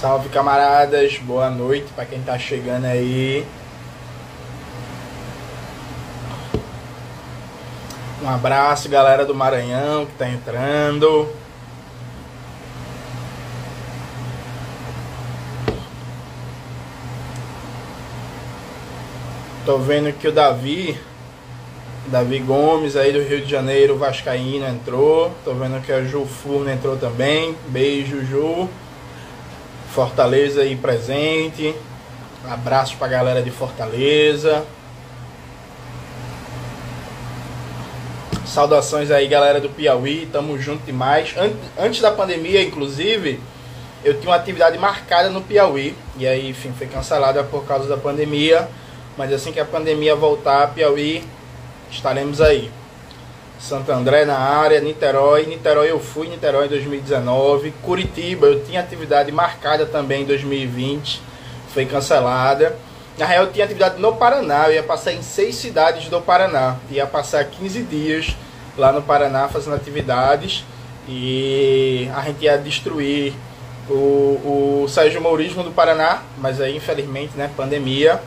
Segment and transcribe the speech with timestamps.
[0.00, 3.46] Salve camaradas, boa noite para quem tá chegando aí.
[8.22, 11.26] Um abraço, galera do Maranhão que tá entrando.
[19.64, 21.00] Tô vendo que o Davi,
[22.08, 25.32] Davi Gomes aí do Rio de Janeiro, Vascaíno entrou.
[25.42, 27.56] Tô vendo que a Ju Furno entrou também.
[27.68, 28.68] Beijo, Ju.
[29.96, 31.74] Fortaleza aí presente.
[32.46, 34.62] Abraço pra galera de Fortaleza.
[38.44, 40.28] Saudações aí, galera do Piauí.
[40.30, 41.34] Tamo junto demais.
[41.78, 43.40] Antes da pandemia, inclusive,
[44.04, 45.96] eu tinha uma atividade marcada no Piauí.
[46.18, 48.68] E aí, enfim, foi cancelada por causa da pandemia.
[49.16, 51.24] Mas assim que a pandemia voltar, Piauí,
[51.90, 52.70] estaremos aí.
[53.58, 55.46] Santo André na área, Niterói.
[55.46, 57.72] Niterói eu fui, Niterói em 2019.
[57.82, 61.20] Curitiba, eu tinha atividade marcada também em 2020,
[61.72, 62.76] foi cancelada.
[63.18, 66.76] Na real, eu tinha atividade no Paraná, eu ia passar em seis cidades do Paraná.
[66.90, 68.36] Ia passar 15 dias
[68.76, 70.64] lá no Paraná fazendo atividades
[71.08, 73.32] e a gente ia destruir
[73.88, 78.20] o, o Sérgio Mourismo do Paraná, mas aí infelizmente, né, pandemia.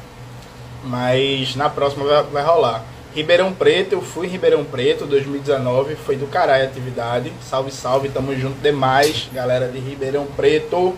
[0.83, 2.83] Mas na próxima vai, vai rolar.
[3.13, 7.33] Ribeirão Preto, eu fui em Ribeirão Preto 2019, foi do caralho a atividade.
[7.41, 10.95] Salve, salve, tamo junto demais, galera de Ribeirão Preto.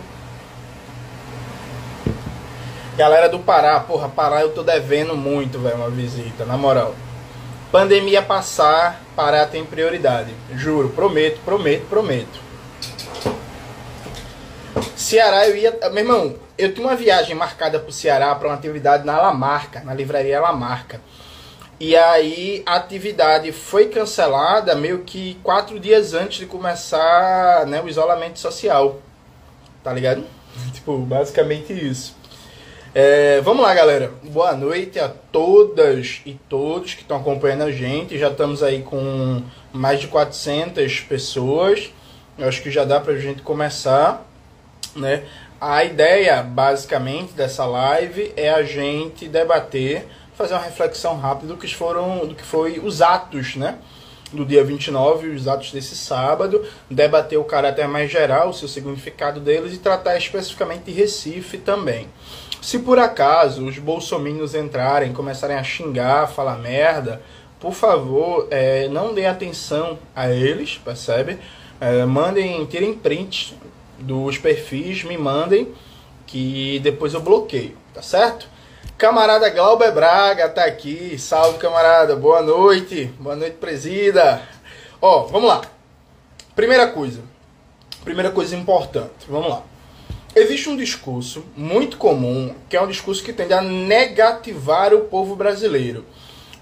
[2.96, 6.94] Galera do Pará, porra, Pará eu tô devendo muito, velho, uma visita, na moral.
[7.72, 10.34] Pandemia passar, Pará tem prioridade.
[10.54, 12.38] Juro, prometo, prometo, prometo.
[14.94, 15.78] Ceará eu ia.
[15.90, 19.94] Meu irmão, eu tinha uma viagem marcada pro Ceará para uma atividade na Lamarca, na
[19.94, 21.00] livraria Lamarca.
[21.84, 27.88] E aí a atividade foi cancelada meio que quatro dias antes de começar né, o
[27.88, 29.00] isolamento social.
[29.82, 30.22] Tá ligado?
[30.72, 32.14] tipo, basicamente isso.
[32.94, 34.12] É, vamos lá, galera.
[34.22, 38.16] Boa noite a todas e todos que estão acompanhando a gente.
[38.16, 39.42] Já estamos aí com
[39.72, 41.92] mais de 400 pessoas.
[42.38, 44.24] Eu acho que já dá pra gente começar,
[44.94, 45.24] né?
[45.60, 51.72] A ideia, basicamente, dessa live é a gente debater fazer uma reflexão rápida do que
[51.74, 53.78] foram do que foi os atos, né?
[54.32, 59.40] Do dia 29, os atos desse sábado, debater o caráter mais geral, o seu significado
[59.40, 62.08] deles e tratar especificamente de Recife também.
[62.62, 67.20] Se por acaso os bolsominions entrarem, começarem a xingar, falar merda,
[67.60, 71.38] por favor, é, não dê atenção a eles, percebe?
[71.80, 73.54] É, mandem, tirem prints
[73.98, 75.68] dos perfis, me mandem,
[76.26, 78.48] que depois eu bloqueio, tá certo?
[79.02, 81.18] Camarada Glauber Braga tá aqui.
[81.18, 82.14] Salve, camarada.
[82.14, 83.06] Boa noite.
[83.18, 84.40] Boa noite, presida.
[85.00, 85.62] Ó, vamos lá.
[86.54, 87.20] Primeira coisa.
[88.04, 89.26] Primeira coisa importante.
[89.28, 89.64] Vamos lá.
[90.36, 95.34] Existe um discurso muito comum, que é um discurso que tende a negativar o povo
[95.34, 96.06] brasileiro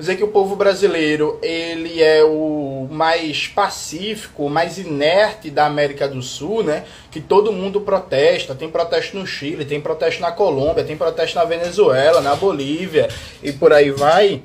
[0.01, 6.09] dizer que o povo brasileiro ele é o mais pacífico, o mais inerte da América
[6.09, 6.85] do Sul, né?
[7.11, 8.55] Que todo mundo protesta.
[8.55, 13.09] Tem protesto no Chile, tem protesto na Colômbia, tem protesto na Venezuela, na Bolívia
[13.43, 14.43] e por aí vai.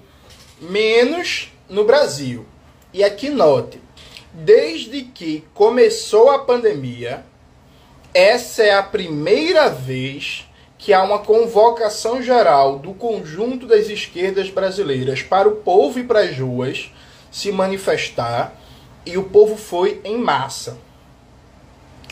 [0.59, 2.45] Menos no Brasil.
[2.93, 3.79] E aqui note,
[4.33, 7.25] desde que começou a pandemia,
[8.13, 10.44] essa é a primeira vez
[10.77, 16.21] que há uma convocação geral do conjunto das esquerdas brasileiras para o povo e para
[16.21, 16.91] as ruas
[17.31, 18.53] se manifestar
[19.05, 20.77] e o povo foi em massa.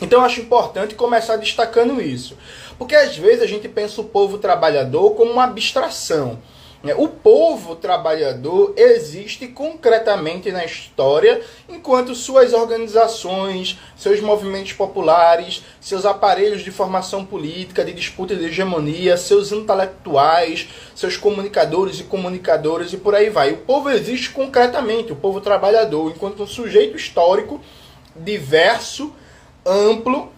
[0.00, 2.36] Então eu acho importante começar destacando isso,
[2.78, 6.38] porque às vezes a gente pensa o povo trabalhador como uma abstração.
[6.86, 16.04] É, o povo trabalhador existe concretamente na história, enquanto suas organizações, seus movimentos populares, seus
[16.04, 22.98] aparelhos de formação política, de disputa de hegemonia, seus intelectuais, seus comunicadores e comunicadoras e
[22.98, 23.52] por aí vai.
[23.52, 27.62] O povo existe concretamente, o povo trabalhador, enquanto um sujeito histórico
[28.14, 29.10] diverso,
[29.64, 30.33] amplo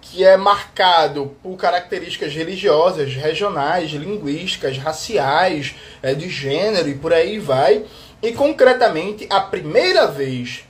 [0.00, 7.38] que é marcado por características religiosas, regionais, linguísticas, raciais, é, de gênero e por aí
[7.38, 7.84] vai.
[8.22, 10.64] E concretamente, a primeira vez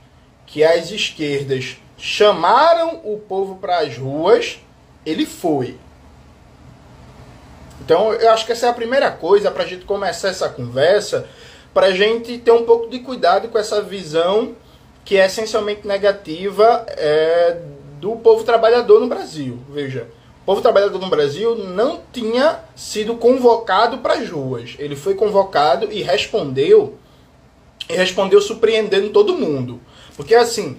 [0.46, 4.58] que as esquerdas chamaram o povo para as ruas,
[5.06, 5.76] ele foi.
[7.80, 11.26] Então, eu acho que essa é a primeira coisa para a gente começar essa conversa,
[11.72, 14.54] para a gente ter um pouco de cuidado com essa visão
[15.04, 17.56] que é essencialmente negativa é,
[18.00, 19.58] do povo trabalhador no Brasil.
[19.69, 20.08] Veja,
[20.43, 24.75] o povo trabalhador no Brasil não tinha sido convocado para as ruas.
[24.79, 26.97] Ele foi convocado e respondeu,
[27.88, 29.81] e respondeu surpreendendo todo mundo.
[30.17, 30.79] Porque assim,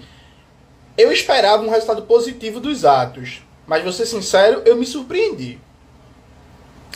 [0.98, 5.58] eu esperava um resultado positivo dos atos, Mas vou ser sincero, eu me surpreendi.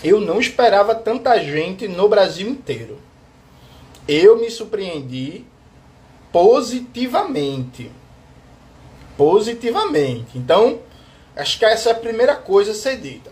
[0.04, 3.00] Eu não esperava tanta gente no Brasil inteiro.
[4.07, 5.45] Eu me surpreendi
[6.33, 7.92] positivamente.
[9.17, 10.38] Positivamente.
[10.38, 10.79] Então,
[11.35, 13.31] acho que essa é a primeira coisa a ser dita.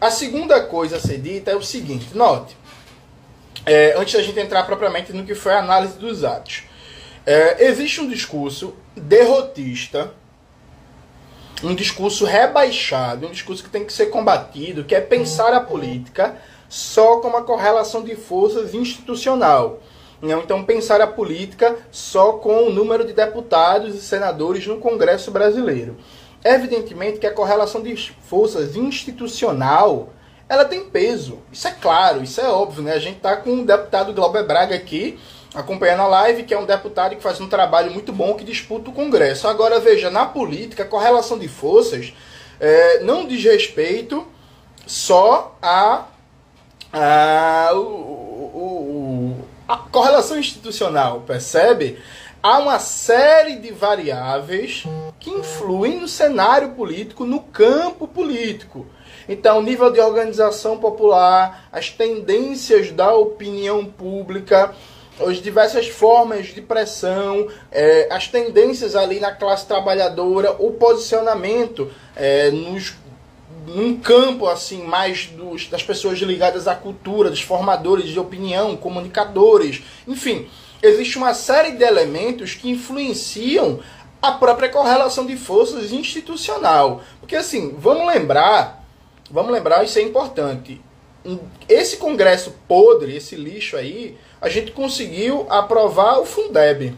[0.00, 2.56] A segunda coisa a ser dita é o seguinte: note,
[3.64, 6.64] é, antes da gente entrar propriamente no que foi a análise dos atos,
[7.24, 10.12] é, existe um discurso derrotista
[11.62, 16.36] um discurso rebaixado, um discurso que tem que ser combatido, que é pensar a política
[16.68, 19.80] só como a correlação de forças institucional.
[20.22, 25.32] Não, então, pensar a política só com o número de deputados e senadores no Congresso
[25.32, 25.96] brasileiro.
[26.44, 30.10] Evidentemente que a correlação de forças institucional
[30.48, 31.38] ela tem peso.
[31.50, 32.84] Isso é claro, isso é óbvio.
[32.84, 32.92] Né?
[32.92, 35.18] A gente está com o deputado Glauber Braga aqui,
[35.54, 38.90] acompanhando a live, que é um deputado que faz um trabalho muito bom, que disputa
[38.90, 39.48] o Congresso.
[39.48, 42.12] Agora, veja, na política, a correlação de forças
[42.60, 44.24] é, não diz respeito
[44.86, 46.04] só a,
[46.92, 47.70] a
[49.76, 51.98] correlação institucional, percebe?
[52.42, 54.84] Há uma série de variáveis
[55.20, 58.86] que influem no cenário político, no campo político.
[59.28, 64.74] Então, nível de organização popular, as tendências da opinião pública,
[65.20, 72.50] as diversas formas de pressão, é, as tendências ali na classe trabalhadora, o posicionamento é,
[72.50, 72.94] nos
[73.66, 79.82] num campo assim mais dos, das pessoas ligadas à cultura, dos formadores de opinião, comunicadores,
[80.06, 80.48] enfim,
[80.82, 83.80] existe uma série de elementos que influenciam
[84.20, 87.02] a própria correlação de forças institucional.
[87.20, 88.84] Porque assim, vamos lembrar,
[89.30, 90.80] vamos lembrar, isso é importante.
[91.68, 96.94] Esse congresso podre, esse lixo aí, a gente conseguiu aprovar o Fundeb.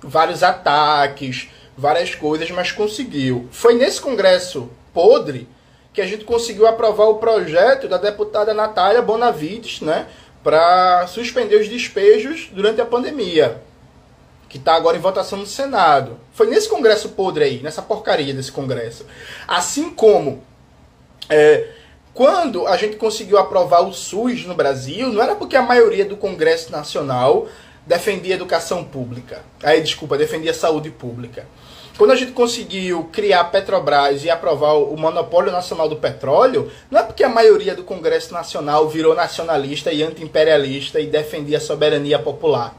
[0.00, 3.48] Vários ataques, várias coisas, mas conseguiu.
[3.52, 5.48] Foi nesse congresso podre
[5.92, 10.06] que a gente conseguiu aprovar o projeto da deputada Natália Bonavides, né,
[10.42, 13.62] para suspender os despejos durante a pandemia,
[14.48, 16.18] que está agora em votação no Senado.
[16.32, 19.06] Foi nesse congresso podre aí, nessa porcaria desse congresso.
[19.46, 20.42] Assim como
[21.28, 21.68] é,
[22.14, 26.16] quando a gente conseguiu aprovar o SUS no Brasil, não era porque a maioria do
[26.16, 27.46] Congresso Nacional
[27.86, 29.42] defendia educação pública.
[29.62, 31.46] Aí, desculpa, defendia saúde pública.
[32.02, 36.98] Quando a gente conseguiu criar a Petrobras e aprovar o monopólio nacional do petróleo, não
[36.98, 42.18] é porque a maioria do Congresso Nacional virou nacionalista e anti-imperialista e defendia a soberania
[42.18, 42.74] popular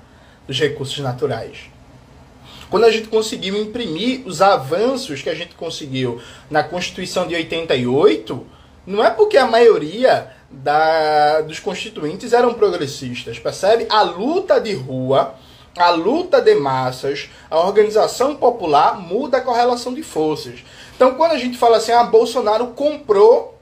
[0.46, 1.72] dos recursos naturais.
[2.70, 6.22] Quando a gente conseguiu imprimir os avanços que a gente conseguiu
[6.52, 8.46] na Constituição de 88,
[8.86, 13.88] não é porque a maioria da, dos constituintes eram progressistas, percebe?
[13.90, 15.36] A luta de rua,
[15.78, 20.64] a luta de massas, a organização popular muda a correlação de forças.
[20.96, 23.60] Então, quando a gente fala assim, ah, Bolsonaro comprou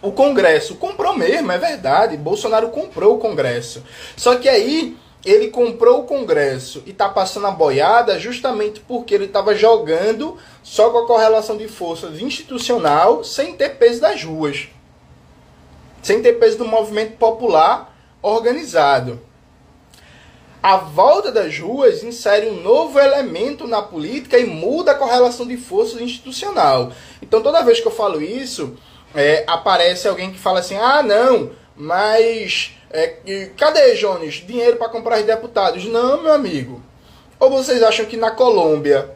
[0.00, 2.16] o Congresso, comprou mesmo, é verdade.
[2.16, 3.82] Bolsonaro comprou o Congresso.
[4.16, 9.24] Só que aí ele comprou o Congresso e está passando a boiada justamente porque ele
[9.24, 14.68] estava jogando só com a correlação de forças institucional, sem ter peso das ruas,
[16.00, 17.92] sem ter peso do movimento popular
[18.22, 19.20] organizado.
[20.66, 25.56] A volta das ruas insere um novo elemento na política e muda a correlação de
[25.56, 26.90] forças institucional.
[27.22, 28.76] Então, toda vez que eu falo isso,
[29.14, 34.44] é, aparece alguém que fala assim: ah, não, mas é, cadê, Jones?
[34.44, 35.84] Dinheiro para comprar os deputados?
[35.84, 36.82] Não, meu amigo.
[37.38, 39.14] Ou vocês acham que na Colômbia,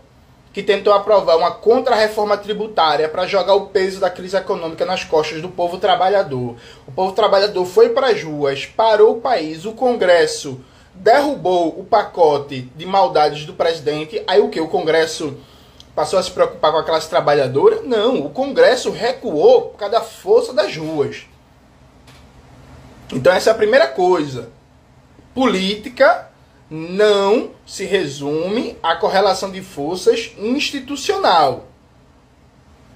[0.52, 5.42] que tentou aprovar uma contra-reforma tributária para jogar o peso da crise econômica nas costas
[5.42, 6.54] do povo trabalhador,
[6.86, 10.60] o povo trabalhador foi para as ruas, parou o país, o Congresso
[11.00, 14.61] derrubou o pacote de maldades do presidente, aí o que?
[14.61, 15.37] O Congresso
[15.95, 17.80] passou a se preocupar com a classe trabalhadora?
[17.83, 21.26] Não, o Congresso recuou por causa da força das ruas.
[23.12, 24.50] Então essa é a primeira coisa.
[25.35, 26.28] Política
[26.69, 31.64] não se resume à correlação de forças institucional.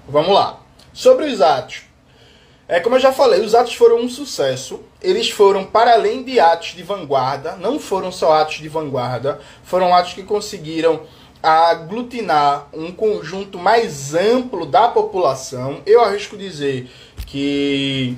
[0.07, 0.59] Vamos lá.
[0.93, 1.84] Sobre os atos.
[2.67, 4.79] É como eu já falei, os atos foram um sucesso.
[5.01, 9.93] Eles foram para além de atos de vanguarda, não foram só atos de vanguarda, foram
[9.93, 11.01] atos que conseguiram
[11.43, 15.81] aglutinar um conjunto mais amplo da população.
[15.85, 16.89] Eu arrisco dizer
[17.27, 18.17] que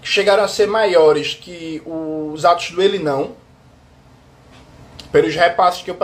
[0.00, 3.32] chegaram a ser maiores que os atos do Ele Não,
[5.12, 5.96] pelos repasses que eu,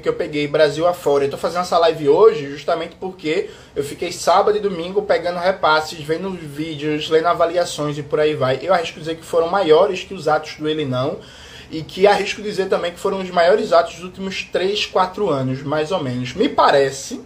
[0.00, 1.24] que eu peguei Brasil afora.
[1.24, 5.98] Eu tô fazendo essa live hoje justamente porque eu fiquei sábado e domingo pegando repasses,
[6.00, 8.60] vendo vídeos, lendo avaliações e por aí vai.
[8.62, 11.18] Eu arrisco dizer que foram maiores que os atos do Ele Não
[11.72, 15.62] e que arrisco dizer também que foram os maiores atos dos últimos 3, 4 anos,
[15.62, 16.32] mais ou menos.
[16.34, 17.20] Me parece,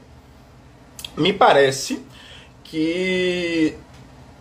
[1.15, 2.03] me parece
[2.65, 3.77] que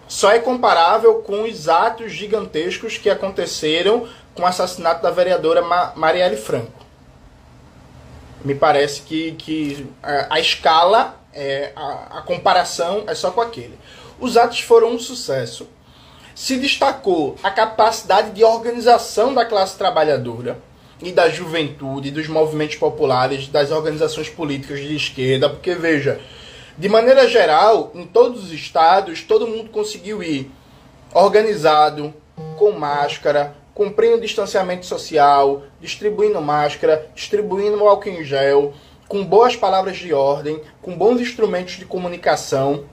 [0.08, 5.62] só é comparável com os atos gigantescos que aconteceram com o assassinato da vereadora
[5.96, 6.75] Marielle Franco.
[8.44, 13.78] Me parece que, que a, a escala, é, a, a comparação é só com aquele.
[14.20, 15.68] Os atos foram um sucesso.
[16.34, 20.60] Se destacou a capacidade de organização da classe trabalhadora
[21.02, 26.20] e da juventude, dos movimentos populares, das organizações políticas de esquerda, porque veja,
[26.78, 30.52] de maneira geral, em todos os estados, todo mundo conseguiu ir
[31.14, 32.14] organizado,
[32.58, 38.74] com máscara, cumprindo distanciamento social, distribuindo máscara, distribuindo álcool em gel,
[39.06, 42.86] com boas palavras de ordem, com bons instrumentos de comunicação.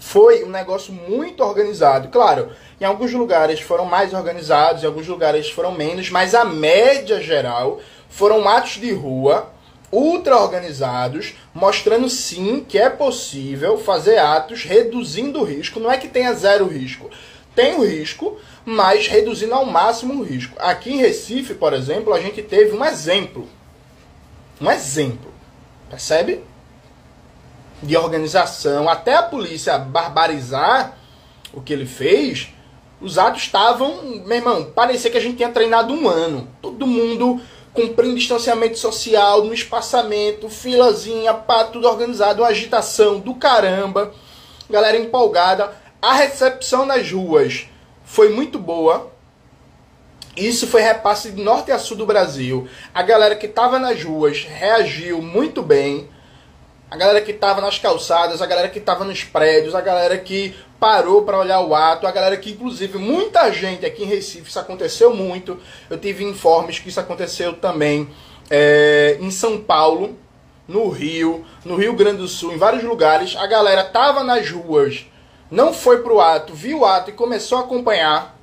[0.00, 2.08] Foi um negócio muito organizado.
[2.08, 2.48] Claro,
[2.80, 7.78] em alguns lugares foram mais organizados, em alguns lugares foram menos, mas a média geral
[8.08, 9.52] foram atos de rua
[9.92, 15.78] ultra organizados, mostrando sim que é possível fazer atos reduzindo o risco.
[15.78, 17.10] Não é que tenha zero risco,
[17.54, 18.38] tem o risco,
[18.68, 20.54] mas reduzindo ao máximo o risco.
[20.58, 23.48] Aqui em Recife, por exemplo, a gente teve um exemplo.
[24.60, 25.32] Um exemplo.
[25.88, 26.44] Percebe?
[27.82, 28.86] De organização.
[28.86, 30.98] Até a polícia barbarizar
[31.50, 32.50] o que ele fez,
[33.00, 36.46] os atos estavam, meu irmão, parecia que a gente tinha treinado um ano.
[36.60, 37.40] Todo mundo
[37.72, 44.12] cumprindo distanciamento social, no espaçamento, filazinha, pá, tudo organizado, uma agitação do caramba,
[44.68, 45.72] galera empolgada.
[46.02, 47.66] A recepção nas ruas
[48.08, 49.12] foi muito boa.
[50.34, 52.66] Isso foi repasse de norte a sul do Brasil.
[52.94, 56.08] A galera que estava nas ruas reagiu muito bem.
[56.90, 60.56] A galera que estava nas calçadas, a galera que estava nos prédios, a galera que
[60.80, 64.58] parou para olhar o ato, a galera que, inclusive, muita gente aqui em Recife, isso
[64.58, 65.60] aconteceu muito.
[65.90, 68.08] Eu tive informes que isso aconteceu também
[68.48, 70.16] é, em São Paulo,
[70.66, 73.36] no Rio, no Rio Grande do Sul, em vários lugares.
[73.36, 75.04] A galera tava nas ruas,
[75.50, 78.36] não foi pro ato, viu o ato e começou a acompanhar.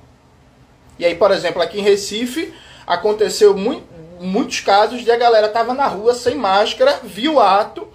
[0.98, 2.52] E aí, por exemplo, aqui em Recife,
[2.86, 3.86] aconteceu muito,
[4.20, 7.86] muitos casos de a galera tava na rua sem máscara, viu o ato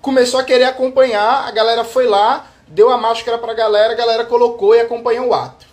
[0.00, 4.24] começou a querer acompanhar, a galera foi lá, deu a máscara pra galera, a galera
[4.24, 5.66] colocou e acompanhou o ato.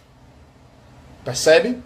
[1.24, 1.82] Percebe?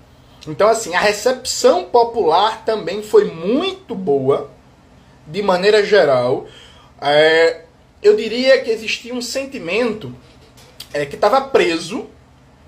[0.48, 4.50] Então, assim, a recepção popular também foi muito boa,
[5.28, 6.48] de maneira geral.
[7.00, 7.62] É,
[8.02, 10.16] eu diria que existia um sentimento
[10.94, 12.08] é, que estava preso,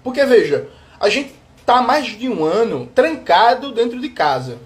[0.04, 4.58] porque veja, a gente está mais de um ano trancado dentro de casa,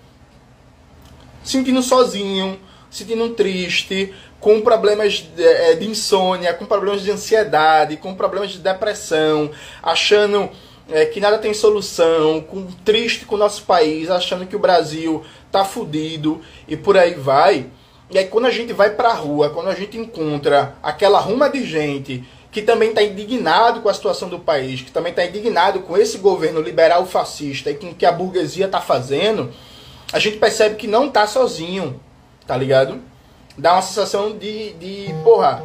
[1.43, 2.59] sentindo sozinho,
[2.89, 8.59] sentindo triste, com problemas de, é, de, insônia, com problemas de ansiedade, com problemas de
[8.59, 10.49] depressão, achando
[10.89, 15.23] é, que nada tem solução, com, triste com o nosso país, achando que o Brasil
[15.51, 17.67] tá fudido e por aí vai.
[18.09, 21.65] E aí quando a gente vai pra rua, quando a gente encontra aquela ruma de
[21.65, 22.23] gente
[22.57, 26.17] que também está indignado com a situação do país, que também está indignado com esse
[26.17, 29.51] governo liberal fascista e com o que a burguesia está fazendo,
[30.11, 31.99] a gente percebe que não tá sozinho,
[32.47, 32.99] tá ligado?
[33.55, 35.63] dá uma sensação de, de porra,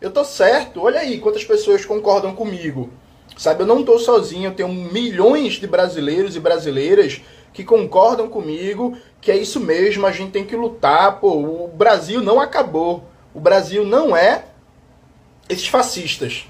[0.00, 2.88] eu tô certo, olha aí quantas pessoas concordam comigo.
[3.36, 7.20] Sabe, eu não tô sozinho, eu tenho milhões de brasileiros e brasileiras
[7.52, 12.22] que concordam comigo que é isso mesmo, a gente tem que lutar, pô, o Brasil
[12.22, 13.02] não acabou.
[13.34, 14.44] O Brasil não é
[15.48, 16.46] esses fascistas.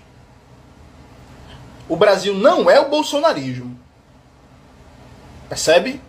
[1.88, 3.78] O Brasil não é o bolsonarismo.
[5.48, 6.00] Percebe?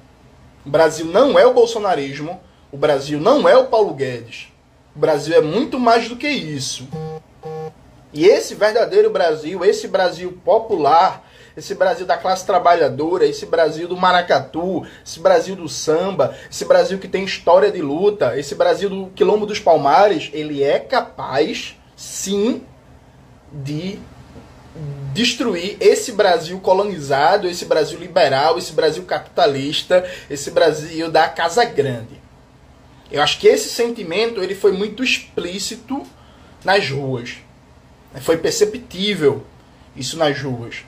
[0.65, 2.41] O Brasil não é o bolsonarismo.
[2.71, 4.47] O Brasil não é o Paulo Guedes.
[4.95, 6.87] O Brasil é muito mais do que isso.
[8.11, 11.23] E esse verdadeiro Brasil, esse Brasil popular,
[11.55, 16.97] esse Brasil da classe trabalhadora, esse Brasil do maracatu, esse Brasil do samba, esse Brasil
[16.97, 22.63] que tem história de luta, esse Brasil do quilombo dos palmares, ele é capaz, sim,
[23.51, 23.99] de
[25.13, 32.21] destruir esse Brasil colonizado, esse Brasil liberal, esse Brasil capitalista, esse Brasil da Casa Grande.
[33.11, 36.05] Eu acho que esse sentimento ele foi muito explícito
[36.63, 37.37] nas ruas.
[38.21, 39.43] Foi perceptível
[39.95, 40.83] isso nas ruas.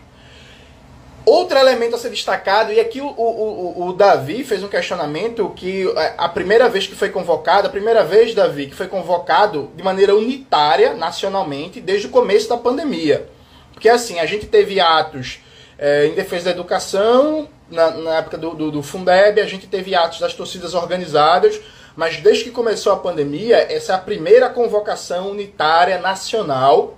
[1.26, 5.88] Outro elemento a ser destacado, e aqui o, o, o, Davi fez um questionamento que
[5.96, 9.84] é, a primeira vez que foi convocado, a primeira vez, Davi, que foi convocado de
[9.84, 13.30] maneira unitária, nacionalmente, desde o começo da pandemia.
[13.72, 15.40] Porque assim, a gente teve atos
[15.78, 19.94] é, em defesa da educação, na, na época do, do, do Fundeb, a gente teve
[19.94, 21.60] atos das torcidas organizadas,
[21.96, 26.98] mas desde que começou a pandemia, essa é a primeira convocação unitária nacional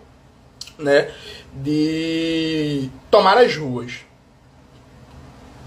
[0.77, 1.11] né,
[1.53, 4.12] de tomar as ruas.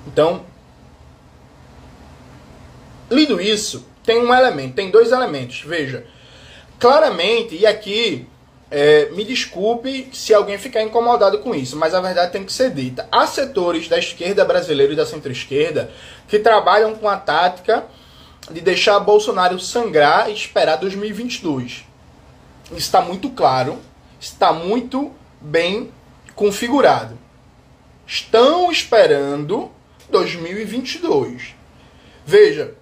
[0.06, 0.44] Então,
[3.10, 5.62] lido isso, tem um elemento, tem dois elementos.
[5.62, 6.06] Veja,
[6.78, 8.26] claramente, e aqui
[8.68, 12.72] É, me desculpe se alguém ficar incomodado com isso, mas a verdade tem que ser
[12.75, 13.06] dita.
[13.12, 15.88] Há setores da esquerda brasileira e da centro-esquerda
[16.26, 17.84] que trabalham com a tática
[18.50, 21.84] de deixar Bolsonaro sangrar e esperar 2022.
[22.64, 23.78] Isso está muito claro,
[24.18, 25.92] está muito bem
[26.34, 27.16] configurado.
[28.04, 29.70] Estão esperando
[30.10, 31.54] 2022.
[32.25, 32.75] Veja,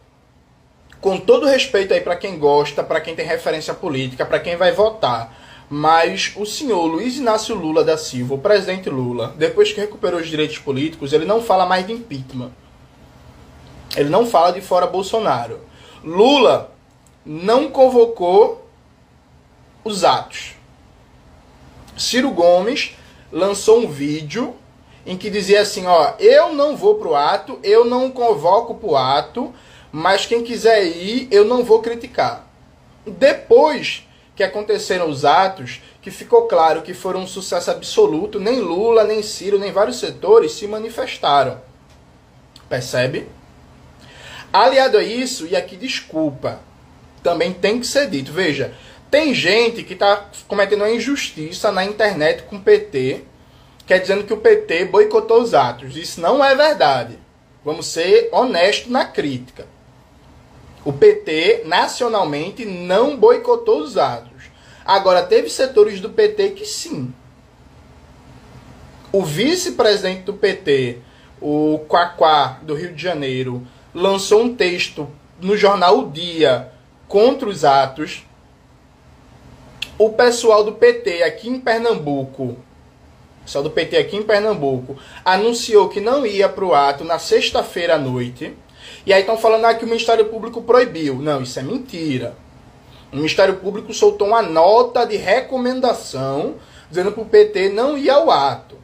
[1.01, 4.73] com todo respeito aí para quem gosta, para quem tem referência política, para quem vai
[4.73, 5.37] votar,
[5.69, 10.29] mas o senhor Luiz Inácio Lula da Silva, o presidente Lula, depois que recuperou os
[10.29, 12.53] direitos políticos, ele não fala mais de impeachment.
[13.97, 15.61] Ele não fala de fora Bolsonaro.
[16.03, 16.73] Lula
[17.25, 18.69] não convocou
[19.85, 20.55] os atos.
[21.97, 22.97] Ciro Gomes
[23.31, 24.55] lançou um vídeo
[25.07, 29.53] em que dizia assim, ó, eu não vou pro ato, eu não convoco pro ato,
[29.93, 32.49] mas quem quiser ir, eu não vou criticar.
[33.07, 39.05] Depois que aconteceram os atos, que ficou claro que foram um sucesso absoluto, nem Lula,
[39.05, 41.61] nem Ciro, nem vários setores se manifestaram.
[42.69, 43.29] Percebe?
[44.53, 46.61] Aliado a isso, e aqui desculpa,
[47.23, 48.33] também tem que ser dito.
[48.33, 48.75] Veja,
[49.11, 53.23] tem gente que está cometendo uma injustiça na internet com o PT,
[53.87, 55.97] que é dizendo que o PT boicotou os atos.
[55.97, 57.19] Isso não é verdade.
[57.65, 59.67] Vamos ser honestos na crítica.
[60.85, 64.45] O PT, nacionalmente, não boicotou os atos.
[64.85, 67.13] Agora, teve setores do PT que sim.
[69.11, 70.99] O vice-presidente do PT,
[71.41, 75.09] o Quaquá, do Rio de Janeiro, lançou um texto
[75.41, 76.71] no jornal O Dia
[77.09, 78.27] contra os atos.
[79.97, 82.57] O pessoal do PT aqui em Pernambuco,
[83.45, 87.95] pessoal do PT aqui em Pernambuco, anunciou que não ia para o ato na sexta-feira
[87.95, 88.55] à noite.
[89.07, 91.17] E aí estão falando ah, que o Ministério Público proibiu.
[91.17, 92.35] Não, isso é mentira.
[93.13, 96.57] O Ministério Público soltou uma nota de recomendação
[96.89, 98.77] dizendo para o PT não ir ao ato.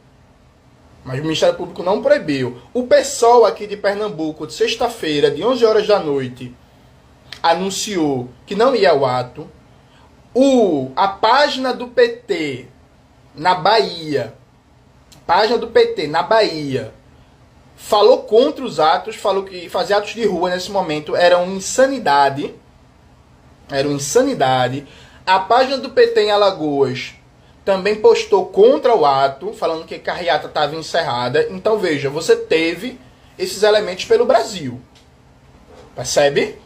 [1.03, 2.61] Mas o Ministério Público não proibiu.
[2.73, 6.55] O PSOL aqui de Pernambuco, de sexta-feira, de 11 horas da noite,
[7.41, 9.49] anunciou que não ia ao ato.
[10.33, 12.67] O, a página do PT
[13.35, 14.33] na Bahia,
[15.25, 16.93] página do PT na Bahia,
[17.75, 22.53] falou contra os atos, falou que fazer atos de rua nesse momento era uma insanidade.
[23.69, 24.87] Era uma insanidade.
[25.25, 27.13] A página do PT em Alagoas
[27.63, 31.47] também postou contra o ato, falando que a carreata estava encerrada.
[31.49, 32.99] Então veja, você teve
[33.37, 34.79] esses elementos pelo Brasil.
[35.95, 36.59] Percebe?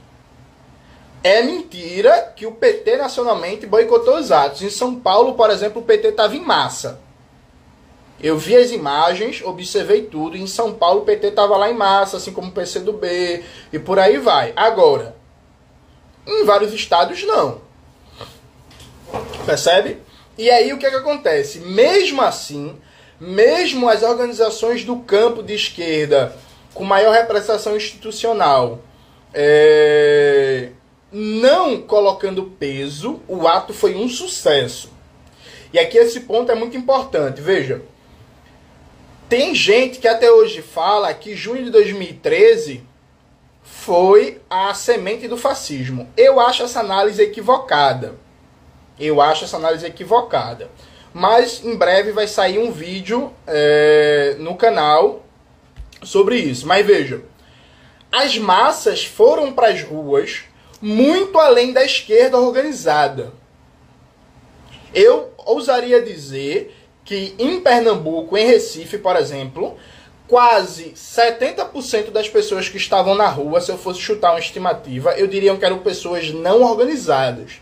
[1.23, 4.61] É mentira que o PT nacionalmente boicotou os atos.
[4.61, 6.99] Em São Paulo, por exemplo, o PT estava em massa.
[8.21, 10.37] Eu vi as imagens, observei tudo.
[10.37, 13.99] Em São Paulo, o PT estava lá em massa, assim como o PCdoB e por
[13.99, 14.53] aí vai.
[14.55, 15.15] Agora,
[16.25, 17.61] em vários estados, não.
[19.45, 19.97] Percebe?
[20.37, 21.59] E aí o que, é que acontece?
[21.59, 22.77] Mesmo assim,
[23.19, 26.35] mesmo as organizações do campo de esquerda
[26.73, 28.81] com maior representação institucional
[29.33, 30.69] é,
[31.11, 34.89] não colocando peso, o ato foi um sucesso.
[35.73, 37.41] E aqui esse ponto é muito importante.
[37.41, 37.81] Veja,
[39.27, 42.83] tem gente que até hoje fala que junho de 2013
[43.63, 46.09] foi a semente do fascismo.
[46.15, 48.15] Eu acho essa análise equivocada.
[48.99, 50.69] Eu acho essa análise equivocada.
[51.13, 55.25] Mas em breve vai sair um vídeo é, no canal
[56.03, 56.67] sobre isso.
[56.67, 57.23] Mas veja,
[58.11, 60.43] as massas foram para as ruas
[60.81, 63.33] muito além da esquerda organizada.
[64.93, 69.77] Eu ousaria dizer que em Pernambuco, em Recife, por exemplo,
[70.27, 75.27] quase 70% das pessoas que estavam na rua, se eu fosse chutar uma estimativa, eu
[75.27, 77.61] diria que eram pessoas não organizadas.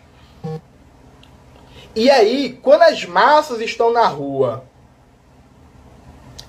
[1.94, 4.64] E aí, quando as massas estão na rua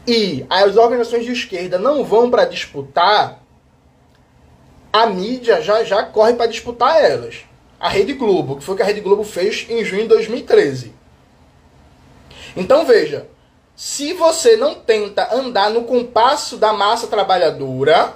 [0.07, 3.43] e as organizações de esquerda não vão para disputar,
[4.93, 7.45] a mídia já, já corre para disputar elas.
[7.81, 10.95] A Rede Globo, que foi o que a Rede Globo fez em junho de 2013.
[12.57, 13.29] Então veja,
[13.75, 18.15] se você não tenta andar no compasso da massa trabalhadora,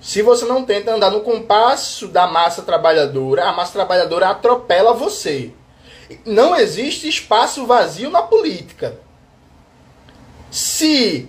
[0.00, 5.52] se você não tenta andar no compasso da massa trabalhadora, a massa trabalhadora atropela você.
[6.24, 8.98] Não existe espaço vazio na política.
[10.50, 11.28] Se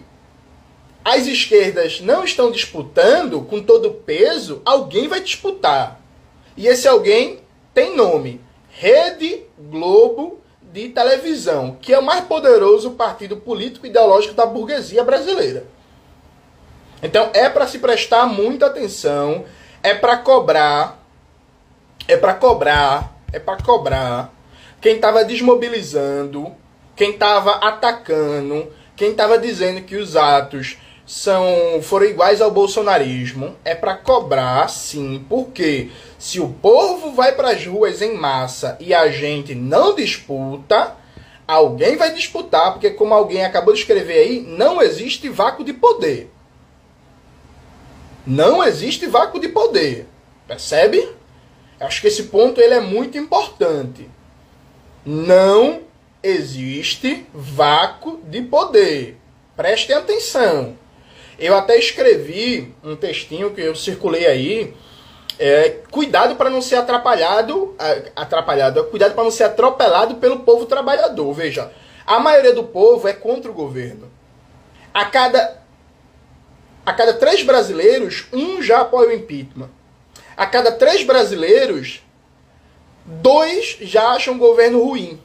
[1.04, 6.00] as esquerdas não estão disputando com todo o peso, alguém vai disputar.
[6.56, 7.40] E esse alguém
[7.74, 10.42] tem nome: Rede Globo
[10.78, 15.66] de Televisão, que é o mais poderoso partido político ideológico da burguesia brasileira.
[17.02, 19.46] Então é para se prestar muita atenção,
[19.82, 21.04] é para cobrar,
[22.08, 24.32] é para cobrar, é para cobrar
[24.80, 26.56] quem estava desmobilizando,
[26.96, 33.74] quem estava atacando, quem estava dizendo que os atos são foram iguais ao bolsonarismo, é
[33.74, 35.90] para cobrar, sim, porque
[36.20, 40.98] se o povo vai para as ruas em massa e a gente não disputa,
[41.48, 46.30] alguém vai disputar, porque como alguém acabou de escrever aí, não existe vácuo de poder.
[48.26, 50.06] Não existe vácuo de poder.
[50.46, 51.10] Percebe?
[51.80, 54.10] Acho que esse ponto ele é muito importante.
[55.06, 55.84] Não
[56.22, 59.18] existe vácuo de poder.
[59.56, 60.76] Prestem atenção.
[61.40, 64.74] Eu até escrevi um textinho que eu circulei aí.
[65.40, 67.76] É, cuidado para não ser atrapalhado,
[68.16, 71.32] atrapalhado, cuidado para não ser atropelado pelo povo trabalhador.
[71.34, 71.72] Veja,
[72.08, 74.12] a maioria do povo é contra o governo.
[74.94, 75.62] A cada
[76.84, 79.70] a cada três brasileiros, um já apoia o impeachment.
[80.38, 82.02] A cada três brasileiros,
[83.06, 85.20] dois já acham o governo ruim.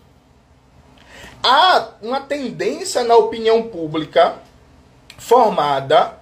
[1.40, 4.34] Há uma tendência na opinião pública
[5.22, 6.18] formada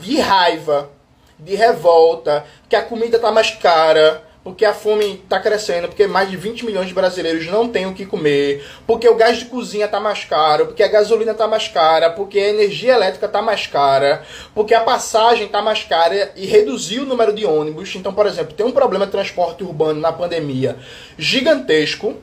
[0.00, 0.90] de raiva,
[1.38, 6.30] de revolta, que a comida está mais cara, porque a fome está crescendo, porque mais
[6.30, 9.86] de 20 milhões de brasileiros não têm o que comer, porque o gás de cozinha
[9.86, 13.66] está mais caro, porque a gasolina está mais cara, porque a energia elétrica está mais
[13.66, 14.22] cara,
[14.54, 17.94] porque a passagem está mais cara e reduziu o número de ônibus.
[17.96, 20.76] Então, por exemplo, tem um problema de transporte urbano na pandemia
[21.16, 22.14] gigantesco,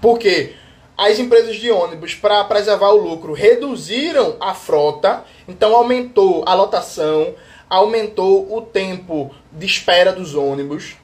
[0.00, 0.54] porque
[1.00, 7.34] as empresas de ônibus, para preservar o lucro, reduziram a frota, então aumentou a lotação,
[7.70, 10.98] aumentou o tempo de espera dos ônibus.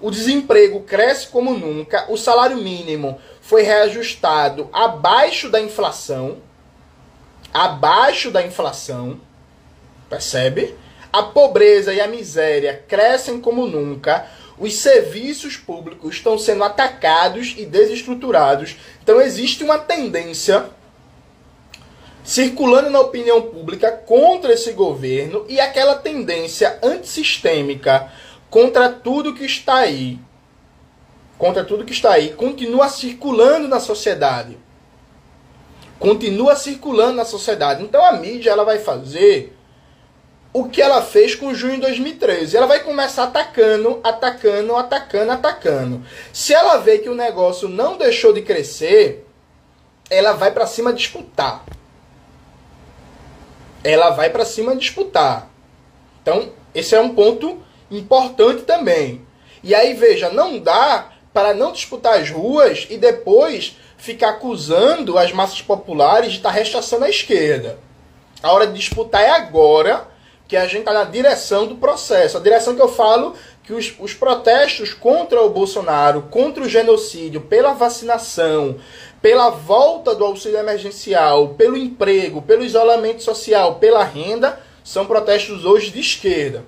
[0.00, 6.36] O desemprego cresce como nunca, o salário mínimo foi reajustado abaixo da inflação.
[7.52, 9.20] Abaixo da inflação.
[10.08, 10.76] Percebe?
[11.12, 14.30] A pobreza e a miséria crescem como nunca.
[14.60, 18.76] Os serviços públicos estão sendo atacados e desestruturados.
[19.02, 20.68] Então existe uma tendência
[22.22, 28.12] circulando na opinião pública contra esse governo e aquela tendência antissistêmica
[28.50, 30.18] contra tudo que está aí,
[31.38, 34.58] contra tudo que está aí, continua circulando na sociedade.
[35.98, 37.82] Continua circulando na sociedade.
[37.82, 39.56] Então a mídia ela vai fazer
[40.52, 42.56] o que ela fez com junho de 2013.
[42.56, 46.04] Ela vai começar atacando, atacando, atacando, atacando.
[46.32, 49.26] Se ela vê que o negócio não deixou de crescer,
[50.08, 51.64] ela vai para cima disputar
[53.82, 55.48] ela vai para cima disputar.
[56.22, 57.58] Então, esse é um ponto
[57.90, 59.22] importante também.
[59.62, 65.32] E aí, veja, não dá para não disputar as ruas e depois ficar acusando as
[65.32, 67.78] massas populares de estar rechaçando a esquerda.
[68.42, 70.08] A hora de disputar é agora,
[70.50, 72.36] que a gente está na direção do processo.
[72.36, 77.42] A direção que eu falo que os, os protestos contra o Bolsonaro, contra o genocídio,
[77.42, 78.74] pela vacinação,
[79.22, 85.92] pela volta do auxílio emergencial, pelo emprego, pelo isolamento social, pela renda, são protestos hoje
[85.92, 86.64] de esquerda,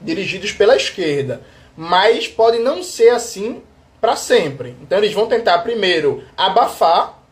[0.00, 1.42] dirigidos pela esquerda.
[1.76, 3.60] Mas pode não ser assim
[4.00, 4.74] para sempre.
[4.80, 7.22] Então eles vão tentar primeiro abafar.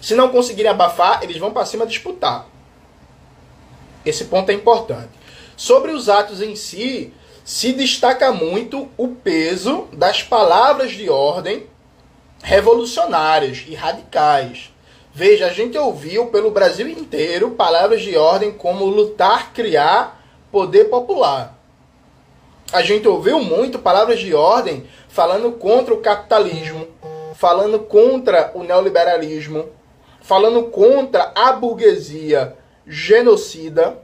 [0.00, 2.53] Se não conseguirem abafar, eles vão para cima disputar.
[4.04, 5.10] Esse ponto é importante.
[5.56, 7.12] Sobre os atos em si,
[7.44, 11.66] se destaca muito o peso das palavras de ordem
[12.42, 14.70] revolucionárias e radicais.
[15.12, 21.56] Veja, a gente ouviu pelo Brasil inteiro palavras de ordem como lutar, criar, poder popular.
[22.72, 26.88] A gente ouviu muito palavras de ordem falando contra o capitalismo,
[27.34, 29.66] falando contra o neoliberalismo,
[30.20, 33.98] falando contra a burguesia genocida.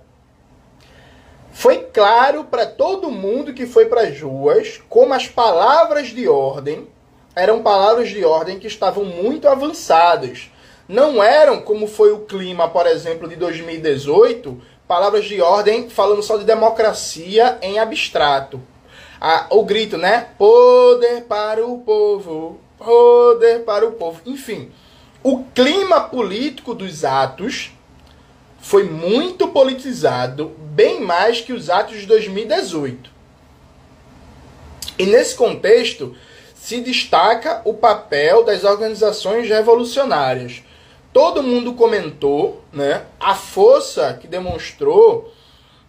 [1.53, 6.88] Foi claro para todo mundo que foi para as ruas como as palavras de ordem
[7.35, 10.51] eram palavras de ordem que estavam muito avançadas.
[10.88, 16.37] Não eram, como foi o clima, por exemplo, de 2018, palavras de ordem falando só
[16.37, 18.61] de democracia em abstrato.
[19.21, 20.29] Ah, o grito, né?
[20.37, 24.21] Poder para o povo, poder para o povo.
[24.27, 24.73] Enfim,
[25.23, 27.71] o clima político dos atos
[28.61, 33.11] foi muito politizado, bem mais que os atos de 2018.
[34.99, 36.14] E nesse contexto,
[36.55, 40.62] se destaca o papel das organizações revolucionárias.
[41.12, 45.33] Todo mundo comentou né, a força que demonstrou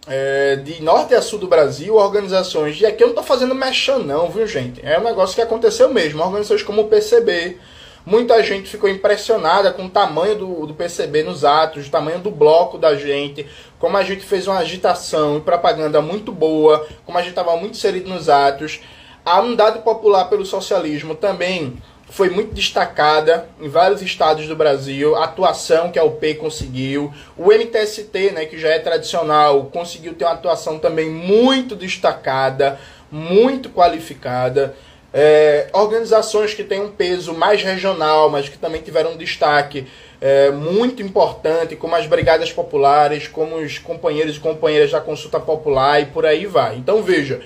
[0.08, 2.80] é, de norte a sul do Brasil, organizações.
[2.80, 4.80] E aqui eu não estou fazendo mexão, não, viu, gente?
[4.84, 6.22] É um negócio que aconteceu mesmo.
[6.22, 7.58] Organizações como o PCB.
[8.04, 12.32] Muita gente ficou impressionada com o tamanho do, do PCB nos atos, o tamanho do
[12.32, 13.46] bloco da gente,
[13.78, 17.76] como a gente fez uma agitação e propaganda muito boa, como a gente estava muito
[17.76, 18.80] inserido nos atos
[19.24, 21.76] A unidade popular pelo socialismo também
[22.12, 25.16] foi muito destacada em vários estados do Brasil.
[25.16, 27.10] A atuação que a UP conseguiu.
[27.38, 32.78] O MTST, né, que já é tradicional, conseguiu ter uma atuação também muito destacada,
[33.10, 34.74] muito qualificada.
[35.14, 39.86] É, organizações que têm um peso mais regional, mas que também tiveram um destaque
[40.20, 46.00] é, muito importante, como as brigadas populares, como os companheiros e companheiras da consulta popular
[46.00, 46.76] e por aí vai.
[46.76, 47.42] Então veja,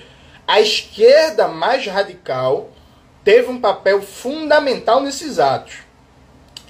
[0.47, 2.69] a esquerda mais radical
[3.23, 5.79] teve um papel fundamental nesses atos.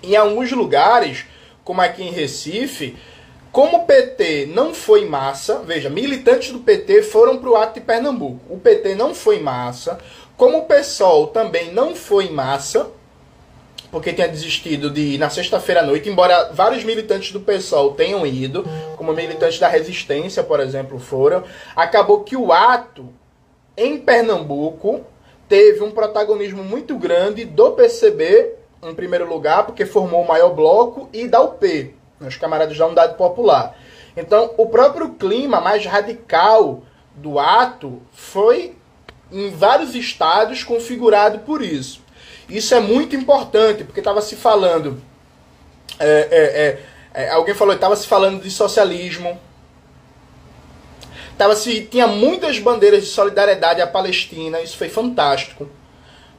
[0.02, 1.26] Em alguns lugares,
[1.64, 2.98] como aqui em Recife,
[3.52, 7.86] como o PT não foi massa, veja, militantes do PT foram para o ato de
[7.86, 8.40] Pernambuco.
[8.50, 10.00] O PT não foi massa,
[10.38, 12.92] como o PSOL também não foi massa,
[13.92, 18.26] porque tinha desistido de ir na sexta-feira à noite, embora vários militantes do PSOL tenham
[18.26, 18.64] ido,
[18.98, 21.44] como militantes da Resistência, por exemplo, foram,
[21.76, 23.10] acabou que o ato
[23.76, 25.02] em Pernambuco
[25.50, 31.10] teve um protagonismo muito grande do PCB, em primeiro lugar, porque formou o maior bloco,
[31.12, 33.76] e da UP, os camaradas da Unidade Popular.
[34.16, 36.84] Então, o próprio clima mais radical
[37.16, 38.77] do ato foi
[39.32, 42.02] em vários estados configurado por isso.
[42.50, 45.02] Isso é muito importante, porque estava se falando.
[46.00, 46.80] É,
[47.14, 49.40] é, é, é alguém falou, estava se falando de socialismo.
[51.38, 55.70] Tava se, tinha muitas bandeiras de solidariedade à Palestina, isso foi fantástico.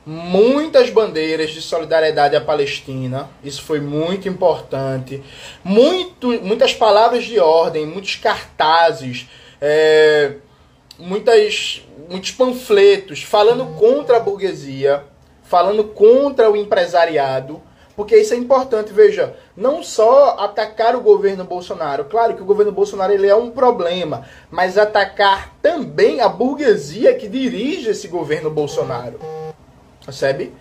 [0.04, 5.22] Muitas bandeiras de solidariedade à Palestina, isso foi muito importante.
[5.62, 9.28] Muito, muitas palavras de ordem, muitos cartazes.
[9.60, 10.36] É,
[10.98, 15.04] muitas, muitos panfletos falando contra a burguesia,
[15.42, 17.62] falando contra o empresariado,
[17.96, 22.70] porque isso é importante, veja, não só atacar o governo Bolsonaro, claro que o governo
[22.70, 29.18] Bolsonaro ele é um problema, mas atacar também a burguesia que dirige esse governo Bolsonaro.
[30.04, 30.52] Percebe?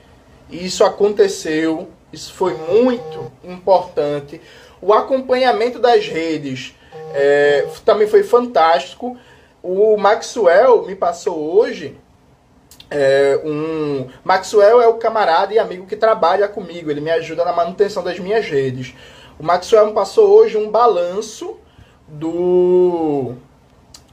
[0.50, 4.42] E isso aconteceu, isso foi muito importante.
[4.82, 6.74] O acompanhamento das redes
[7.14, 9.18] é, também foi fantástico.
[9.70, 11.98] O Maxwell me passou hoje
[12.90, 17.52] é, um Maxwell é o camarada e amigo que trabalha comigo, ele me ajuda na
[17.52, 18.96] manutenção das minhas redes.
[19.38, 21.58] O Maxwell me passou hoje um balanço
[22.08, 23.36] do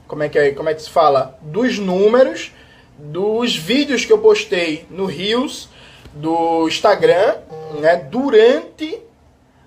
[0.05, 1.39] como é que é, como é que se fala?
[1.41, 2.51] Dos números
[2.99, 5.69] dos vídeos que eu postei no Rios
[6.13, 7.37] do Instagram,
[7.79, 9.01] né, durante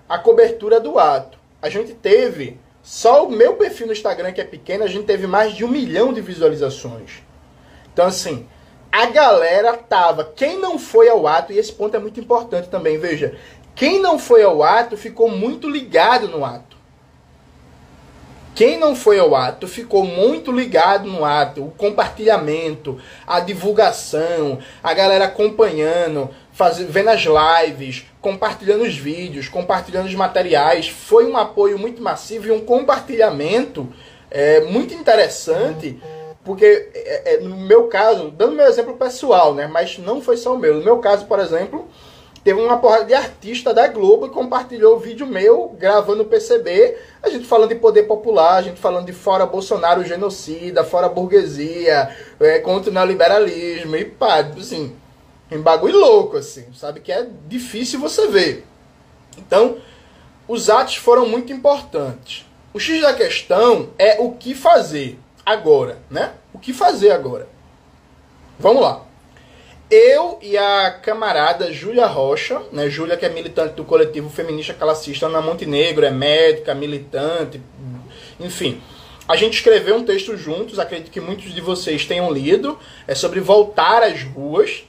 [0.07, 1.39] a cobertura do ato.
[1.59, 5.27] A gente teve só o meu perfil no Instagram, que é pequeno, a gente teve
[5.27, 7.21] mais de um milhão de visualizações.
[7.93, 8.47] Então, assim,
[8.91, 10.23] a galera tava.
[10.35, 13.37] Quem não foi ao ato, e esse ponto é muito importante também, veja.
[13.75, 16.77] Quem não foi ao ato ficou muito ligado no ato.
[18.55, 24.93] Quem não foi ao ato ficou muito ligado no ato, o compartilhamento, a divulgação, a
[24.93, 30.89] galera acompanhando, faz, vendo as lives, compartilhando os vídeos, compartilhando os materiais.
[30.89, 33.87] Foi um apoio muito massivo e um compartilhamento
[34.29, 35.97] é, muito interessante,
[36.43, 40.53] porque é, é, no meu caso, dando meu exemplo pessoal, né, mas não foi só
[40.53, 40.75] o meu.
[40.75, 41.87] No meu caso, por exemplo,
[42.43, 46.97] teve uma porrada de artista da Globo e compartilhou o vídeo meu gravando o PCB,
[47.23, 52.13] a gente falando de poder popular, a gente falando de fora Bolsonaro genocida, fora burguesia,
[52.37, 54.93] é, contra o neoliberalismo e pá, assim,
[55.57, 56.99] um bagulho louco, assim, sabe?
[56.99, 58.65] Que é difícil você ver.
[59.37, 59.77] Então,
[60.47, 62.45] os atos foram muito importantes.
[62.73, 66.33] O X da questão é o que fazer agora, né?
[66.53, 67.47] O que fazer agora?
[68.59, 69.05] Vamos lá.
[69.89, 72.89] Eu e a camarada Júlia Rocha, né?
[72.89, 77.59] Júlia que é militante do coletivo feminista classista na Montenegro, é médica, militante,
[78.39, 78.79] enfim.
[79.27, 83.39] A gente escreveu um texto juntos, acredito que muitos de vocês tenham lido, é sobre
[83.39, 84.83] voltar às ruas,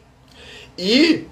[0.80, 1.28] e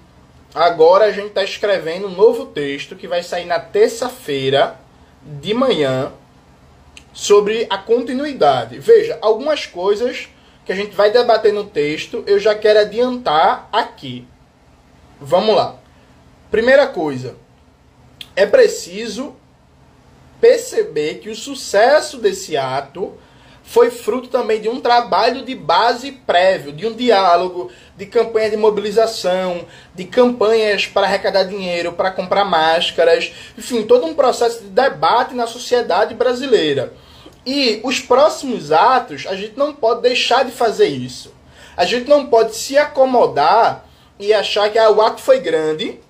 [0.55, 4.79] agora a gente está escrevendo um novo texto que vai sair na terça-feira
[5.23, 6.13] de manhã
[7.15, 8.79] sobre a continuidade.
[8.79, 10.29] Veja, algumas coisas
[10.67, 14.29] que a gente vai debater no texto eu já quero adiantar aqui.
[15.19, 15.77] Vamos lá.
[16.51, 17.35] Primeira coisa,
[18.37, 19.35] é preciso
[20.39, 23.15] perceber que o sucesso desse ato
[23.69, 28.57] foi fruto também de um trabalho de base prévio, de um diálogo, de campanha de
[28.57, 35.35] mobilização, de campanhas para arrecadar dinheiro, para comprar máscaras, enfim, todo um processo de debate
[35.35, 36.95] na sociedade brasileira.
[37.45, 41.35] E os próximos atos, a gente não pode deixar de fazer isso.
[41.77, 43.85] A gente não pode se acomodar
[44.19, 46.01] e achar que ah, o ato foi grande.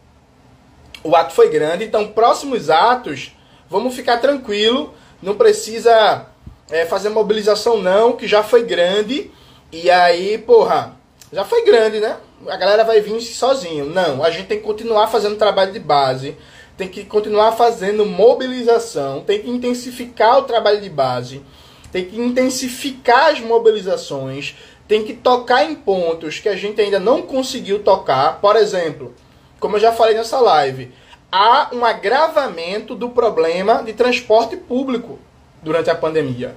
[1.02, 3.32] O ato foi grande, então próximos atos,
[3.68, 6.28] vamos ficar tranquilo, não precisa
[6.70, 9.30] é, fazer mobilização não, que já foi grande.
[9.72, 10.96] E aí, porra,
[11.32, 12.16] já foi grande, né?
[12.46, 13.86] A galera vai vir sozinho.
[13.86, 16.36] Não, a gente tem que continuar fazendo trabalho de base,
[16.76, 21.42] tem que continuar fazendo mobilização, tem que intensificar o trabalho de base,
[21.90, 24.54] tem que intensificar as mobilizações,
[24.86, 28.40] tem que tocar em pontos que a gente ainda não conseguiu tocar.
[28.40, 29.14] Por exemplo,
[29.58, 30.92] como eu já falei nessa live,
[31.30, 35.18] há um agravamento do problema de transporte público
[35.62, 36.56] durante a pandemia.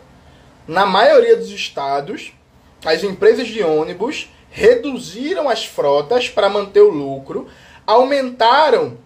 [0.68, 2.34] Na maioria dos estados,
[2.86, 7.48] as empresas de ônibus reduziram as frotas para manter o lucro,
[7.86, 8.98] aumentaram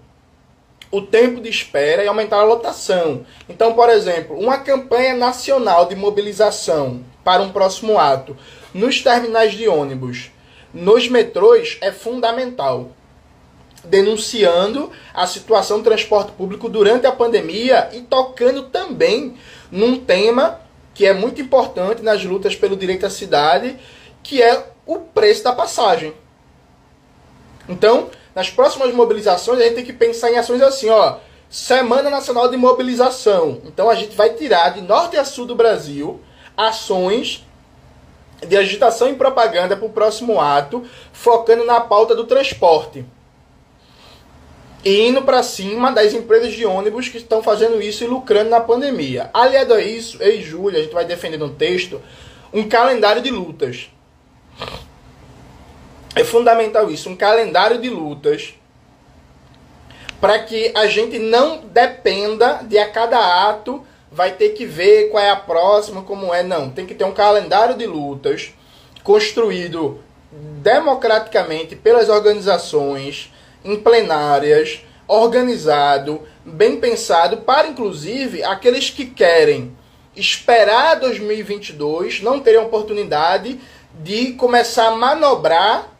[0.91, 3.25] o tempo de espera e aumentaram a lotação.
[3.49, 8.37] Então, por exemplo, uma campanha nacional de mobilização para um próximo ato
[8.73, 10.31] nos terminais de ônibus,
[10.73, 12.91] nos metrôs, é fundamental.
[13.83, 19.35] Denunciando a situação do transporte público durante a pandemia e tocando também
[19.75, 20.61] num tema
[20.93, 23.77] que é muito importante nas lutas pelo direito à cidade,
[24.23, 26.13] que é o preço da passagem.
[27.67, 31.17] Então, nas próximas mobilizações, a gente tem que pensar em ações assim, ó.
[31.49, 33.61] Semana Nacional de Mobilização.
[33.65, 36.21] Então a gente vai tirar de norte a sul do Brasil
[36.57, 37.45] ações
[38.47, 43.05] de agitação e propaganda para o próximo ato, focando na pauta do transporte.
[44.85, 49.31] Indo para cima das empresas de ônibus que estão fazendo isso e lucrando na pandemia.
[49.33, 51.99] Aliado a isso, eu e Júlia, a gente vai defender no texto
[52.53, 53.89] um calendário de lutas.
[56.15, 58.53] É fundamental isso, um calendário de lutas
[60.21, 65.23] para que a gente não dependa de a cada ato vai ter que ver qual
[65.23, 66.69] é a próxima, como é, não.
[66.69, 68.53] Tem que ter um calendário de lutas
[69.03, 69.99] construído
[70.31, 73.31] democraticamente pelas organizações,
[73.65, 79.75] em plenárias, organizado, bem pensado, para inclusive aqueles que querem
[80.15, 83.59] esperar 2022 não terem oportunidade
[83.99, 85.91] de começar a manobrar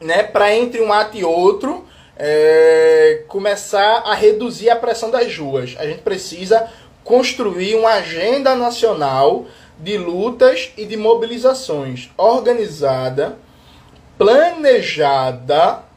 [0.00, 5.76] né, para entre um ato e outro é, começar a reduzir a pressão das ruas.
[5.78, 6.68] A gente precisa
[7.04, 9.46] construir uma agenda nacional
[9.78, 13.38] de lutas e de mobilizações organizada,
[14.18, 15.87] planejada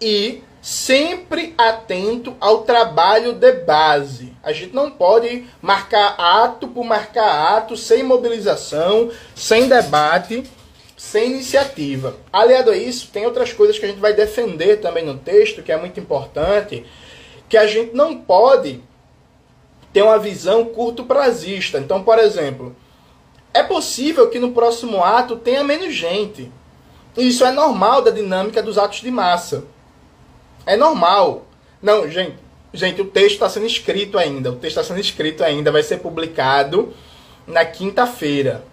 [0.00, 4.32] e sempre atento ao trabalho de base.
[4.42, 10.44] A gente não pode marcar ato por marcar ato sem mobilização, sem debate
[11.04, 12.16] sem iniciativa.
[12.32, 15.70] Aliado a isso, tem outras coisas que a gente vai defender também no texto, que
[15.70, 16.84] é muito importante,
[17.48, 18.82] que a gente não pode
[19.92, 21.78] ter uma visão curto prazista.
[21.78, 22.74] Então, por exemplo,
[23.52, 26.50] é possível que no próximo ato tenha menos gente.
[27.16, 29.64] Isso é normal da dinâmica dos atos de massa.
[30.66, 31.46] É normal.
[31.80, 32.36] Não, gente,
[32.72, 34.50] gente, o texto está sendo escrito ainda.
[34.50, 36.94] O texto está sendo escrito ainda, vai ser publicado
[37.46, 38.64] na quinta-feira.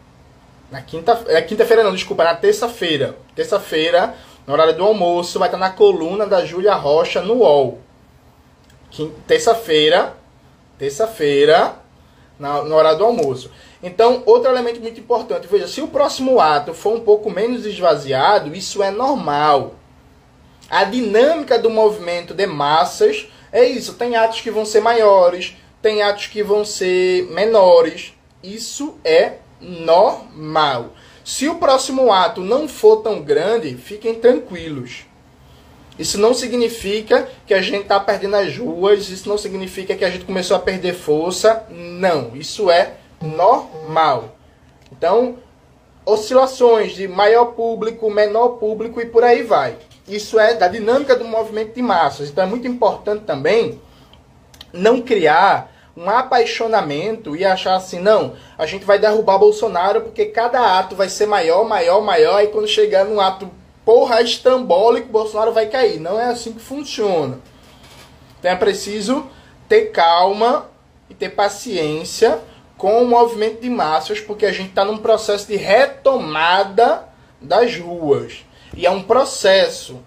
[0.71, 3.17] Na quinta, é quinta-feira não, desculpa, na terça-feira.
[3.35, 4.15] Terça-feira,
[4.47, 7.79] na hora do almoço, vai estar na coluna da Júlia Rocha no UOL.
[9.27, 10.15] Terça-feira,
[10.77, 11.75] terça-feira,
[12.39, 13.51] na, na hora do almoço.
[13.83, 18.55] Então, outro elemento muito importante, veja, se o próximo ato for um pouco menos esvaziado,
[18.55, 19.75] isso é normal.
[20.71, 23.95] A dinâmica do movimento de massas é isso.
[23.95, 28.13] Tem atos que vão ser maiores, tem atos que vão ser menores.
[28.41, 30.93] Isso é normal.
[31.25, 35.05] Se o próximo ato não for tão grande, fiquem tranquilos.
[35.99, 40.09] Isso não significa que a gente está perdendo as ruas, isso não significa que a
[40.09, 41.65] gente começou a perder força.
[41.69, 44.37] Não, isso é normal.
[44.89, 45.37] Então,
[46.05, 49.75] oscilações de maior público, menor público e por aí vai.
[50.07, 52.29] Isso é da dinâmica do movimento de massas.
[52.29, 53.79] Então é muito importante também
[54.73, 60.79] não criar um apaixonamento e achar assim, não, a gente vai derrubar Bolsonaro porque cada
[60.79, 63.49] ato vai ser maior, maior, maior, e quando chegar num ato
[63.83, 65.99] porra estrambólico, Bolsonaro vai cair.
[65.99, 67.39] Não é assim que funciona.
[68.39, 69.27] Então é preciso
[69.67, 70.69] ter calma
[71.09, 72.39] e ter paciência
[72.77, 77.07] com o movimento de massas, porque a gente está num processo de retomada
[77.39, 78.45] das ruas.
[78.75, 79.99] E é um processo,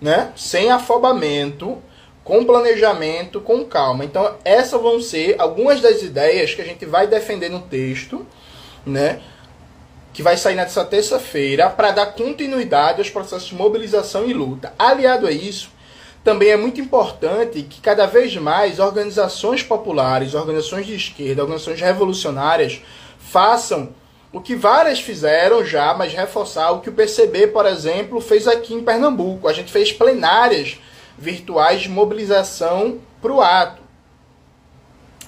[0.00, 0.32] né?
[0.36, 1.82] Sem afobamento,
[2.22, 4.04] com planejamento, com calma.
[4.04, 8.26] Então, essas vão ser algumas das ideias que a gente vai defender no texto,
[8.84, 9.20] né?
[10.12, 14.72] Que vai sair nessa terça-feira para dar continuidade aos processos de mobilização e luta.
[14.78, 15.70] Aliado a isso,
[16.24, 22.82] também é muito importante que cada vez mais organizações populares, organizações de esquerda, organizações revolucionárias
[23.18, 23.90] façam
[24.32, 28.74] o que várias fizeram já, mas reforçar o que o PCB, por exemplo, fez aqui
[28.74, 29.48] em Pernambuco.
[29.48, 30.78] A gente fez plenárias
[31.18, 33.82] virtuais de mobilização para o ato.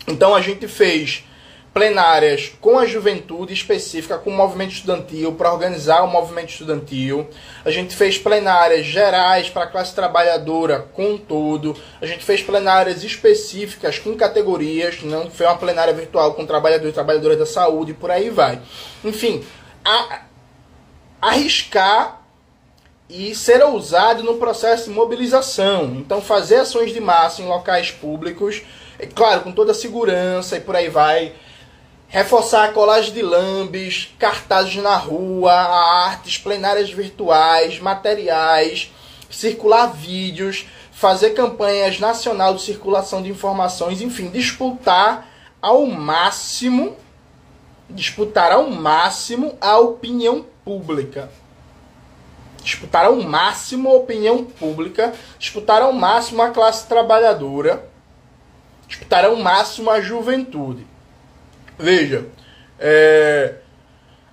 [0.06, 1.24] Então a gente fez
[1.72, 7.28] plenárias com a juventude específica, com o movimento estudantil, para organizar o movimento estudantil.
[7.64, 11.76] A gente fez plenárias gerais para a classe trabalhadora com todo.
[12.00, 16.92] A gente fez plenárias específicas com categorias, não foi uma plenária virtual com trabalhador e
[16.92, 18.60] trabalhadora da saúde, e por aí vai.
[19.04, 19.44] Enfim,
[19.84, 20.22] a,
[21.20, 22.22] arriscar
[23.08, 25.94] e ser ousado no processo de mobilização.
[25.96, 28.62] Então, fazer ações de massa em locais públicos,
[28.98, 31.32] é claro, com toda a segurança e por aí vai
[32.08, 38.90] reforçar a colagem de lambes, cartazes na rua, artes, plenárias virtuais, materiais,
[39.30, 45.28] circular vídeos, fazer campanhas nacional de circulação de informações, enfim, disputar
[45.60, 46.96] ao máximo,
[47.90, 51.30] disputar ao máximo a opinião pública.
[52.64, 57.88] Disputar ao máximo a opinião pública, disputar ao máximo a classe trabalhadora,
[58.86, 60.86] disputar ao máximo a juventude.
[61.78, 62.26] Veja,
[62.78, 63.54] é,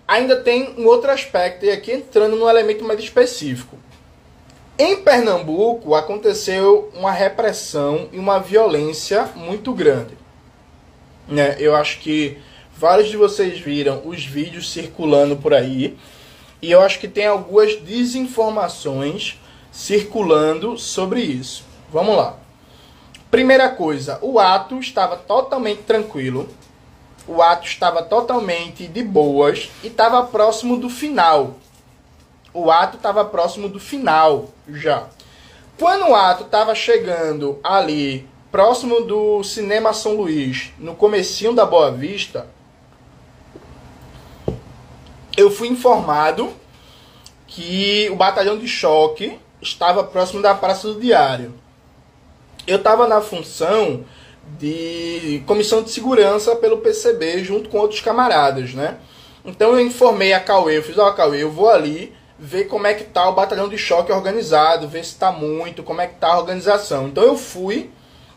[0.07, 3.77] ainda tem um outro aspecto, e aqui entrando num elemento mais específico.
[4.77, 10.17] Em Pernambuco aconteceu uma repressão e uma violência muito grande.
[11.27, 11.55] Né?
[11.59, 12.37] Eu acho que
[12.75, 15.97] vários de vocês viram os vídeos circulando por aí.
[16.61, 19.39] E eu acho que tem algumas desinformações
[19.71, 21.63] circulando sobre isso.
[21.91, 22.37] Vamos lá.
[23.31, 26.49] Primeira coisa, o ato estava totalmente tranquilo
[27.27, 31.55] o ato estava totalmente de boas e estava próximo do final.
[32.53, 35.07] O ato estava próximo do final já.
[35.77, 41.91] Quando o ato estava chegando ali, próximo do Cinema São Luís, no comecinho da Boa
[41.91, 42.47] Vista,
[45.35, 46.53] eu fui informado
[47.47, 51.53] que o batalhão de choque estava próximo da Praça do Diário.
[52.65, 54.05] Eu estava na função
[54.59, 58.97] de comissão de segurança pelo PCB junto com outros camaradas, né?
[59.43, 62.87] Então eu informei a Cauê, eu fiz, ó, oh, Cauê, eu vou ali ver como
[62.87, 66.15] é que tá o batalhão de choque organizado, ver se tá muito, como é que
[66.15, 67.07] tá a organização.
[67.07, 67.91] Então eu fui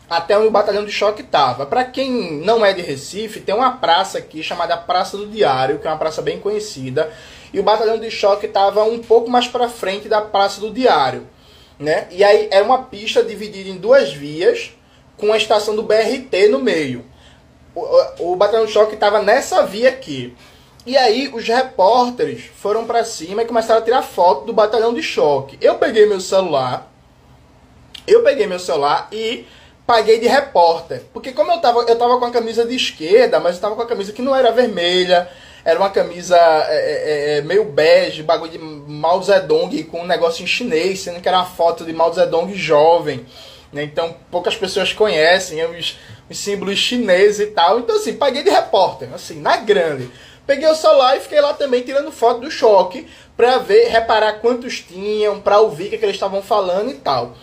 [0.09, 1.65] até onde o batalhão de choque tava.
[1.65, 5.87] Para quem não é de Recife, tem uma praça aqui chamada Praça do Diário, que
[5.87, 7.11] é uma praça bem conhecida,
[7.53, 11.27] e o batalhão de choque tava um pouco mais para frente da Praça do Diário,
[11.77, 12.07] né?
[12.09, 14.71] E aí é uma pista dividida em duas vias,
[15.19, 17.05] com a estação do BRT no meio.
[17.75, 20.35] O, o, batalhão de choque estava nessa via aqui.
[20.85, 25.03] E aí os repórteres foram para cima e começaram a tirar foto do batalhão de
[25.03, 25.57] choque.
[25.61, 26.91] Eu peguei meu celular,
[28.07, 29.45] eu peguei meu celular e
[29.85, 31.03] paguei de repórter.
[31.13, 33.81] Porque como eu tava, eu tava com a camisa de esquerda, mas eu tava com
[33.81, 35.29] a camisa que não era vermelha,
[35.63, 40.43] era uma camisa é, é, é meio bege, bagulho de Mao Zedong com um negócio
[40.43, 43.25] em chinês, sendo que era uma foto de Mao Zedong jovem.
[43.71, 43.83] Né?
[43.83, 45.97] Então poucas pessoas conhecem os,
[46.29, 47.79] os símbolos chineses e tal.
[47.79, 50.09] Então assim, paguei de repórter, assim, na grande.
[50.45, 53.07] Peguei o celular e fiquei lá também tirando foto do choque
[53.37, 57.35] para ver, reparar quantos tinham, para ouvir o que, que eles estavam falando e tal.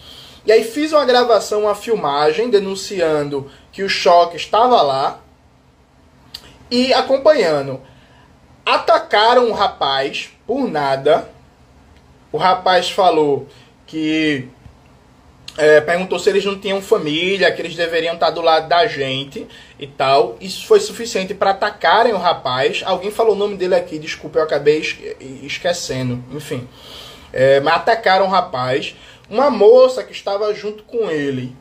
[0.45, 5.21] E aí fiz uma gravação, uma filmagem denunciando que o choque estava lá
[6.71, 7.81] e acompanhando.
[8.65, 11.29] Atacaram o rapaz por nada.
[12.33, 13.47] O rapaz falou
[13.87, 14.49] que
[15.57, 19.47] é, perguntou se eles não tinham família, que eles deveriam estar do lado da gente
[19.79, 20.37] e tal.
[20.41, 22.83] Isso foi suficiente para atacarem o rapaz.
[22.85, 24.83] Alguém falou o nome dele aqui, desculpa, eu acabei
[25.43, 26.23] esquecendo.
[26.33, 26.69] Enfim,
[27.33, 28.95] é, mas atacaram o rapaz.
[29.29, 31.57] Uma moça que estava junto com ele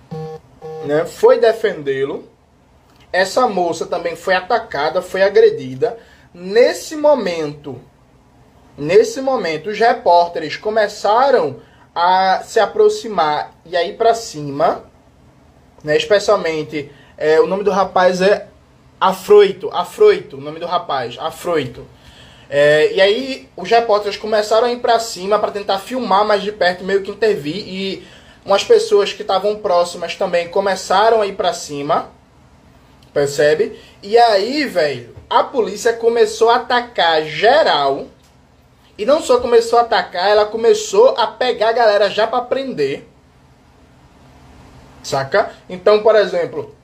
[0.85, 2.27] né, foi defendê-lo.
[3.13, 5.97] Essa moça também foi atacada, foi agredida.
[6.33, 7.81] Nesse momento,
[8.77, 11.65] nesse momento, os repórteres começaram a
[12.43, 14.83] se aproximar e aí para cima,
[15.83, 15.95] né?
[15.95, 18.47] Especialmente é, o nome do rapaz é
[18.99, 21.85] Afroito, Afroito, o nome do rapaz, Afroito.
[22.49, 26.51] É, e aí os repórteres começaram a ir para cima para tentar filmar mais de
[26.51, 28.05] perto, meio que intervir e
[28.45, 32.11] umas pessoas que estavam próximas também começaram a ir para cima,
[33.13, 33.79] percebe?
[34.03, 38.07] E aí, velho, a polícia começou a atacar geral
[38.97, 43.07] e não só começou a atacar, ela começou a pegar a galera já para prender.
[45.03, 45.51] Saca?
[45.69, 46.75] Então, por exemplo,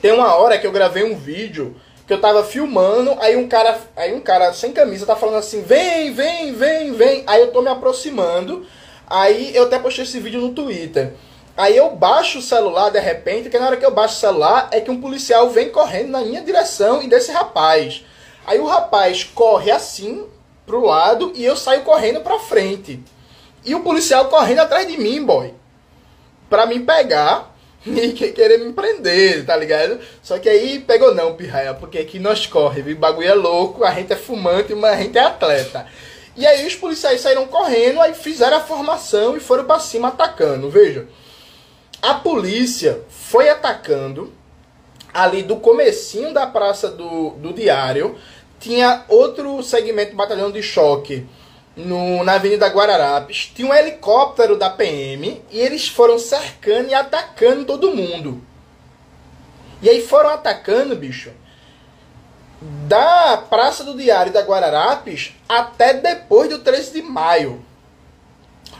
[0.00, 1.76] tem uma hora que eu gravei um vídeo
[2.06, 5.62] que eu tava filmando, aí um cara, aí um cara sem camisa tá falando assim:
[5.62, 7.24] "Vem, vem, vem, vem".
[7.26, 8.66] Aí eu tô me aproximando.
[9.08, 11.12] Aí eu até postei esse vídeo no Twitter.
[11.56, 14.68] Aí eu baixo o celular de repente, que na hora que eu baixo o celular
[14.72, 18.04] é que um policial vem correndo na minha direção e desse rapaz.
[18.46, 20.26] Aí o rapaz corre assim,
[20.66, 23.00] pro lado e eu saio correndo pra frente.
[23.64, 25.54] E o policial correndo atrás de mim, boy.
[26.50, 27.54] Pra me pegar.
[27.86, 30.00] e querer me prender, tá ligado?
[30.20, 32.96] Só que aí pegou não, pirraia, porque aqui nós corre, viu?
[32.96, 35.86] O bagulho é louco, a gente é fumante, mas a gente é atleta.
[36.36, 40.68] E aí os policiais saíram correndo, aí fizeram a formação e foram para cima atacando.
[40.68, 41.06] Veja,
[42.02, 44.32] a polícia foi atacando
[45.14, 48.16] ali do comecinho da praça do, do Diário,
[48.58, 51.26] tinha outro segmento batalhão de choque
[51.76, 53.52] no, na Avenida Guararapes.
[53.54, 58.42] Tinha um helicóptero da PM e eles foram cercando e atacando todo mundo.
[59.82, 61.30] E aí foram atacando, bicho,
[62.60, 67.62] da Praça do Diário da Guararapes até depois do 13 de maio.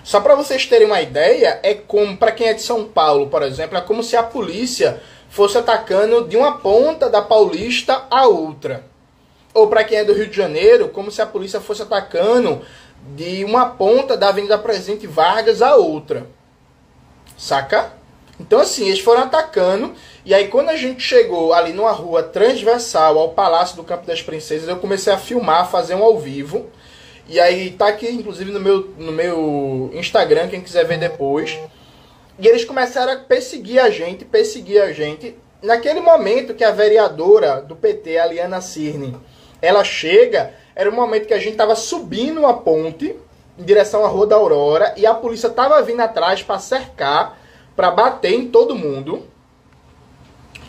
[0.03, 3.43] Só para vocês terem uma ideia, é como para quem é de São Paulo, por
[3.43, 8.87] exemplo, é como se a polícia fosse atacando de uma ponta da Paulista a outra.
[9.57, 12.61] Ou para quem é do Rio de Janeiro, como se a polícia fosse atacando
[13.15, 16.27] de uma ponta da Avenida Presidente Vargas a outra.
[17.39, 17.95] Saca?
[18.39, 19.95] Então assim, eles foram atacando
[20.27, 24.21] e aí quando a gente chegou ali numa rua transversal ao Palácio do Campo das
[24.21, 26.67] Princesas, eu comecei a filmar, fazer um ao vivo.
[27.27, 31.59] E aí tá aqui inclusive no meu no meu Instagram, quem quiser ver depois.
[32.39, 35.35] E eles começaram a perseguir a gente, perseguir a gente.
[35.63, 39.17] Naquele momento que a vereadora do PT, a Liana Cirne,
[39.61, 43.17] ela chega, era o momento que a gente estava subindo uma ponte
[43.59, 47.39] em direção à Rua da Aurora e a polícia estava vindo atrás para cercar,
[47.75, 49.27] para bater em todo mundo.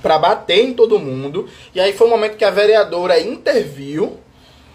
[0.02, 1.50] Para bater em todo mundo.
[1.74, 4.18] E aí foi o momento que a vereadora interviu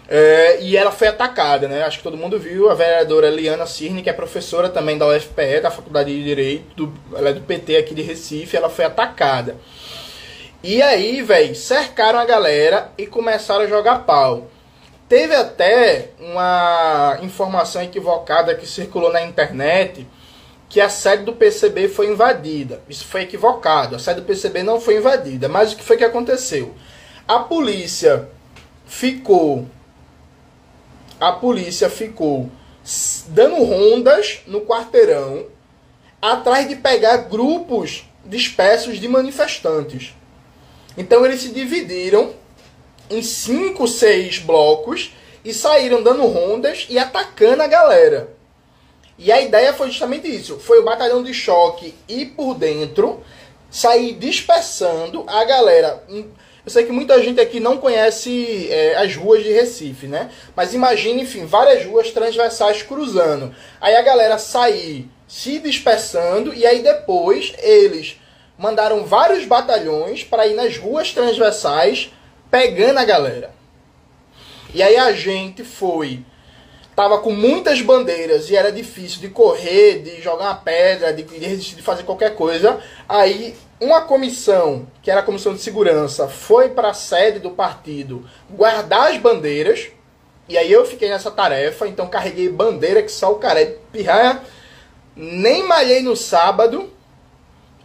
[0.07, 1.83] é, e ela foi atacada, né?
[1.83, 5.61] Acho que todo mundo viu a vereadora Liana Cirne, que é professora também da UFPE,
[5.61, 9.55] da Faculdade de Direito, do, ela é do PT aqui de Recife, ela foi atacada.
[10.63, 14.47] E aí, velho, cercaram a galera e começaram a jogar pau.
[15.09, 20.07] Teve até uma informação equivocada que circulou na internet
[20.69, 22.81] que a sede do PCB foi invadida.
[22.87, 23.97] Isso foi equivocado.
[23.97, 25.49] A sede do PCB não foi invadida.
[25.49, 26.73] Mas o que foi que aconteceu?
[27.27, 28.29] A polícia
[28.85, 29.67] ficou.
[31.19, 32.49] A polícia ficou
[33.27, 35.45] dando rondas no quarteirão
[36.21, 40.15] atrás de pegar grupos dispersos de manifestantes.
[40.97, 42.33] Então eles se dividiram
[43.09, 45.13] em cinco, seis blocos
[45.43, 48.29] e saíram dando rondas e atacando a galera.
[49.17, 53.21] E a ideia foi justamente isso: foi o batalhão de choque ir por dentro,
[53.69, 56.03] sair dispersando a galera.
[56.09, 60.31] Eu sei que muita gente aqui não conhece é, as ruas de Recife, né?
[60.55, 63.53] Mas imagine, enfim, várias ruas transversais cruzando.
[63.81, 68.17] Aí a galera sair se dispersando e aí depois eles
[68.57, 72.11] mandaram vários batalhões para ir nas ruas transversais
[72.49, 73.51] pegando a galera.
[74.73, 76.23] E aí a gente foi.
[76.95, 81.45] Tava com muitas bandeiras e era difícil de correr, de jogar uma pedra, de, de
[81.45, 82.79] resistir, de fazer qualquer coisa.
[83.09, 88.23] Aí uma comissão, que era a comissão de segurança, foi para a sede do partido
[88.49, 89.87] guardar as bandeiras.
[90.47, 94.41] E aí eu fiquei nessa tarefa, então carreguei bandeira que só o cara é pirraia.
[95.15, 96.92] Nem malhei no sábado,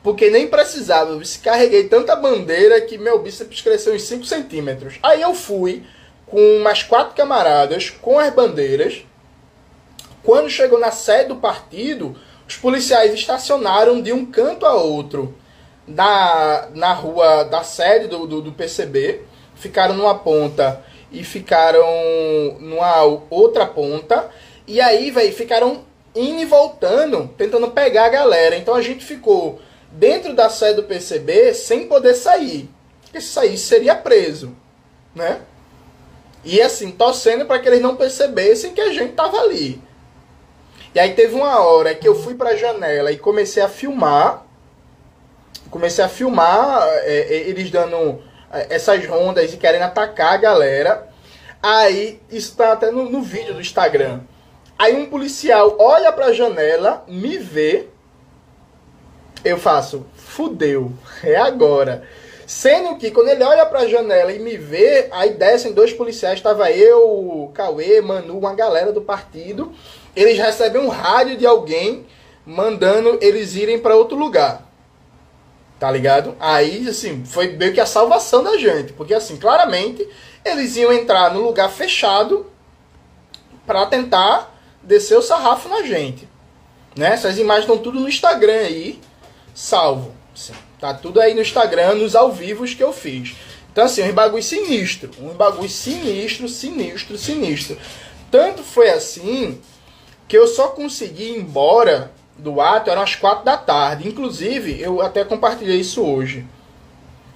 [0.03, 1.13] porque nem precisava.
[1.13, 4.99] Eu carreguei tanta bandeira que meu bíceps cresceu em 5 centímetros.
[5.03, 5.85] Aí eu fui
[6.27, 9.05] com mais quatro camaradas com as bandeiras.
[10.23, 15.35] Quando chegou na sede do partido, os policiais estacionaram de um canto a outro
[15.87, 19.23] da, na rua da sede do, do, do PCB.
[19.55, 21.87] Ficaram numa ponta e ficaram
[22.61, 24.31] numa outra ponta.
[24.67, 25.85] E aí, velho, ficaram
[26.15, 28.57] indo e voltando, tentando pegar a galera.
[28.57, 29.61] Então a gente ficou
[29.91, 32.69] dentro da sede do PCB sem poder sair.
[33.03, 34.55] Porque se saísse seria preso,
[35.15, 35.41] né?
[36.45, 39.83] E assim, torcendo para que eles não percebessem que a gente tava ali.
[40.95, 44.45] E aí teve uma hora que eu fui para a janela e comecei a filmar.
[45.71, 48.23] Comecei a filmar é, é, eles dando
[48.53, 51.09] é, essas rondas e querendo atacar a galera.
[51.63, 54.21] Aí, isso tá até no, no vídeo do Instagram.
[54.79, 57.89] Aí um policial olha para a janela, me vê
[59.45, 62.03] eu faço, fudeu, é agora.
[62.47, 66.71] Sendo que quando ele olha pra janela e me vê, aí descem dois policiais, estava
[66.71, 69.73] eu, Cauê, Manu, uma galera do partido.
[70.17, 72.07] Eles recebem um rádio de alguém
[72.47, 74.67] mandando eles irem para outro lugar.
[75.79, 76.35] Tá ligado?
[76.41, 78.95] Aí, assim, foi meio que a salvação da gente.
[78.95, 80.09] Porque, assim, claramente,
[80.43, 82.47] eles iam entrar no lugar fechado
[83.67, 86.27] para tentar descer o sarrafo na gente.
[86.97, 87.13] Né?
[87.13, 88.99] Essas imagens estão tudo no Instagram aí
[89.59, 90.15] salvo.
[90.79, 93.35] Tá tudo aí no Instagram, nos ao vivos que eu fiz.
[93.73, 95.11] Então, assim, um bagulho sinistro.
[95.21, 97.77] Um bagulho sinistro, sinistro, sinistro.
[98.31, 99.61] Tanto foi assim
[100.29, 104.07] que eu só consegui ir embora do ato eram as quatro da tarde.
[104.07, 106.47] Inclusive, eu até compartilhei isso hoje.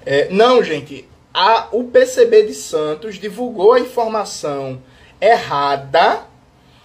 [0.06, 4.80] É, não, gente, a, o PCB de Santos divulgou a informação
[5.20, 6.20] errada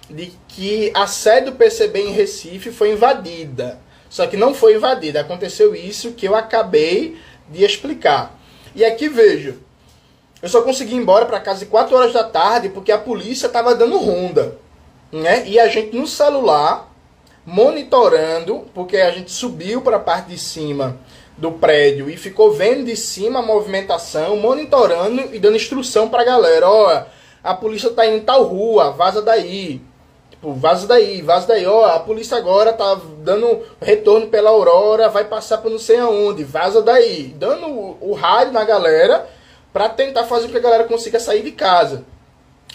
[0.10, 3.80] de que a sede do PCB em Recife foi invadida.
[4.10, 5.22] Só que não foi invadida.
[5.22, 7.18] Aconteceu isso que eu acabei
[7.50, 8.38] de explicar.
[8.76, 9.56] E aqui vejo.
[10.42, 13.48] Eu só consegui ir embora para casa de 4 horas da tarde porque a polícia
[13.48, 14.58] estava dando ronda.
[15.12, 15.48] Né?
[15.48, 16.94] E a gente no celular,
[17.46, 20.98] monitorando, porque a gente subiu para a parte de cima
[21.38, 26.26] do prédio e ficou vendo de cima a movimentação, monitorando e dando instrução para a
[26.26, 26.70] galera.
[26.70, 27.04] Ó,
[27.44, 29.82] a polícia está indo em tal rua, vaza daí.
[30.38, 31.66] Tipo, vaza daí, vaza daí.
[31.66, 36.44] Ó, a polícia agora tá dando retorno pela Aurora, vai passar por não sei aonde,
[36.44, 37.36] vaza daí.
[37.38, 39.28] Dando o, o rádio na galera
[39.74, 42.06] para tentar fazer com que a galera consiga sair de casa.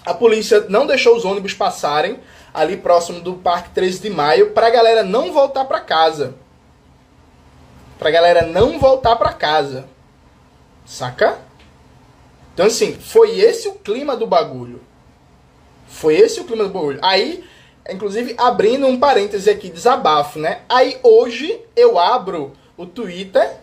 [0.04, 2.18] A polícia não deixou os ônibus passarem
[2.52, 6.34] ali próximo do Parque 13 de Maio para a galera não voltar para casa.
[7.98, 9.84] Para a galera não voltar para casa.
[10.84, 11.38] Saca?
[12.52, 14.80] Então assim, foi esse o clima do bagulho.
[15.86, 16.98] Foi esse o clima do bagulho.
[17.00, 17.44] Aí
[17.90, 20.60] Inclusive, abrindo um parêntese aqui, desabafo, né?
[20.68, 23.56] Aí hoje eu abro o Twitter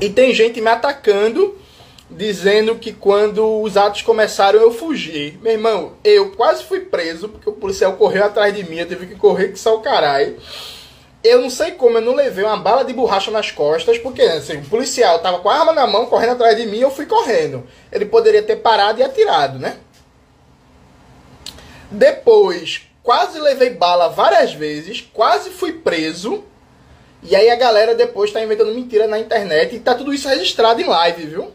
[0.00, 1.56] e tem gente me atacando,
[2.10, 5.38] dizendo que quando os atos começaram eu fugi.
[5.42, 9.06] Meu irmão, eu quase fui preso, porque o policial correu atrás de mim, eu tive
[9.06, 10.36] que correr que só o caralho.
[11.22, 14.58] Eu não sei como eu não levei uma bala de borracha nas costas, porque assim,
[14.58, 17.64] o policial tava com a arma na mão, correndo atrás de mim, eu fui correndo.
[17.92, 19.78] Ele poderia ter parado e atirado, né?
[21.94, 26.42] Depois, quase levei bala várias vezes, quase fui preso.
[27.22, 30.80] E aí a galera depois tá inventando mentira na internet e tá tudo isso registrado
[30.80, 31.52] em live, viu?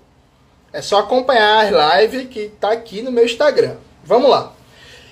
[0.71, 3.75] É só acompanhar as lives que tá aqui no meu Instagram.
[4.01, 4.53] Vamos lá.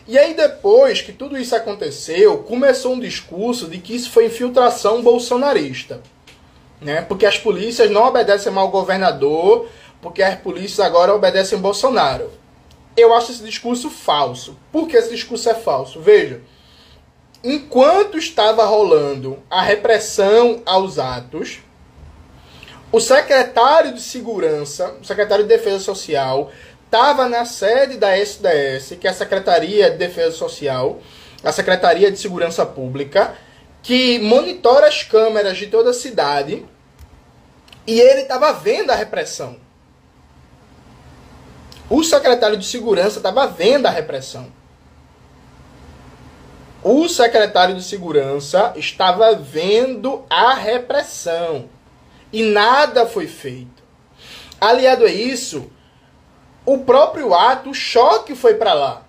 [0.07, 5.01] E aí depois que tudo isso aconteceu, começou um discurso de que isso foi infiltração
[5.01, 6.01] bolsonarista.
[6.79, 7.01] Né?
[7.01, 9.67] Porque as polícias não obedecem ao governador,
[10.01, 12.31] porque as polícias agora obedecem Bolsonaro
[12.97, 14.57] eu acho esse discurso falso.
[14.71, 16.01] Por que esse discurso é falso?
[16.01, 16.41] Veja,
[17.43, 21.59] enquanto estava rolando a repressão aos atos,
[22.91, 26.51] o secretário de Segurança, o secretário de Defesa Social,
[26.85, 30.99] estava na sede da SDS, que é a Secretaria de Defesa Social,
[31.43, 33.35] a Secretaria de Segurança Pública,
[33.83, 36.65] que monitora as câmeras de toda a cidade,
[37.85, 39.66] e ele estava vendo a repressão.
[41.89, 44.51] O secretário de segurança estava vendo a repressão.
[46.83, 51.69] O secretário de segurança estava vendo a repressão.
[52.31, 53.83] E nada foi feito.
[54.59, 55.71] Aliado a isso,
[56.65, 59.03] o próprio ato, o choque foi para lá.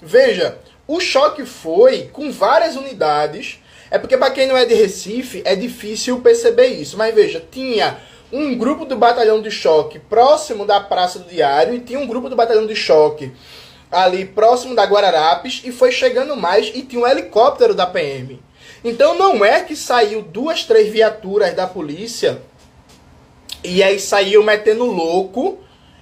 [0.00, 3.58] Veja, o choque foi com várias unidades.
[3.90, 6.96] É porque para quem não é de Recife é difícil perceber isso.
[6.96, 7.98] Mas veja, tinha
[8.32, 12.28] um grupo do batalhão de choque próximo da Praça do Diário e tinha um grupo
[12.28, 13.32] do batalhão de choque
[13.90, 18.38] ali próximo da Guararapes e foi chegando mais e tinha um helicóptero da PM.
[18.84, 22.42] Então não é que saiu duas, três viaturas da polícia
[23.64, 25.58] e aí saiu metendo louco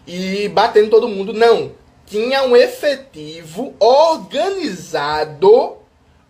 [0.06, 1.32] e batendo todo mundo.
[1.32, 1.72] Não.
[2.06, 5.76] Tinha um efetivo organizado,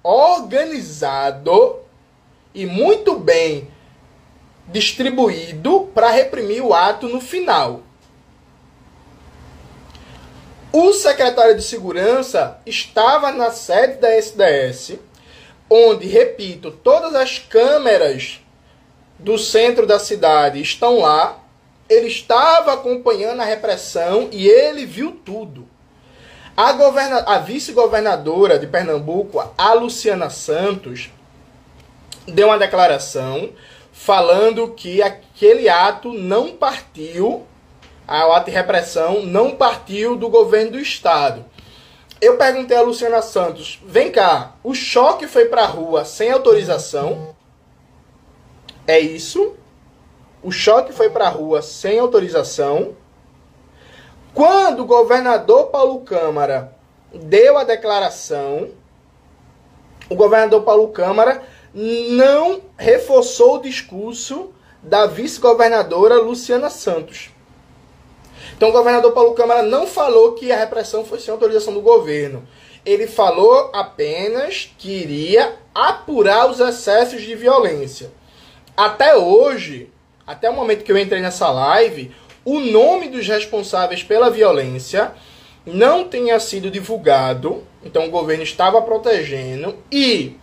[0.03, 1.81] organizado
[2.55, 3.69] e muito bem
[4.69, 7.83] distribuído para reprimir o ato no final.
[10.73, 14.99] O secretário de segurança estava na sede da SDS,
[15.71, 18.41] onde, repito, todas as câmeras
[19.19, 21.39] do centro da cidade estão lá.
[21.89, 25.67] Ele estava acompanhando a repressão e ele viu tudo.
[26.57, 26.71] A,
[27.35, 31.11] a vice-governadora de Pernambuco, a Luciana Santos,
[32.27, 33.51] deu uma declaração
[34.07, 37.45] falando que aquele ato não partiu,
[38.07, 41.45] o ato de repressão não partiu do governo do estado.
[42.21, 47.35] Eu perguntei a Luciana Santos, vem cá, o choque foi para a rua sem autorização?
[48.87, 49.55] É isso?
[50.41, 52.95] O choque foi para a rua sem autorização?
[54.33, 56.73] Quando o governador Paulo Câmara
[57.13, 58.69] deu a declaração,
[60.09, 61.43] o governador Paulo Câmara
[61.79, 64.51] não reforçou o discurso
[64.83, 67.29] da vice-governadora Luciana Santos.
[68.57, 72.49] Então o governador Paulo Câmara não falou que a repressão foi sem autorização do governo.
[72.83, 78.11] Ele falou apenas que iria apurar os excessos de violência.
[78.75, 79.91] Até hoje,
[80.27, 82.11] até o momento que eu entrei nessa live,
[82.43, 85.13] o nome dos responsáveis pela violência
[85.67, 87.63] não tinha sido divulgado.
[87.85, 90.39] Então o governo estava protegendo e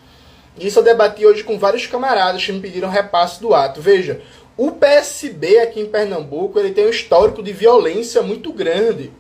[0.58, 3.82] Isso eu debati hoje com vários camaradas que me pediram repasse do ato.
[3.82, 4.22] Veja,
[4.56, 9.12] o PSB aqui em Pernambuco ele tem um histórico de violência muito grande.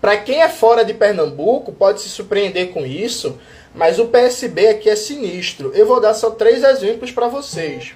[0.00, 3.38] Para quem é fora de Pernambuco, pode se surpreender com isso,
[3.74, 5.72] mas o PSB aqui é sinistro.
[5.74, 7.94] Eu vou dar só três exemplos para vocês.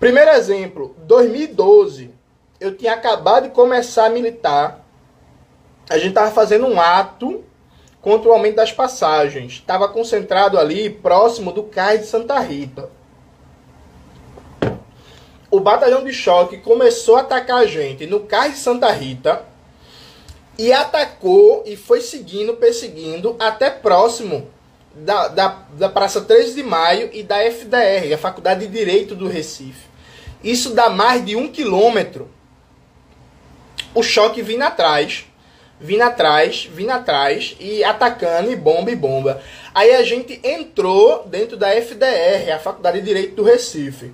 [0.00, 2.10] Primeiro exemplo, 2012,
[2.58, 4.84] eu tinha acabado de começar a militar.
[5.88, 7.44] A gente estava fazendo um ato
[8.06, 9.54] contra o aumento das passagens.
[9.54, 12.88] Estava concentrado ali próximo do cais de Santa Rita.
[15.50, 19.44] O batalhão de choque começou a atacar a gente no cais de Santa Rita
[20.56, 24.48] e atacou e foi seguindo, perseguindo até próximo
[24.94, 29.26] da, da, da Praça 13 de Maio e da FDR, a Faculdade de Direito do
[29.26, 29.88] Recife.
[30.44, 32.30] Isso dá mais de um quilômetro.
[33.92, 35.26] O choque vindo atrás,
[35.80, 39.42] vindo atrás, vindo atrás e atacando e bomba e bomba.
[39.74, 44.12] Aí a gente entrou dentro da FDR, a Faculdade de Direito do Recife.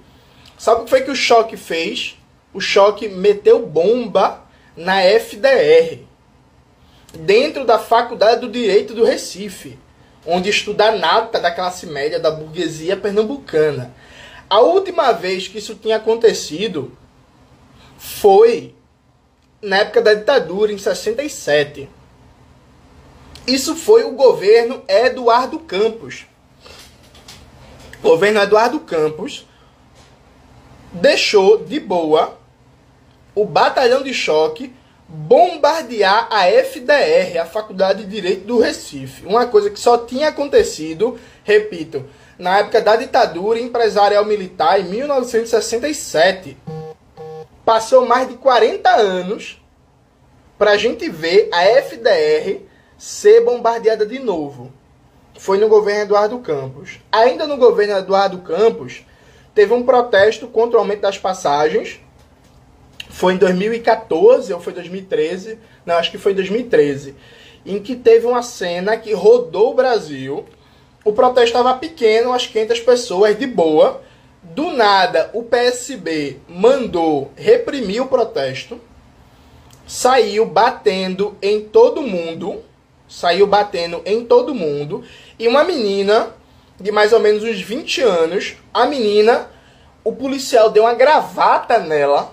[0.59, 2.19] Sabe o que foi que o choque fez?
[2.53, 4.43] O choque meteu bomba
[4.77, 6.01] na FDR
[7.15, 9.79] dentro da Faculdade do Direito do Recife,
[10.27, 13.95] onde estuda a nata da classe média da burguesia pernambucana.
[14.49, 16.93] A última vez que isso tinha acontecido
[17.99, 18.75] foi
[19.63, 21.89] na época da ditadura, em 67.
[23.47, 26.27] Isso foi o governo Eduardo Campos.
[28.01, 29.47] O governo Eduardo Campos
[30.93, 32.39] deixou de boa
[33.35, 34.75] o batalhão de choque
[35.09, 39.27] bombardear a FDR, a Faculdade de Direito do Recife.
[39.27, 42.05] Uma coisa que só tinha acontecido, repito,
[42.39, 46.57] na época da ditadura empresarial militar em 1967.
[47.65, 49.63] Passou mais de 40 anos
[50.59, 52.61] para a gente ver a FDR
[52.99, 54.73] ser bombardeada de novo.
[55.39, 57.01] Foi no governo Eduardo Campos.
[57.11, 59.05] Ainda no governo Eduardo Campos,
[59.55, 62.01] teve um protesto contra o aumento das passagens
[63.13, 65.59] foi em 2014 ou foi 2013?
[65.85, 67.15] Não, acho que foi 2013.
[67.65, 70.47] Em que teve uma cena que rodou o Brasil.
[71.05, 74.03] O protesto estava pequeno, umas 500 pessoas, de boa.
[74.43, 78.80] Do nada, o PSB mandou reprimir o protesto.
[79.86, 82.62] Saiu batendo em todo mundo.
[83.09, 85.05] Saiu batendo em todo mundo.
[85.38, 86.34] E uma menina
[86.80, 89.49] de mais ou menos uns 20 anos, a menina,
[90.03, 92.32] o policial deu uma gravata nela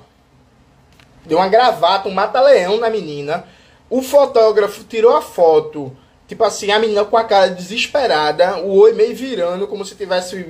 [1.29, 3.45] deu uma gravata, um mata-leão na menina.
[3.89, 5.95] O fotógrafo tirou a foto,
[6.29, 10.45] tipo assim, a menina com a cara desesperada, o olho meio virando, como se tivesse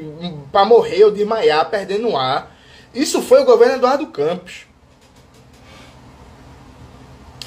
[0.52, 2.54] para morrer ou desmaiar, perdendo ar.
[2.94, 4.68] Isso foi o governo Eduardo Campos.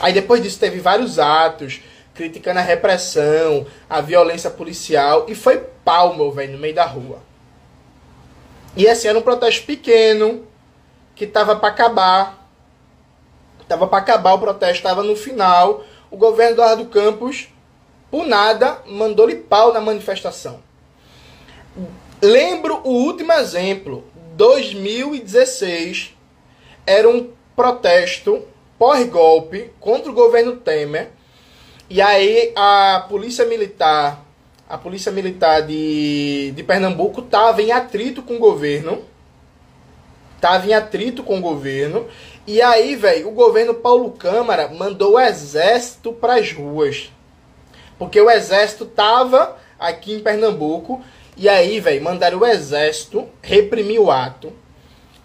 [0.01, 1.83] Aí depois disso teve vários atos
[2.15, 7.23] criticando a repressão, a violência policial e foi pau, meu velho, no meio da rua.
[8.75, 10.47] E assim era um protesto pequeno
[11.15, 12.49] que tava para acabar.
[13.69, 15.85] Tava para acabar o protesto, estava no final.
[16.11, 17.52] O governo Eduardo Campos,
[18.13, 20.61] por nada, mandou-lhe pau na manifestação.
[22.21, 24.05] Lembro o último exemplo,
[24.37, 26.15] 2016,
[26.87, 28.43] era um protesto
[28.79, 31.09] pós-golpe contra o governo Temer.
[31.89, 34.23] E aí a polícia militar,
[34.69, 39.07] a polícia militar de, de Pernambuco estava em atrito com o governo.
[40.37, 42.07] Estava em atrito com o governo.
[42.47, 47.11] E aí, velho, o governo Paulo Câmara mandou o exército para as ruas.
[48.03, 51.01] Porque o exército tava aqui em Pernambuco.
[51.37, 54.53] E aí, velho, mandaram o exército reprimir o ato.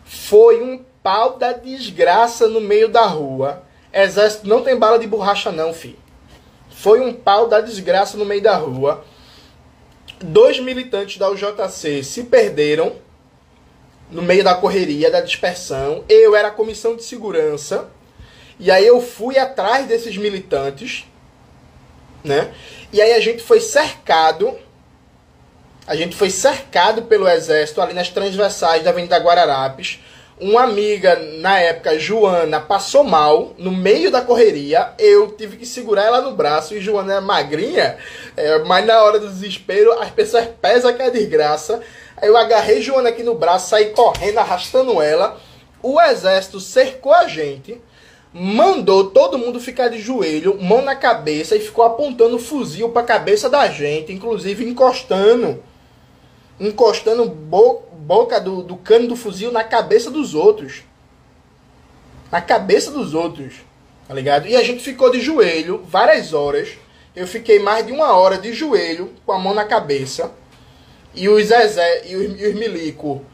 [0.06, 3.64] Foi um pau da desgraça no meio da rua.
[3.92, 5.98] Exército não tem bala de borracha, não, filho.
[6.70, 9.04] Foi um pau da desgraça no meio da rua.
[10.20, 12.94] Dois militantes da UJC se perderam
[14.12, 16.04] no meio da correria, da dispersão.
[16.08, 17.90] Eu era a comissão de segurança.
[18.60, 21.08] E aí eu fui atrás desses militantes,
[22.24, 22.52] né?
[22.92, 24.58] E aí a gente foi cercado.
[25.86, 30.00] A gente foi cercado pelo exército ali nas transversais da Avenida Guararapes.
[30.40, 34.94] Uma amiga, na época, Joana, passou mal no meio da correria.
[35.00, 37.98] Eu tive que segurar ela no braço e Joana é magrinha,
[38.36, 41.82] é, mas na hora do desespero as pessoas pesam que é desgraça.
[42.16, 45.40] Aí eu agarrei Joana aqui no braço, saí correndo, arrastando ela.
[45.82, 47.82] O exército cercou a gente,
[48.40, 53.06] mandou todo mundo ficar de joelho, mão na cabeça e ficou apontando fuzil para a
[53.06, 55.64] cabeça da gente, inclusive encostando,
[56.60, 60.84] encostando bo boca do, do cano do fuzil na cabeça dos outros.
[62.32, 63.56] Na cabeça dos outros,
[64.08, 64.48] tá ligado?
[64.48, 66.70] E a gente ficou de joelho várias horas.
[67.16, 70.32] Eu fiquei mais de uma hora de joelho com a mão na cabeça
[71.16, 73.26] e os Zezé e os, e os Milico,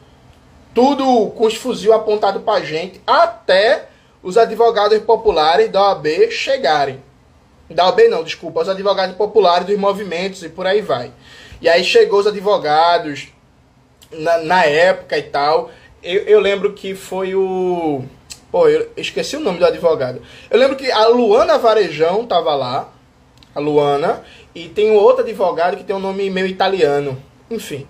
[0.74, 3.88] tudo com os fuzil apontado pra gente, até
[4.24, 7.00] os advogados populares da OAB chegarem.
[7.68, 11.12] Da OAB não, desculpa, os advogados populares dos movimentos e por aí vai.
[11.60, 13.28] E aí chegou os advogados
[14.10, 15.70] na, na época e tal.
[16.02, 18.02] Eu, eu lembro que foi o.
[18.50, 20.22] Pô, eu esqueci o nome do advogado.
[20.50, 22.92] Eu lembro que a Luana Varejão tava lá.
[23.54, 24.24] A Luana.
[24.54, 27.22] E tem um outro advogado que tem um nome meio italiano.
[27.50, 27.86] Enfim.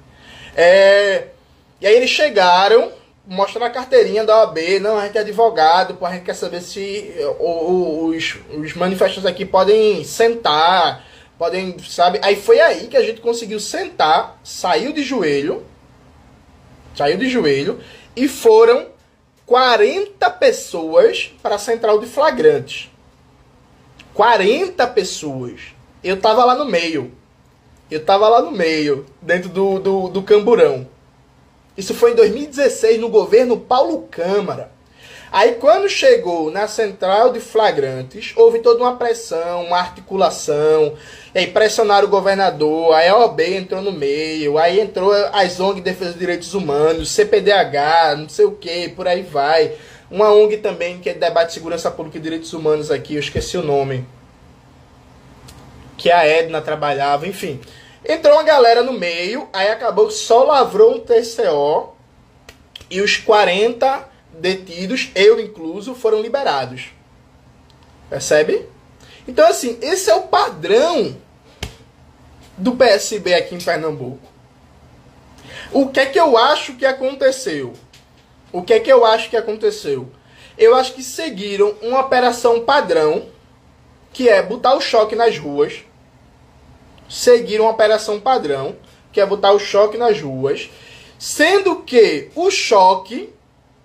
[0.57, 1.29] É,
[1.81, 2.91] e aí eles chegaram,
[3.27, 4.81] mostrando a carteirinha da OAB.
[4.81, 10.05] Não, a gente é advogado, a gente quer saber se os, os manifestantes aqui podem
[10.05, 11.05] sentar.
[11.39, 12.21] Podem, sabe?
[12.23, 15.65] Aí foi aí que a gente conseguiu sentar, saiu de joelho.
[16.95, 17.81] Saiu de joelho.
[18.15, 18.87] E foram
[19.47, 22.89] 40 pessoas para a central de flagrantes.
[24.15, 25.61] 40 pessoas.
[26.03, 27.13] Eu tava lá no meio.
[27.91, 30.89] Eu tava lá no meio, dentro do, do, do camburão.
[31.77, 34.71] Isso foi em 2016, no governo Paulo Câmara.
[35.35, 40.95] Aí quando chegou na central de flagrantes, houve toda uma pressão, uma articulação,
[41.35, 46.13] aí pressionaram o governador, a OAB entrou no meio, aí entrou as ONG de Defesa
[46.13, 49.73] dos Direitos Humanos, CPDH, não sei o que, por aí vai.
[50.09, 53.63] Uma ONG também que é debate segurança pública e direitos humanos aqui, eu esqueci o
[53.65, 54.07] nome.
[55.97, 57.61] Que a Edna trabalhava, enfim.
[58.07, 61.95] Entrou uma galera no meio, aí acabou só lavrou um TCO
[62.91, 66.91] e os 40 detidos, eu incluso, foram liberados.
[68.11, 68.69] Percebe?
[69.27, 71.17] Então, assim, esse é o padrão
[72.59, 74.21] do PSB aqui em Pernambuco.
[75.73, 77.73] O que é que eu acho que aconteceu?
[78.53, 80.09] O que é que eu acho que aconteceu?
[80.57, 83.27] Eu acho que seguiram uma operação padrão,
[84.13, 85.83] que é botar o choque nas ruas.
[87.09, 88.77] Seguiram uma operação padrão,
[89.13, 90.71] que é botar o choque nas ruas.
[91.19, 93.33] Sendo que o choque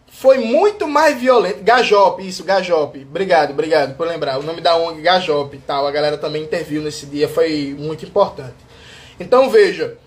[0.08, 1.64] foi muito mais violento.
[1.64, 3.08] Gajope, isso, Gajope.
[3.10, 4.40] Obrigado, obrigado por lembrar.
[4.40, 5.88] O nome da ONG Gajope e tal.
[5.88, 8.58] A galera também interviu nesse dia, foi muito importante.
[9.20, 9.98] Então veja,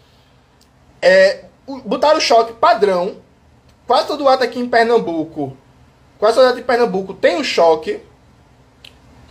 [1.01, 1.45] é,
[1.85, 3.17] botaram o choque padrão
[3.87, 5.57] Quase todo ato aqui em Pernambuco,
[6.19, 8.01] quase todo ato em Pernambuco tem um choque,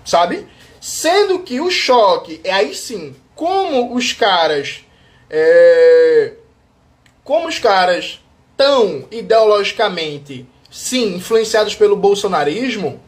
[0.05, 0.47] sabe?
[0.79, 4.85] Sendo que o choque é aí sim, como os caras,
[5.27, 6.33] é,
[7.23, 8.19] como os caras
[8.55, 13.01] tão ideologicamente, sim, influenciados pelo bolsonarismo,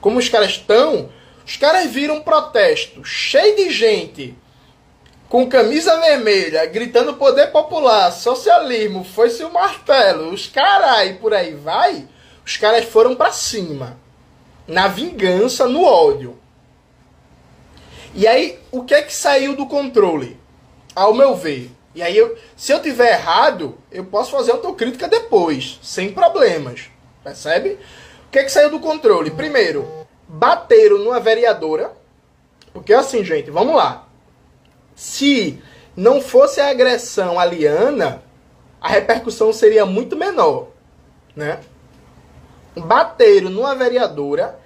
[0.00, 1.10] como os caras estão,
[1.44, 4.34] os caras viram um protesto cheio de gente
[5.28, 11.52] com camisa vermelha, gritando poder popular, socialismo, foi-se o martelo, os caras e por aí
[11.52, 12.08] vai,
[12.42, 13.98] os caras foram para cima.
[14.66, 16.38] Na vingança, no ódio.
[18.16, 20.36] E aí, o que é que saiu do controle?
[20.94, 21.70] Ao meu ver.
[21.94, 26.90] E aí, eu, se eu tiver errado, eu posso fazer autocrítica depois, sem problemas.
[27.22, 27.78] Percebe?
[28.26, 29.30] O que é que saiu do controle?
[29.30, 29.88] Primeiro,
[30.26, 31.92] bateram numa vereadora.
[32.72, 34.06] Porque assim, gente, vamos lá
[34.96, 35.62] se
[35.94, 38.22] não fosse a agressão à Liana,
[38.80, 40.68] a repercussão seria muito menor,
[41.36, 41.60] né?
[42.74, 44.58] Bateram numa vereadora,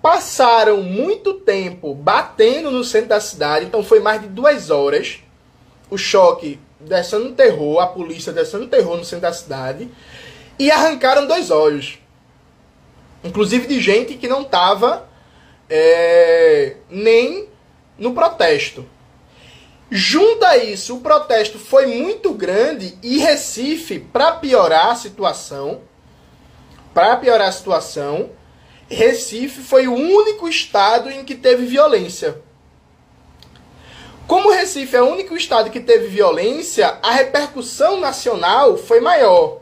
[0.00, 5.20] passaram muito tempo batendo no centro da cidade, então foi mais de duas horas.
[5.90, 9.88] O choque descendo terror, a polícia descendo terror no centro da cidade,
[10.58, 11.98] e arrancaram dois olhos.
[13.24, 15.08] Inclusive de gente que não estava
[15.68, 17.48] é, nem
[17.98, 18.86] no protesto.
[19.90, 25.80] Junto a isso, o protesto foi muito grande e Recife, para piorar a situação,
[26.92, 28.30] para piorar a situação,
[28.88, 32.40] Recife foi o único estado em que teve violência.
[34.26, 39.60] Como Recife é o único estado que teve violência, a repercussão nacional foi maior.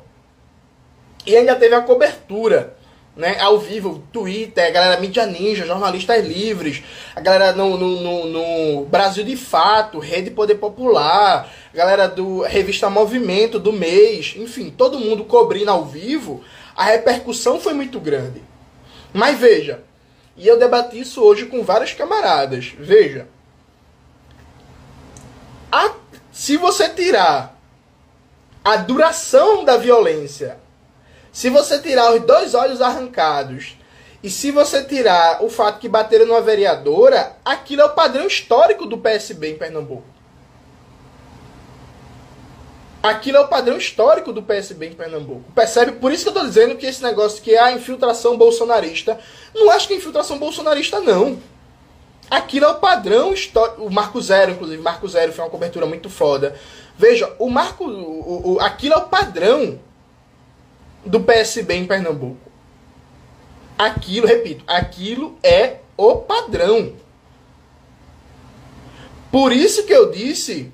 [1.25, 2.77] E ainda teve a cobertura
[3.17, 8.27] né, ao vivo, Twitter, a galera mídia ninja, jornalistas livres, a galera no, no, no,
[8.27, 14.71] no, Brasil de Fato, Rede Poder Popular, a galera do Revista Movimento, do mês, enfim,
[14.71, 16.45] todo mundo cobrindo ao vivo,
[16.77, 18.43] a repercussão foi muito grande.
[19.17, 19.83] Mas veja,
[20.37, 23.27] e eu debati isso hoje com vários camaradas, veja,
[25.73, 25.95] a,
[26.31, 27.59] se você tirar
[28.63, 30.59] a duração da violência
[31.37, 33.77] se você tirar os dois olhos arrancados
[34.23, 38.87] e se você tirar o fato que bateram numa vereadora, aquilo é o padrão histórico
[38.87, 40.16] do PSB em Pernambuco.
[43.07, 45.53] Aquilo é o padrão histórico do PSB em Pernambuco.
[45.53, 45.93] Percebe?
[45.93, 49.17] Por isso que eu estou dizendo que esse negócio que é a infiltração bolsonarista,
[49.55, 51.39] não acho que é infiltração bolsonarista, não.
[52.29, 53.85] Aquilo é o padrão histórico.
[53.85, 56.59] O Marco Zero, inclusive, Marco Zero foi uma cobertura muito foda.
[56.99, 57.85] Veja, o Marco.
[57.85, 59.79] O, o, aquilo é o padrão
[61.05, 62.51] do PSB em Pernambuco.
[63.79, 66.95] Aquilo, repito, aquilo é o padrão.
[69.31, 70.73] Por isso que eu disse.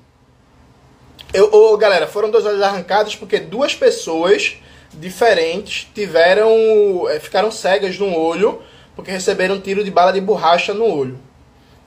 [1.33, 4.57] Eu, oh, galera, foram duas olhos arrancadas porque duas pessoas
[4.93, 7.09] diferentes tiveram.
[7.09, 8.61] É, ficaram cegas no olho
[8.95, 11.17] porque receberam um tiro de bala de borracha no olho.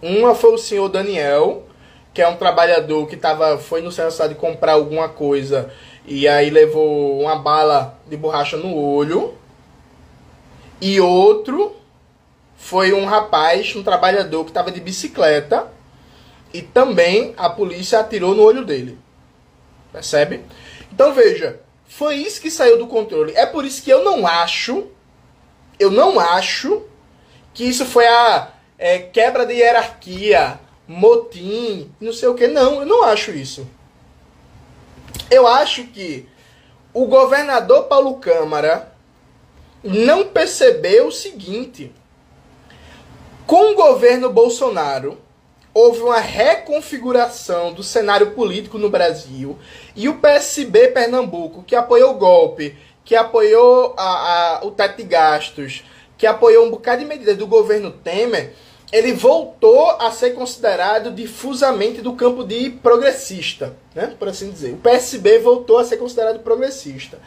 [0.02, 1.62] Uma foi o senhor Daniel,
[2.12, 5.70] que é um trabalhador que tava, foi no centro de comprar alguma coisa
[6.04, 9.34] e aí levou uma bala de borracha no olho.
[10.80, 11.76] E outro
[12.56, 15.70] foi um rapaz, um trabalhador que estava de bicicleta
[16.52, 19.05] e também a polícia atirou no olho dele.
[19.96, 20.42] Percebe?
[20.92, 23.32] Então veja, foi isso que saiu do controle.
[23.34, 24.88] É por isso que eu não acho,
[25.80, 26.82] eu não acho
[27.54, 32.46] que isso foi a é, quebra de hierarquia, motim, não sei o que.
[32.46, 33.66] Não, eu não acho isso.
[35.30, 36.28] Eu acho que
[36.92, 38.92] o governador Paulo Câmara
[39.82, 41.90] não percebeu o seguinte:
[43.46, 45.16] com o governo Bolsonaro,
[45.76, 49.58] houve uma reconfiguração do cenário político no Brasil
[49.94, 52.74] e o PSB Pernambuco, que apoiou o golpe,
[53.04, 54.04] que apoiou a,
[54.62, 55.84] a, o teto de gastos,
[56.16, 58.54] que apoiou um bocado de medidas do governo Temer,
[58.90, 64.14] ele voltou a ser considerado difusamente do campo de progressista, né?
[64.18, 64.72] por assim dizer.
[64.72, 67.18] O PSB voltou a ser considerado progressista.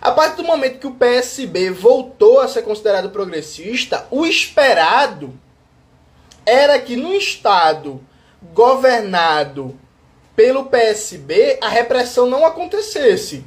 [0.00, 5.38] A partir do momento que o PSB voltou a ser considerado progressista, o esperado
[6.44, 8.00] era que no estado
[8.52, 9.78] governado
[10.34, 13.44] pelo PSB a repressão não acontecesse.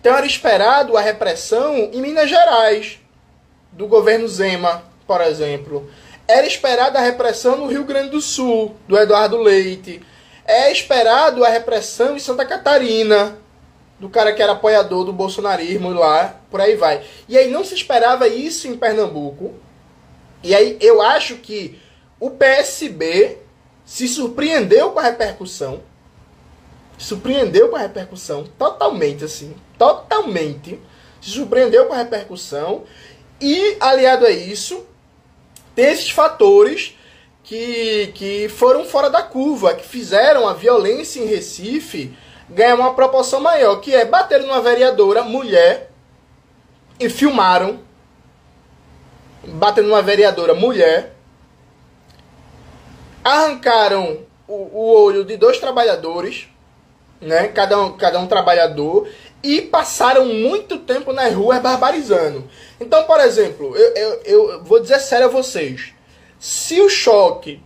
[0.00, 2.98] Então era esperado a repressão em Minas Gerais,
[3.72, 5.90] do governo Zema, por exemplo.
[6.28, 10.02] Era esperada a repressão no Rio Grande do Sul, do Eduardo Leite.
[10.44, 13.38] É esperado a repressão em Santa Catarina,
[13.98, 17.02] do cara que era apoiador do bolsonarismo lá, por aí vai.
[17.28, 19.54] E aí não se esperava isso em Pernambuco.
[20.42, 21.80] E aí eu acho que
[22.18, 23.38] o PSB
[23.84, 25.82] se surpreendeu com a repercussão.
[26.98, 30.80] Surpreendeu com a repercussão, totalmente assim, totalmente.
[31.20, 32.84] Se surpreendeu com a repercussão
[33.40, 34.86] e aliado a isso,
[35.74, 36.96] tem esses fatores
[37.44, 42.16] que, que foram fora da curva, que fizeram a violência em Recife
[42.48, 45.90] ganhar uma proporção maior, que é bater numa vereadora mulher
[46.98, 47.80] e filmaram
[49.44, 51.15] batendo numa vereadora mulher
[53.26, 56.46] arrancaram o, o olho de dois trabalhadores,
[57.20, 57.48] né?
[57.48, 59.08] Cada um, cada um trabalhador,
[59.42, 62.48] e passaram muito tempo nas ruas barbarizando.
[62.80, 65.92] Então, por exemplo, eu, eu, eu vou dizer sério a vocês.
[66.38, 67.60] Se o choque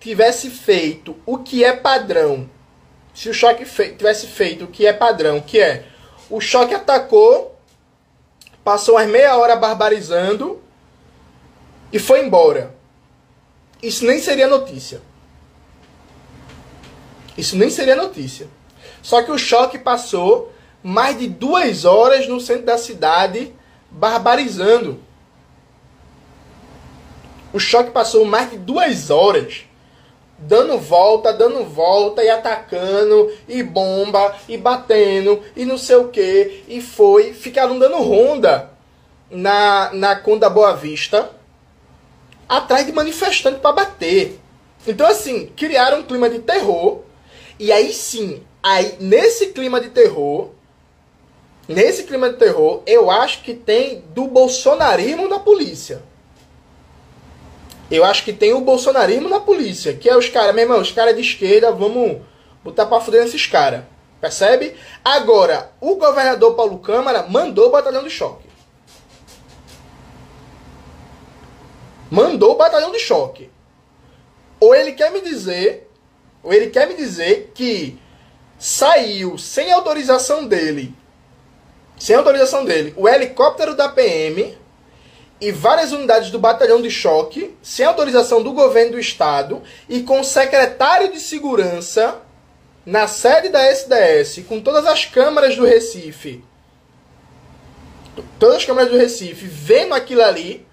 [0.00, 2.50] tivesse feito o que é padrão,
[3.14, 5.84] se o choque fe tivesse feito o que é padrão, que é
[6.28, 7.56] o choque atacou,
[8.64, 10.60] passou umas meia hora barbarizando
[11.92, 12.77] e foi embora
[13.82, 15.00] isso nem seria notícia.
[17.36, 18.48] Isso nem seria notícia.
[19.00, 20.52] Só que o choque passou
[20.82, 23.52] mais de duas horas no centro da cidade,
[23.90, 25.00] barbarizando.
[27.52, 29.64] O choque passou mais de duas horas,
[30.36, 36.64] dando volta, dando volta e atacando, e bomba, e batendo, e não sei o que,
[36.68, 37.32] e foi.
[37.32, 38.70] Ficaram dando ronda
[39.30, 41.37] na, na Conda Boa Vista
[42.48, 44.38] atrás de manifestante para bater.
[44.86, 47.00] Então, assim, criaram um clima de terror.
[47.58, 50.50] E aí sim, aí nesse clima de terror,
[51.66, 56.02] nesse clima de terror, eu acho que tem do bolsonarismo na polícia.
[57.90, 60.92] Eu acho que tem o bolsonarismo na polícia, que é os caras, meu irmão, os
[60.92, 62.18] caras de esquerda, vamos
[62.62, 63.84] botar pra fuder nesses caras.
[64.20, 64.74] Percebe?
[65.04, 68.47] Agora, o governador Paulo Câmara mandou o batalhão de choque.
[72.10, 73.50] Mandou o batalhão de choque.
[74.60, 75.88] Ou ele quer me dizer,
[76.42, 77.98] ou ele quer me dizer que
[78.58, 80.94] saiu sem autorização dele,
[81.98, 84.56] sem autorização dele, o helicóptero da PM
[85.40, 90.20] e várias unidades do batalhão de choque, sem autorização do governo do estado e com
[90.20, 92.20] o secretário de segurança
[92.84, 96.42] na sede da SDS, com todas as câmaras do Recife,
[98.38, 100.66] todas as câmaras do Recife vendo aquilo ali,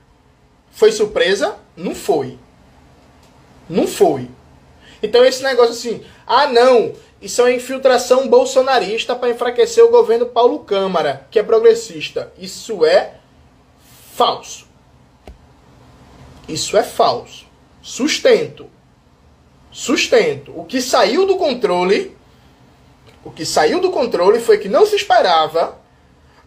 [0.76, 1.56] foi surpresa?
[1.76, 2.38] Não foi.
[3.68, 4.30] Não foi.
[5.02, 10.26] Então esse negócio assim, ah não, isso é uma infiltração bolsonarista para enfraquecer o governo
[10.26, 12.32] Paulo Câmara, que é progressista.
[12.38, 13.16] Isso é
[14.14, 14.68] falso.
[16.48, 17.46] Isso é falso.
[17.82, 18.70] Sustento.
[19.72, 20.52] Sustento.
[20.60, 22.16] O que saiu do controle,
[23.24, 25.80] o que saiu do controle foi que não se esperava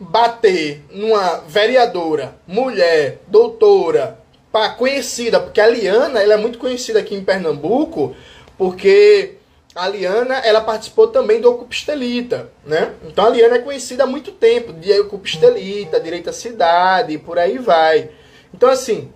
[0.00, 4.18] bater numa vereadora, mulher, doutora,
[4.52, 8.14] pá, conhecida, porque a Liana, ela é muito conhecida aqui em Pernambuco,
[8.56, 9.34] porque
[9.74, 12.94] a Liana, ela participou também do Ocupistelita, né?
[13.06, 17.58] Então a Liana é conhecida há muito tempo, de Ocupistelita, Direita Cidade, e por aí
[17.58, 18.10] vai.
[18.52, 19.12] Então assim,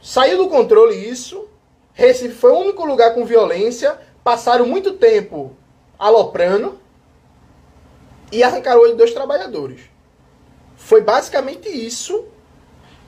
[0.00, 1.48] saiu do controle isso,
[1.92, 5.56] Recife foi o único lugar com violência, passaram muito tempo
[5.98, 6.78] aloprando
[8.30, 9.80] e arrancaram o olho de dois trabalhadores.
[10.76, 12.24] Foi basicamente isso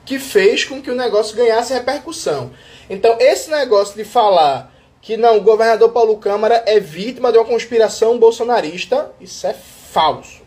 [0.05, 2.51] que fez com que o negócio ganhasse repercussão.
[2.89, 7.45] Então, esse negócio de falar que não, o governador Paulo Câmara é vítima de uma
[7.45, 10.41] conspiração bolsonarista, isso é falso.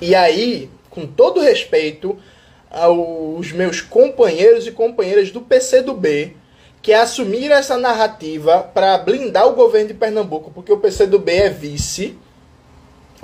[0.00, 2.16] E aí, com todo respeito
[2.70, 6.36] aos meus companheiros e companheiras do PCdoB,
[6.82, 12.18] que assumiram essa narrativa para blindar o governo de Pernambuco, porque o PCdoB é vice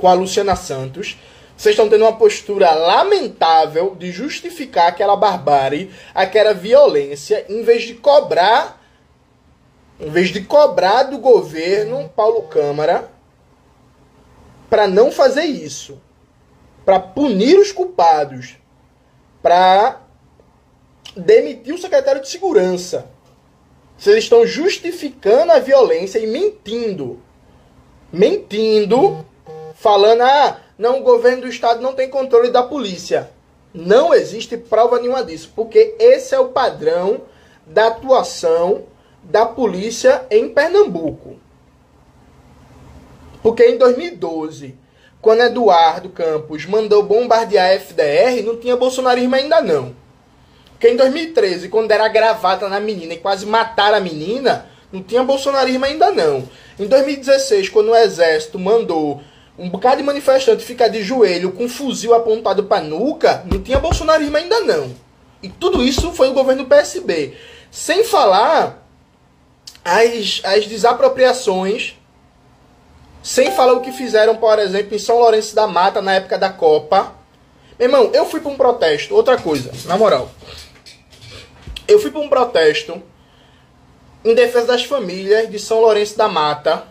[0.01, 1.19] com a Luciana Santos.
[1.57, 7.95] Vocês estão tendo uma postura lamentável de justificar aquela barbárie, aquela violência, em vez de
[7.95, 8.83] cobrar,
[10.01, 13.11] em vez de cobrar do governo Paulo Câmara
[14.71, 16.01] para não fazer isso,
[16.85, 18.57] para punir os culpados,
[19.43, 20.01] para
[21.15, 23.11] demitir o secretário de segurança.
[23.99, 27.21] Vocês estão justificando a violência e mentindo.
[28.11, 29.27] Mentindo,
[29.81, 33.31] falando, ah, não, o governo do estado não tem controle da polícia.
[33.73, 37.23] Não existe prova nenhuma disso, porque esse é o padrão
[37.67, 38.85] da atuação
[39.23, 41.37] da polícia em Pernambuco.
[43.43, 44.77] Porque em 2012,
[45.19, 49.97] quando Eduardo Campos mandou bombardear a FDR, não tinha bolsonarismo ainda não.
[50.73, 55.23] Porque em 2013, quando era gravata na menina e quase mataram a menina, não tinha
[55.23, 56.47] bolsonarismo ainda não.
[56.79, 59.23] Em 2016, quando o exército mandou
[59.61, 63.79] um bocado de manifestante ficar de joelho com um fuzil apontado para nuca, não tinha
[63.79, 64.91] bolsonarismo ainda não.
[65.43, 67.37] E tudo isso foi o governo do PSB.
[67.71, 68.87] Sem falar
[69.85, 71.95] as, as desapropriações,
[73.23, 76.49] sem falar o que fizeram, por exemplo, em São Lourenço da Mata na época da
[76.49, 77.13] Copa.
[77.79, 80.31] Meu irmão, eu fui para um protesto, outra coisa, na moral.
[81.87, 83.03] Eu fui para um protesto
[84.25, 86.90] em defesa das famílias de São Lourenço da Mata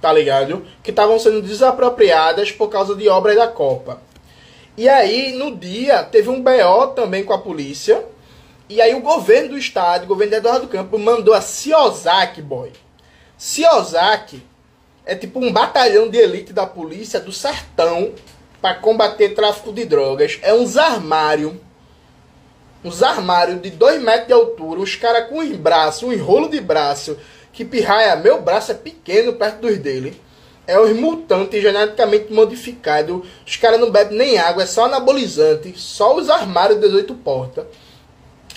[0.00, 0.64] tá ligado?
[0.82, 4.00] Que estavam sendo desapropriadas por causa de obras da Copa.
[4.76, 8.04] E aí, no dia, teve um BO também com a polícia.
[8.68, 12.72] E aí o governo do estado, o governo de Eduardo Campos, mandou a Ciosaki, boy.
[13.38, 14.42] Ciosaki
[15.04, 18.12] é tipo um batalhão de elite da polícia do sertão
[18.60, 20.38] para combater tráfico de drogas.
[20.42, 21.54] É uns armários.
[22.84, 26.60] Uns armários de 2 metros de altura, os caras com os braços, um enrolo de
[26.60, 27.16] braço
[27.56, 30.20] que pirraia, meu braço é pequeno perto dos dele.
[30.66, 33.26] É os mutantes geneticamente modificados.
[33.46, 35.72] Os caras não bebem nem água, é só anabolizante.
[35.74, 37.64] Só os armários 18 portas.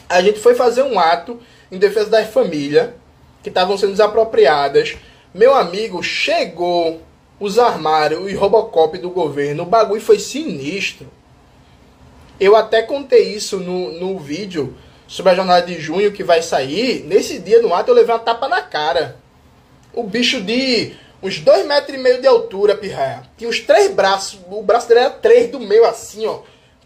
[0.09, 1.39] A gente foi fazer um ato
[1.71, 2.89] em defesa das famílias
[3.41, 4.97] que estavam sendo desapropriadas.
[5.33, 7.01] Meu amigo, chegou
[7.39, 9.63] os armários e Robocop do governo.
[9.63, 11.07] O bagulho foi sinistro.
[12.37, 14.75] Eu até contei isso no, no vídeo
[15.09, 18.21] sobre a jornada de junho que vai sair, nesse dia no ato eu levei uma
[18.21, 19.17] tapa na cara.
[19.91, 23.23] O bicho de uns dois metros e meio de altura, pirraia.
[23.35, 26.41] Tinha uns três braços, o braço dele era três do meio assim, ó.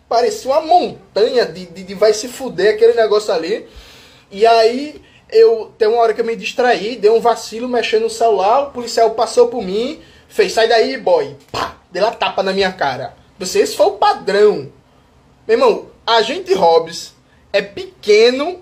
[0.07, 3.67] Parecia uma montanha de, de, de vai se fuder aquele negócio ali.
[4.31, 8.09] E aí eu tem uma hora que eu me distraí, dei um vacilo mexendo no
[8.09, 9.99] celular, o policial passou por mim,
[10.29, 11.35] fez, sai daí, boy.
[11.51, 13.15] Pá, deu uma tapa na minha cara.
[13.37, 14.71] Você, esse foi o padrão.
[15.45, 17.12] Meu irmão, agente Hobbs
[17.53, 18.61] é pequeno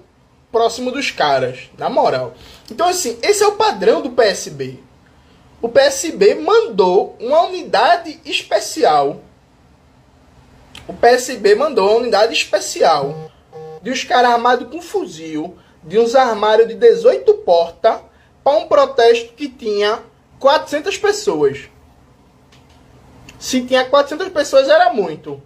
[0.52, 2.34] próximo dos caras, na moral.
[2.70, 4.78] Então, assim, esse é o padrão do PSB.
[5.62, 9.22] O PSB mandou uma unidade especial.
[10.88, 13.32] O PSB mandou uma unidade especial
[13.82, 18.00] de os caras armados com fuzil, de uns armários de 18 portas,
[18.44, 20.00] para um protesto que tinha
[20.40, 21.70] 400 pessoas.
[23.40, 25.42] Se tinha 400 pessoas, era muito.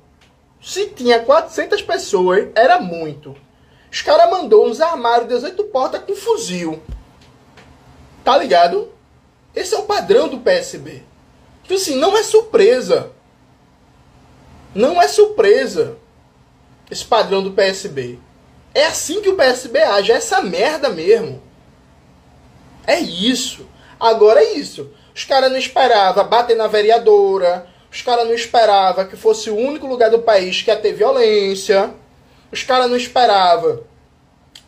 [0.66, 3.38] Se tinha 400 pessoas, era muito.
[3.92, 6.82] Os caras mandou uns armários 18 portas com fuzil.
[8.24, 8.92] Tá ligado?
[9.56, 11.04] Esse é o padrão do PSB.
[11.64, 13.12] Então assim, não é surpresa.
[14.74, 15.98] Não é surpresa
[16.90, 18.18] esse padrão do PSB.
[18.74, 21.44] É assim que o PSB age, é essa merda mesmo.
[22.88, 23.68] É isso.
[24.00, 24.92] Agora é isso.
[25.14, 29.88] Os caras não esperavam bater na vereadora, os caras não esperavam que fosse o único
[29.88, 31.94] lugar do país que ia ter violência.
[32.52, 33.84] Os caras não esperavam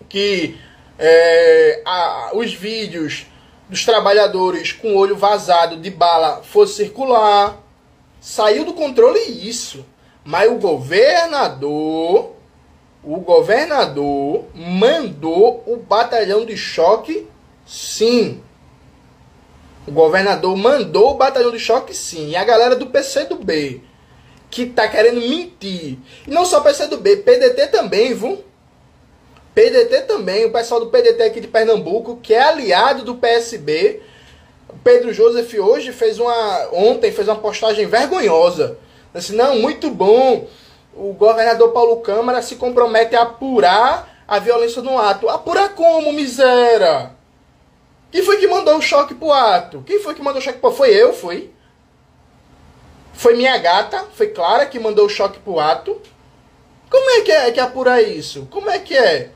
[0.08, 0.58] que
[0.98, 3.26] é, a, os vídeos
[3.68, 7.62] dos trabalhadores com olho vazado de bala fosse circular.
[8.22, 9.86] Saiu do controle isso.
[10.24, 12.32] Mas o governador,
[13.04, 17.28] o governador mandou o batalhão de choque
[17.66, 18.42] sim.
[19.88, 22.32] O governador mandou o batalhão de choque sim.
[22.32, 23.82] E a galera do PC do B
[24.50, 25.98] que tá querendo mentir.
[26.26, 28.44] E não só PC do B, PDT também, viu?
[29.54, 34.02] PDT também, o pessoal do PDT aqui de Pernambuco, que é aliado do PSB.
[34.70, 36.70] O Pedro Joseph hoje fez uma.
[36.72, 38.78] Ontem fez uma postagem vergonhosa.
[39.14, 40.48] Disse, não, muito bom.
[40.96, 45.30] O governador Paulo Câmara se compromete a apurar a violência no ato.
[45.30, 47.17] Apurar como, miséria?
[48.12, 49.84] Quem foi que mandou o choque pro ato?
[49.86, 51.52] Quem foi que mandou o choque pro Foi eu, foi.
[53.14, 56.00] Foi minha gata, foi Clara que mandou o choque pro ato.
[56.90, 58.48] Como é que é que apura isso?
[58.50, 59.32] Como é que é?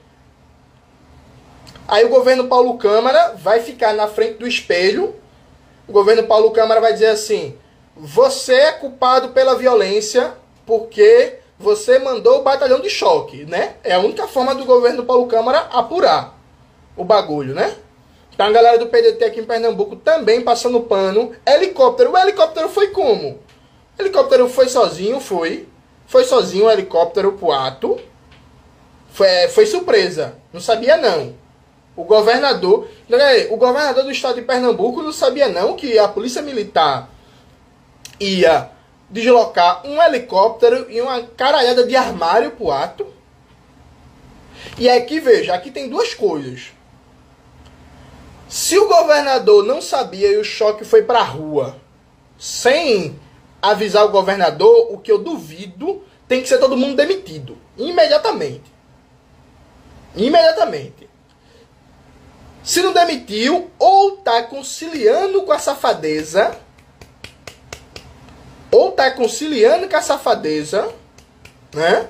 [1.88, 5.16] Aí o governo Paulo Câmara vai ficar na frente do espelho.
[5.88, 7.58] O governo Paulo Câmara vai dizer assim:
[7.96, 10.34] você é culpado pela violência
[10.66, 13.76] porque você mandou o batalhão de choque, né?
[13.84, 16.40] É a única forma do governo Paulo Câmara apurar
[16.96, 17.76] o bagulho, né?
[18.42, 21.32] Então a galera do PDT aqui em Pernambuco também passando pano.
[21.46, 22.14] Helicóptero.
[22.14, 23.34] O helicóptero foi como?
[23.34, 25.68] O helicóptero foi sozinho, foi.
[26.08, 28.00] Foi sozinho o helicóptero pro ato.
[29.12, 30.38] Foi, foi surpresa.
[30.52, 31.36] Não sabia não.
[31.96, 32.88] O governador,
[33.52, 37.12] o governador do estado de Pernambuco não sabia não que a polícia militar
[38.20, 38.72] ia
[39.08, 43.06] deslocar um helicóptero e uma caralhada de armário pro ato.
[44.80, 46.72] E aqui veja, aqui tem duas coisas.
[48.52, 51.78] Se o governador não sabia e o choque foi pra rua,
[52.38, 53.18] sem
[53.62, 57.58] avisar o governador, o que eu duvido, tem que ser todo mundo demitido.
[57.78, 58.70] Imediatamente.
[60.18, 61.10] Imediatamente.
[62.62, 66.54] Se não demitiu, ou tá conciliando com a safadeza,
[68.70, 70.94] ou tá conciliando com a safadeza,
[71.74, 72.06] né?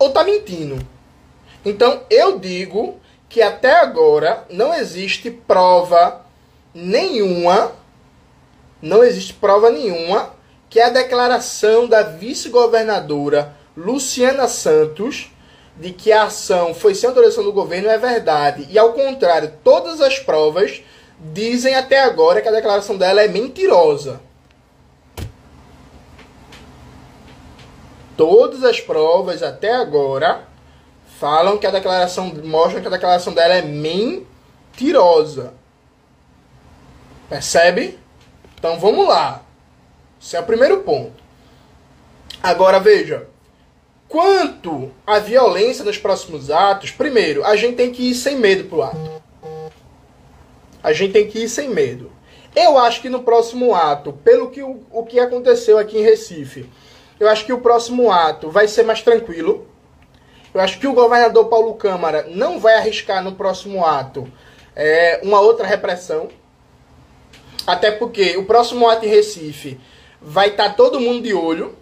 [0.00, 0.84] Ou tá mentindo.
[1.64, 3.00] Então eu digo
[3.36, 6.22] que até agora não existe prova
[6.72, 7.70] nenhuma,
[8.80, 10.30] não existe prova nenhuma
[10.70, 15.30] que a declaração da vice-governadora Luciana Santos
[15.76, 18.66] de que a ação foi sem autorização do governo é verdade.
[18.70, 20.82] E ao contrário, todas as provas
[21.20, 24.18] dizem até agora que a declaração dela é mentirosa.
[28.16, 30.55] Todas as provas até agora
[31.18, 35.54] falam que a declaração mostram que a declaração dela é mentirosa.
[37.28, 37.98] Percebe?
[38.58, 39.42] Então vamos lá.
[40.20, 41.22] Esse é o primeiro ponto.
[42.42, 43.28] Agora veja,
[44.08, 48.82] Quanto à violência nos próximos atos, primeiro, a gente tem que ir sem medo pro
[48.82, 49.22] ato.
[50.82, 52.12] A gente tem que ir sem medo.
[52.54, 56.70] Eu acho que no próximo ato, pelo que o, o que aconteceu aqui em Recife,
[57.18, 59.66] eu acho que o próximo ato vai ser mais tranquilo.
[60.56, 64.26] Eu acho que o governador Paulo Câmara não vai arriscar no próximo ato
[64.74, 66.30] é, uma outra repressão.
[67.66, 69.78] Até porque o próximo ato em Recife
[70.18, 71.76] vai estar tá todo mundo de olho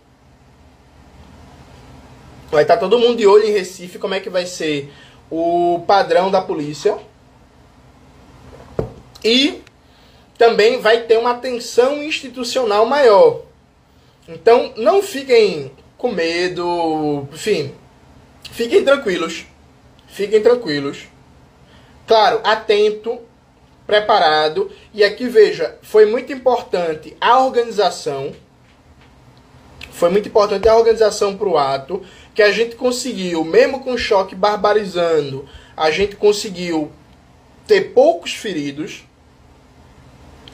[2.51, 4.93] Vai estar tá todo mundo de olho em Recife, como é que vai ser
[5.31, 6.99] o padrão da polícia.
[9.23, 9.63] E
[10.37, 13.43] também vai ter uma atenção institucional maior.
[14.29, 17.73] Então, não fiquem com medo, enfim,
[18.55, 19.47] fiquem tranquilos.
[20.09, 21.05] Fiquem tranquilos.
[22.07, 23.21] Claro, atento,
[23.87, 24.71] preparado.
[24.93, 28.35] E aqui veja, foi muito importante a organização.
[29.91, 32.03] Foi muito importante a organização para o ato
[32.35, 36.91] que a gente conseguiu, mesmo com o choque barbarizando, a gente conseguiu
[37.67, 39.05] ter poucos feridos.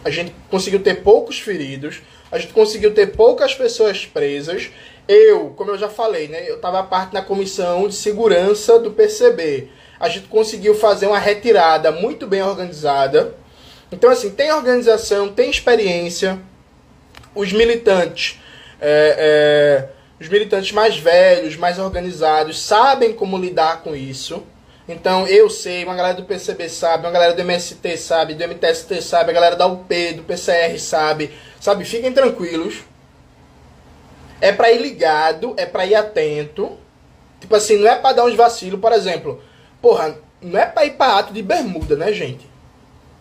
[0.04, 2.02] A gente conseguiu ter poucos feridos.
[2.30, 4.70] A gente conseguiu ter poucas pessoas presas.
[5.12, 9.68] Eu, como eu já falei, né, eu estava parte da comissão de segurança do PCB.
[9.98, 13.34] A gente conseguiu fazer uma retirada muito bem organizada.
[13.90, 16.38] Então, assim, tem organização, tem experiência.
[17.34, 18.38] Os militantes.
[18.80, 19.88] É,
[20.20, 24.44] é, os militantes mais velhos, mais organizados, sabem como lidar com isso.
[24.88, 29.02] Então eu sei, uma galera do PCB sabe, uma galera do MST sabe, do MTST
[29.02, 31.32] sabe, a galera da UP, do PCR sabe.
[31.60, 32.89] Sabe, fiquem tranquilos.
[34.40, 36.78] É para ir ligado, é para ir atento.
[37.40, 39.42] Tipo assim, não é para dar uns vacilos, por exemplo.
[39.80, 42.48] Porra, não é para ir para ato de bermuda, né, gente?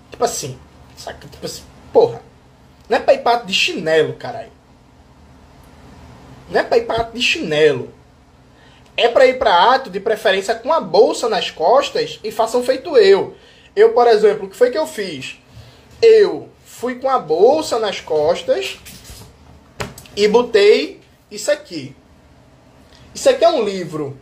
[0.09, 0.57] Tipo assim,
[0.97, 1.27] saca?
[1.27, 2.21] Tipo assim, porra.
[2.87, 4.51] Não é para ir para ato de chinelo, caralho.
[6.49, 7.93] Não é para ir para de chinelo.
[8.97, 12.97] é para ir para ato de preferência com a bolsa nas costas e façam feito
[12.97, 13.35] eu.
[13.75, 15.37] Eu, por exemplo, o que foi que eu fiz?
[16.01, 18.77] Eu fui com a bolsa nas costas
[20.17, 20.98] e botei
[21.31, 21.95] isso aqui.
[23.13, 24.17] Isso aqui é um livro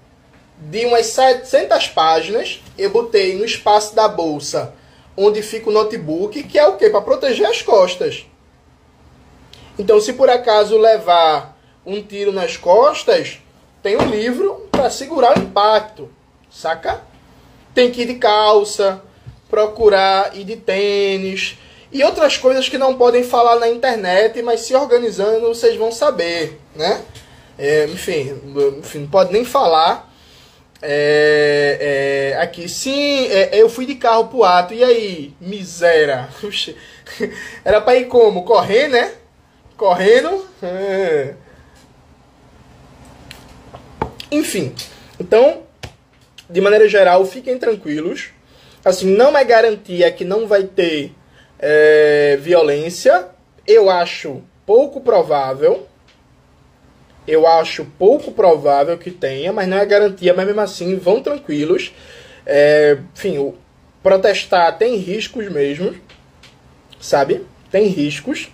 [0.57, 2.61] de umas 700 páginas.
[2.77, 4.73] Eu botei no espaço da bolsa
[5.15, 6.89] onde fica o notebook, que é o que?
[6.89, 8.25] Para proteger as costas.
[9.79, 13.39] Então, se por acaso levar um tiro nas costas,
[13.81, 16.09] tem um livro para segurar o impacto,
[16.51, 17.01] saca?
[17.73, 19.01] Tem que ir de calça,
[19.49, 21.57] procurar ir de tênis
[21.91, 26.59] e outras coisas que não podem falar na internet, mas se organizando vocês vão saber,
[26.75, 27.01] né?
[27.57, 28.39] É, enfim,
[28.79, 30.07] enfim, não pode nem falar
[30.81, 36.29] é, é, aqui, sim, é, eu fui de carro pro ato, e aí, miséria?
[37.65, 38.43] Era pra ir como?
[38.43, 39.11] Correr, né?
[39.75, 40.47] Correndo?
[40.61, 41.33] É.
[44.31, 44.73] Enfim,
[45.19, 45.63] então,
[46.49, 48.29] de maneira geral, fiquem tranquilos.
[48.85, 51.11] Assim, não é garantia que não vai ter
[51.59, 53.27] é, violência.
[53.65, 55.87] Eu acho pouco provável,
[57.27, 61.93] eu acho pouco provável que tenha, mas não é garantia, mas mesmo assim, vão tranquilos.
[62.45, 63.53] É, enfim,
[64.01, 65.93] protestar tem riscos mesmo,
[66.99, 67.45] sabe?
[67.69, 68.49] Tem riscos,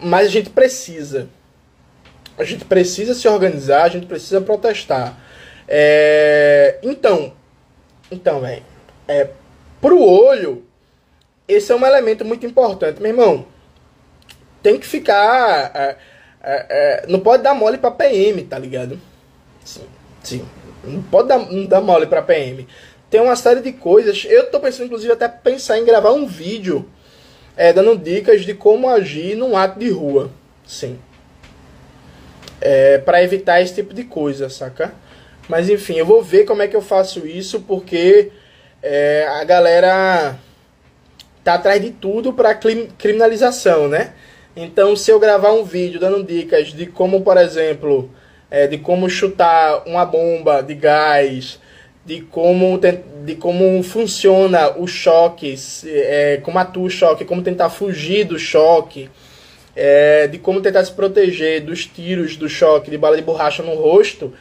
[0.00, 1.28] mas a gente precisa.
[2.38, 5.18] A gente precisa se organizar, a gente precisa protestar.
[5.68, 7.32] É, então,
[8.10, 8.62] então, velho,
[9.06, 9.28] é,
[9.80, 10.64] pro olho,
[11.46, 13.46] esse é um elemento muito importante, meu irmão.
[14.62, 15.70] Tem que ficar.
[15.74, 15.96] É,
[16.42, 18.98] é, é, não pode dar mole pra PM, tá ligado?
[19.64, 19.86] Sim,
[20.22, 20.48] sim.
[20.82, 22.66] Não pode dar, não dar mole pra PM.
[23.10, 24.24] Tem uma série de coisas.
[24.24, 26.88] Eu tô pensando, inclusive, até pensar em gravar um vídeo
[27.56, 30.30] é, dando dicas de como agir num ato de rua.
[30.66, 30.98] Sim.
[32.60, 34.94] É, para evitar esse tipo de coisa, saca?
[35.48, 38.32] Mas enfim, eu vou ver como é que eu faço isso, porque
[38.82, 40.38] é, a galera
[41.44, 44.14] tá atrás de tudo para criminalização, né?
[44.56, 48.10] Então, se eu gravar um vídeo dando dicas de como, por exemplo,
[48.50, 51.58] é, de como chutar uma bomba de gás,
[52.06, 55.54] de como, de como funciona o choque,
[55.86, 59.10] é, como atua o choque, como tentar fugir do choque,
[59.74, 63.74] é, de como tentar se proteger dos tiros do choque de bala de borracha no
[63.74, 64.32] rosto,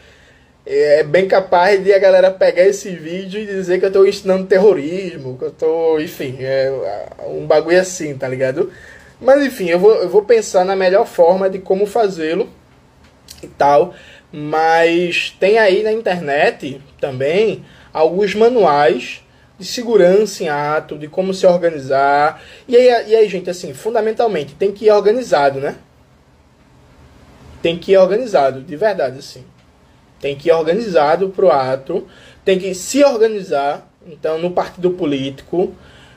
[0.65, 4.48] é bem capaz de a galera pegar esse vídeo e dizer que eu estou ensinando
[4.48, 6.72] terrorismo, que eu estou, enfim, é
[7.27, 8.72] um bagulho assim, tá ligado?
[9.19, 12.49] Mas enfim, eu vou, eu vou pensar na melhor forma de como fazê-lo
[13.41, 13.94] e tal.
[14.31, 17.64] Mas tem aí na internet também
[17.94, 19.22] alguns manuais
[19.60, 22.41] de segurança em ato, de como se organizar.
[22.68, 25.76] E aí, e aí, gente, assim, fundamentalmente, tem que ir organizado, né?
[27.61, 29.45] Tem que ir organizado, de verdade, assim.
[30.23, 32.07] Tem que ir organizado pro ato,
[32.45, 35.75] tem que se organizar, então, no partido político,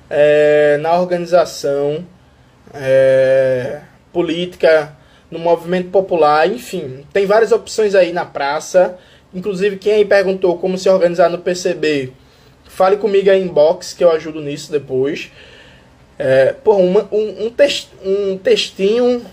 [0.08, 2.06] é, na organização,
[2.72, 3.80] é,
[4.12, 4.96] política,
[5.28, 7.04] no movimento popular, enfim.
[7.12, 8.96] Tem várias opções aí na praça.
[9.34, 12.12] Inclusive, quem aí perguntou como se organizar no PCB,
[12.64, 15.32] fale comigo aí em inbox que eu ajudo nisso depois.
[16.16, 19.26] É, porra, uma, um, um, text, um textinho.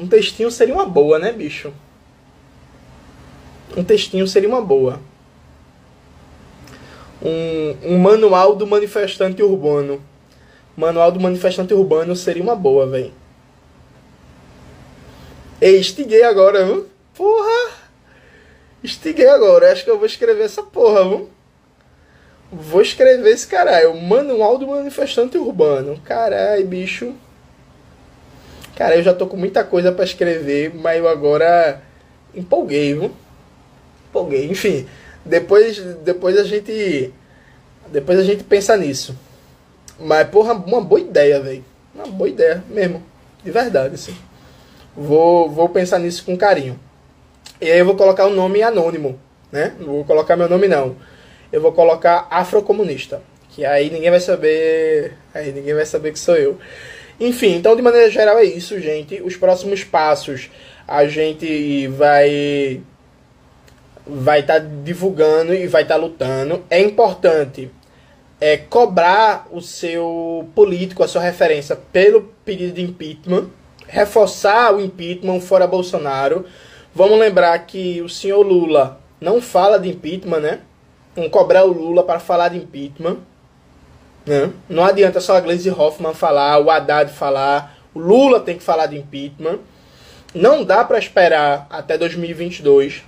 [0.00, 1.72] Um textinho seria uma boa, né, bicho?
[3.76, 5.00] Um textinho seria uma boa.
[7.22, 10.02] Um, um manual do manifestante urbano.
[10.76, 13.12] Manual do Manifestante Urbano seria uma boa, velho.
[15.60, 16.86] Ei, estiguei agora, viu?
[17.14, 17.72] Porra!
[18.82, 19.70] Estiguei agora.
[19.70, 21.30] Acho que eu vou escrever essa porra, viu?
[22.50, 23.94] Vou escrever esse caralho.
[24.00, 26.00] Manual do Manifestante Urbano.
[26.04, 27.14] Caralho, bicho.
[28.74, 31.82] Cara, eu já tô com muita coisa para escrever, mas eu agora
[32.34, 33.12] empolguei, viu?
[34.12, 34.44] Empolguei.
[34.50, 34.86] Enfim,
[35.24, 37.10] depois, depois a gente.
[37.90, 39.16] Depois a gente pensa nisso.
[39.98, 41.64] Mas, porra, uma boa ideia, velho.
[41.94, 43.02] Uma boa ideia mesmo.
[43.42, 44.14] De verdade, assim.
[44.94, 46.78] Vou, vou pensar nisso com carinho.
[47.58, 49.18] E aí eu vou colocar o um nome anônimo,
[49.50, 49.74] né?
[49.78, 50.94] Não vou colocar meu nome, não.
[51.50, 53.22] Eu vou colocar afrocomunista.
[53.48, 55.14] Que aí ninguém vai saber.
[55.32, 56.58] Aí ninguém vai saber que sou eu.
[57.18, 59.22] Enfim, então de maneira geral é isso, gente.
[59.22, 60.50] Os próximos passos
[60.86, 62.82] a gente vai
[64.06, 66.62] vai estar tá divulgando e vai estar tá lutando.
[66.68, 67.70] É importante
[68.40, 73.48] é, cobrar o seu político, a sua referência, pelo pedido de impeachment,
[73.86, 76.44] reforçar o impeachment fora Bolsonaro.
[76.94, 80.60] Vamos lembrar que o senhor Lula não fala de impeachment, né?
[81.14, 83.18] Vamos cobrar o Lula para falar de impeachment.
[84.26, 84.50] Né?
[84.68, 88.86] Não adianta só a Gleisi Hoffmann falar, o Haddad falar, o Lula tem que falar
[88.86, 89.58] de impeachment.
[90.34, 93.04] Não dá para esperar até 2022.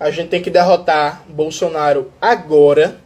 [0.00, 3.00] A gente tem que derrotar Bolsonaro agora.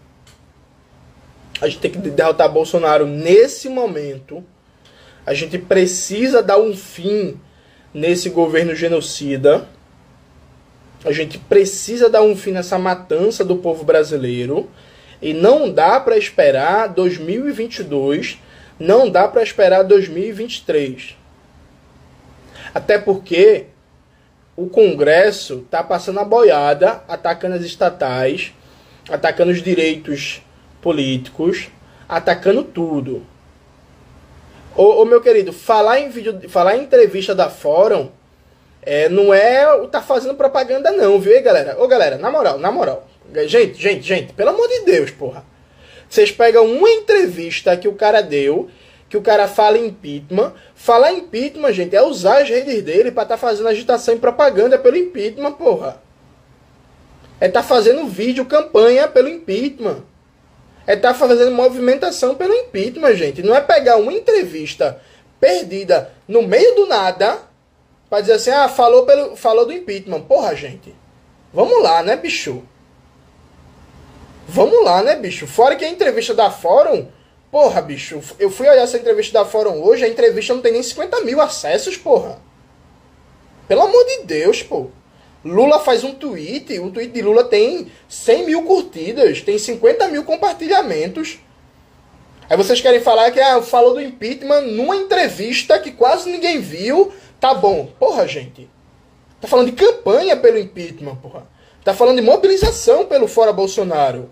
[1.60, 4.44] A gente tem que derrotar Bolsonaro nesse momento.
[5.24, 7.40] A gente precisa dar um fim
[7.94, 9.69] nesse governo genocida.
[11.05, 14.69] A gente precisa dar um fim nessa matança do povo brasileiro.
[15.20, 18.39] E não dá para esperar 2022,
[18.78, 21.16] não dá para esperar 2023.
[22.74, 23.66] Até porque
[24.57, 28.53] o Congresso está passando a boiada, atacando as estatais,
[29.09, 30.43] atacando os direitos
[30.81, 31.69] políticos,
[32.09, 33.24] atacando tudo.
[34.77, 38.11] Ô, ô, meu querido, falar em vídeo, falar em entrevista da Fórum
[38.83, 41.81] é, não é o tá fazendo propaganda não, viu, aí, galera?
[41.83, 43.07] Ô, galera, na moral, na moral.
[43.47, 45.45] Gente, gente, gente, pelo amor de Deus, porra.
[46.09, 48.69] Vocês pegam uma entrevista que o cara deu,
[49.12, 50.55] que o cara fala impeachment.
[50.74, 54.78] Falar impeachment, gente, é usar as redes dele para estar tá fazendo agitação e propaganda
[54.78, 56.01] pelo impeachment, porra.
[57.39, 59.98] É tá fazendo vídeo, campanha pelo impeachment.
[60.86, 63.43] É tá fazendo movimentação pelo impeachment, gente.
[63.43, 64.98] Não é pegar uma entrevista
[65.39, 67.39] perdida no meio do nada
[68.09, 70.22] para dizer assim, ah, falou, pelo, falou do impeachment.
[70.22, 70.97] Porra, gente.
[71.52, 72.62] Vamos lá, né, bicho?
[74.48, 75.47] Vamos lá, né, bicho?
[75.47, 77.09] Fora que a entrevista da Fórum.
[77.53, 80.83] Porra, bicho, eu fui olhar essa entrevista da Fórum hoje, a entrevista não tem nem
[80.83, 82.41] 50 mil acessos, porra.
[83.69, 84.87] Pelo amor de Deus, pô.
[85.45, 90.24] Lula faz um tweet, o tweet de Lula tem 100 mil curtidas, tem 50 mil
[90.24, 91.41] compartilhamentos.
[92.49, 97.12] Aí vocês querem falar que ah, falou do impeachment numa entrevista que quase ninguém viu.
[97.39, 97.87] Tá bom.
[97.99, 98.66] Porra, gente.
[99.43, 101.47] Tá falando de campanha pelo impeachment, porra.
[101.85, 104.31] Tá falando de mobilização pelo fora Bolsonaro.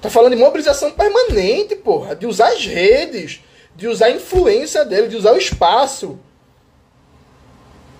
[0.00, 2.14] Tá falando de mobilização permanente, porra.
[2.14, 3.40] De usar as redes,
[3.74, 6.18] de usar a influência dele, de usar o espaço.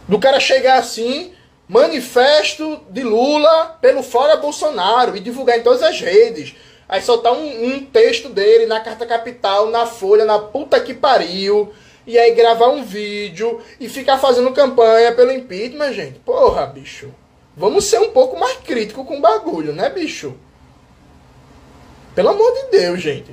[0.07, 1.33] Do cara chegar assim,
[1.69, 6.55] manifesto de Lula pelo fora Bolsonaro e divulgar em todas as redes.
[6.89, 11.73] Aí soltar um, um texto dele na Carta Capital, na Folha, na puta que pariu.
[12.07, 16.19] E aí gravar um vídeo e ficar fazendo campanha pelo impeachment, gente.
[16.21, 17.13] Porra, bicho.
[17.55, 20.35] Vamos ser um pouco mais crítico com o bagulho, né, bicho?
[22.19, 23.33] Pelo amor de Deus, gente.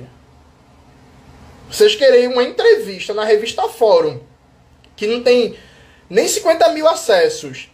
[1.68, 4.20] Vocês querem uma entrevista na revista Fórum,
[4.94, 5.58] que não tem
[6.08, 7.68] nem 50 mil acessos,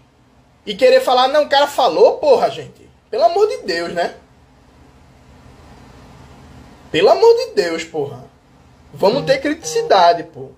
[0.65, 2.89] e querer falar, não, o cara falou, porra, gente.
[3.11, 4.15] Pelo amor de Deus, né?
[6.91, 8.25] Pelo amor de Deus, porra.
[8.95, 10.49] Vamos ter criticidade, pô.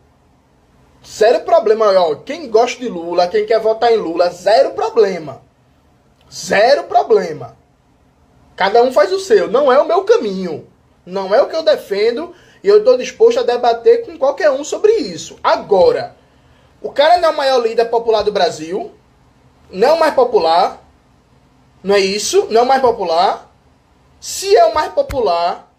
[1.05, 2.15] Zero problema, ó.
[2.15, 5.43] Quem gosta de Lula, quem quer votar em Lula, zero problema.
[6.33, 7.64] Zero problema.
[8.57, 9.51] Cada um faz o seu.
[9.51, 10.67] Não é o meu caminho.
[11.05, 12.35] Não é o que eu defendo.
[12.63, 15.37] E eu estou disposto a debater com qualquer um sobre isso.
[15.43, 16.17] Agora,
[16.81, 18.93] o cara não é o maior líder popular do Brasil.
[19.71, 20.83] Não é o mais popular.
[21.83, 22.47] Não é isso?
[22.51, 23.51] Não é o mais popular.
[24.21, 25.71] Se é o mais popular,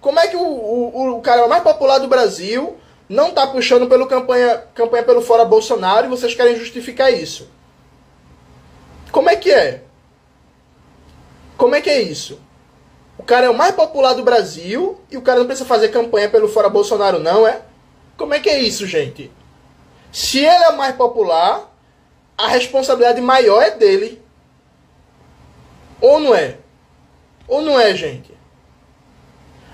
[0.00, 2.76] como é que o, o, o cara mais popular do Brasil
[3.08, 7.50] não está puxando pelo campanha, campanha pelo fora Bolsonaro e vocês querem justificar isso?
[9.10, 9.84] Como é que é?
[11.58, 12.40] Como é que é isso?
[13.18, 16.30] O cara é o mais popular do Brasil e o cara não precisa fazer campanha
[16.30, 17.62] pelo fora Bolsonaro, não é?
[18.16, 19.30] Como é que é isso, gente?
[20.12, 21.68] Se ele é o mais popular,
[22.36, 24.22] a responsabilidade maior é dele.
[26.00, 26.58] Ou não é?
[27.48, 28.32] Ou não é, gente?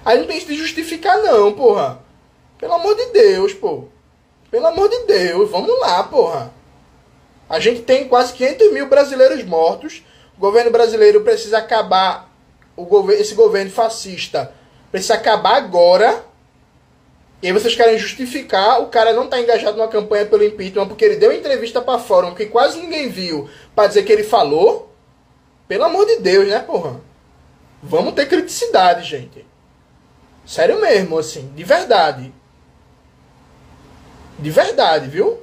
[0.05, 2.01] Aí não tem que justificar, não, porra.
[2.59, 3.89] Pelo amor de Deus, pô.
[4.51, 6.51] Pelo amor de Deus, vamos lá, porra.
[7.49, 10.03] A gente tem quase 500 mil brasileiros mortos.
[10.37, 12.33] O governo brasileiro precisa acabar.
[12.77, 14.53] O governo, esse governo fascista
[14.91, 16.25] precisa acabar agora.
[17.43, 21.05] E aí vocês querem justificar o cara não tá engajado numa campanha pelo impeachment porque
[21.05, 24.91] ele deu entrevista para fórum que quase ninguém viu para dizer que ele falou.
[25.69, 27.01] Pelo amor de Deus, né, porra?
[27.83, 29.47] Vamos ter criticidade, gente.
[30.47, 32.33] Sério mesmo, assim, de verdade.
[34.39, 35.41] De verdade, viu?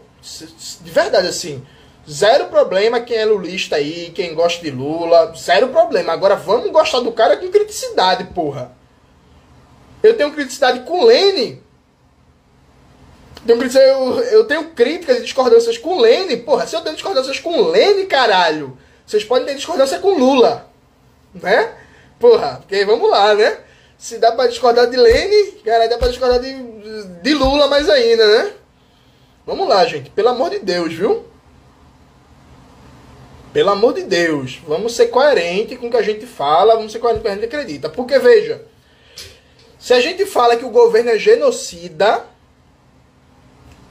[0.81, 1.65] De verdade, assim.
[2.09, 5.33] Zero problema quem é lulista aí, quem gosta de Lula.
[5.37, 6.13] Zero problema.
[6.13, 8.71] Agora vamos gostar do cara com criticidade, porra.
[10.01, 11.61] Eu tenho criticidade com Lene.
[13.47, 16.37] Eu, eu tenho críticas e discordâncias com Lene.
[16.37, 20.67] Porra, se eu tenho discordâncias com Lene, caralho, vocês podem ter discordância com Lula.
[21.33, 21.73] Né?
[22.19, 23.57] Porra, porque vamos lá, né?
[23.97, 26.53] Se dá pra discordar de Lene, cara, dá pra discordar de,
[27.21, 28.53] de Lula mais ainda, né?
[29.45, 30.09] Vamos lá, gente.
[30.09, 31.30] Pelo amor de Deus, viu?
[33.53, 36.99] Pelo amor de Deus, vamos ser coerente com o que a gente fala, vamos ser
[36.99, 37.89] coerente com o que a gente acredita.
[37.89, 38.65] Porque, veja,
[39.77, 42.25] se a gente fala que o governo é genocida,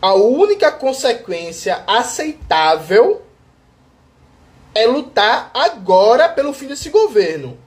[0.00, 3.22] a única consequência aceitável
[4.74, 7.58] é lutar agora pelo fim desse governo.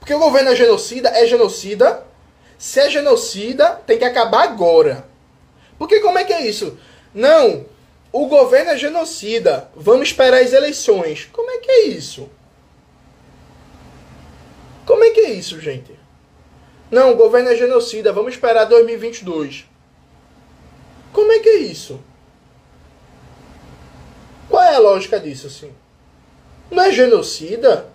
[0.00, 2.04] Porque o governo é genocida, é genocida.
[2.58, 5.06] Se é genocida, tem que acabar agora.
[5.78, 6.76] Porque como é que é isso?
[7.14, 7.64] Não,
[8.12, 9.70] o governo é genocida.
[9.74, 11.28] Vamos esperar as eleições.
[11.32, 12.28] Como é que é isso?
[14.84, 15.98] Como é que é isso, gente?
[16.90, 18.12] Não, o governo é genocida.
[18.12, 19.64] Vamos esperar 2022.
[21.12, 22.00] Como é que é isso?
[24.50, 25.72] Qual é a lógica disso, assim?
[26.70, 27.88] Não é genocida?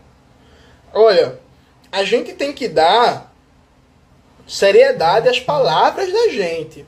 [0.92, 1.40] Olha,
[1.92, 3.32] a gente tem que dar
[4.48, 6.86] seriedade às palavras da gente.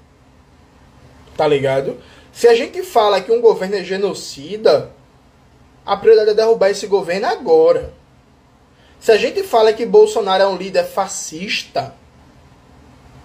[1.38, 2.02] Tá ligado?
[2.40, 4.92] Se a gente fala que um governo é genocida,
[5.86, 7.94] a prioridade é derrubar esse governo agora.
[8.98, 11.94] Se a gente fala que Bolsonaro é um líder fascista,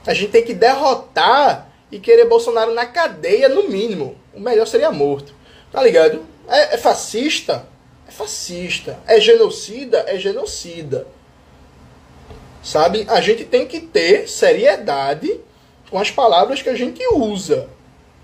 [0.05, 4.17] a gente tem que derrotar e querer Bolsonaro na cadeia, no mínimo.
[4.35, 5.33] O melhor seria morto.
[5.71, 6.27] Tá ligado?
[6.49, 7.69] É, é fascista?
[8.09, 8.99] É fascista.
[9.07, 10.07] É genocida?
[10.09, 11.07] É genocida.
[12.65, 13.07] Sabe?
[13.09, 15.41] A gente tem que ter seriedade
[15.89, 17.69] com as palavras que a gente usa.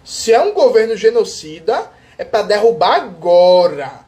[0.05, 4.01] Se é um governo genocida, é para derrubar agora.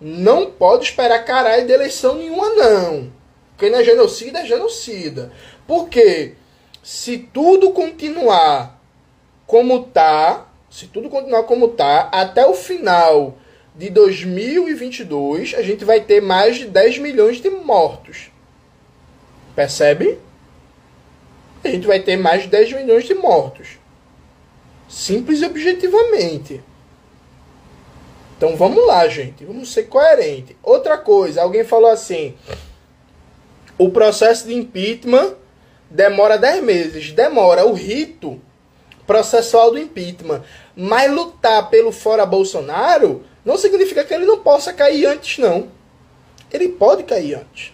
[0.00, 3.12] Não pode esperar caralho de eleição nenhuma, não.
[3.56, 5.32] Quem não é genocida, é genocida.
[5.66, 6.34] Porque
[6.82, 8.80] se tudo continuar
[9.46, 13.38] como tá, se tudo continuar como tá, até o final
[13.74, 18.30] de 2022, a gente vai ter mais de 10 milhões de mortos.
[19.54, 20.18] Percebe?
[21.64, 23.78] A gente vai ter mais de 10 milhões de mortos.
[24.88, 26.62] Simples e objetivamente.
[28.36, 29.44] Então vamos lá, gente.
[29.44, 30.56] Vamos ser coerentes.
[30.62, 32.34] Outra coisa, alguém falou assim:
[33.78, 35.34] o processo de impeachment
[35.90, 37.12] demora 10 meses.
[37.12, 38.40] Demora o rito
[39.06, 40.42] processual do impeachment.
[40.74, 45.68] Mas lutar pelo fora Bolsonaro não significa que ele não possa cair antes, não.
[46.52, 47.72] Ele pode cair antes.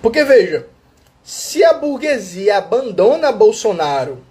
[0.00, 0.68] Porque veja,
[1.22, 4.23] se a burguesia abandona Bolsonaro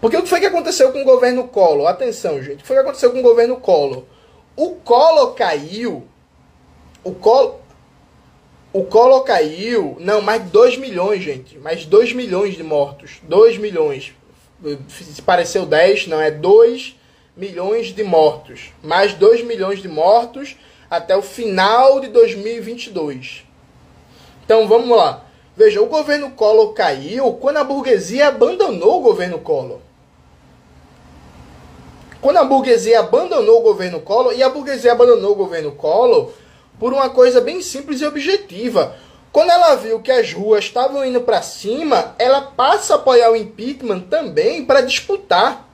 [0.00, 1.88] porque o que foi que aconteceu com o governo Collor?
[1.88, 2.56] Atenção, gente.
[2.56, 4.04] O que foi que aconteceu com o governo Collor?
[4.54, 6.06] O Collor caiu.
[7.02, 7.56] O Collor.
[8.72, 9.96] O Collor caiu.
[9.98, 11.58] Não, mais de 2 milhões, gente.
[11.58, 13.18] Mais 2 milhões de mortos.
[13.22, 14.12] 2 milhões.
[14.88, 16.96] Se pareceu 10, não, é 2
[17.36, 18.72] milhões de mortos.
[18.82, 20.56] Mais 2 milhões de mortos
[20.90, 23.44] até o final de 2022.
[24.44, 25.24] Então vamos lá.
[25.56, 29.80] Veja, o governo Collor caiu quando a burguesia abandonou o governo Collor.
[32.20, 36.32] Quando a burguesia abandonou o governo Collor, e a burguesia abandonou o governo Collor
[36.78, 38.96] por uma coisa bem simples e objetiva.
[39.30, 43.36] Quando ela viu que as ruas estavam indo para cima, ela passa a apoiar o
[43.36, 45.68] impeachment também para disputar.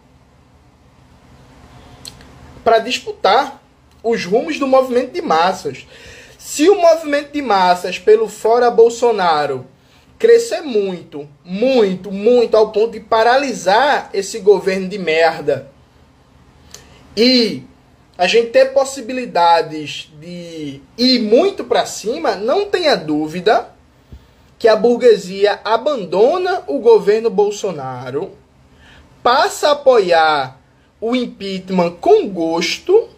[2.62, 3.62] Para disputar
[4.02, 5.86] os rumos do movimento de massas.
[6.38, 9.66] Se o movimento de massas pelo fora Bolsonaro
[10.18, 15.73] crescer muito, muito, muito ao ponto de paralisar esse governo de merda
[17.16, 17.62] e
[18.16, 23.68] a gente ter possibilidades de ir muito para cima, não tenha dúvida
[24.58, 28.32] que a burguesia abandona o governo Bolsonaro,
[29.22, 30.60] passa a apoiar
[31.00, 33.08] o impeachment com gosto,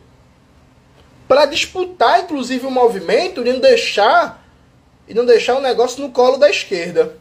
[1.28, 4.44] para disputar inclusive o movimento e não deixar
[5.08, 7.16] e não deixar o negócio no colo da esquerda.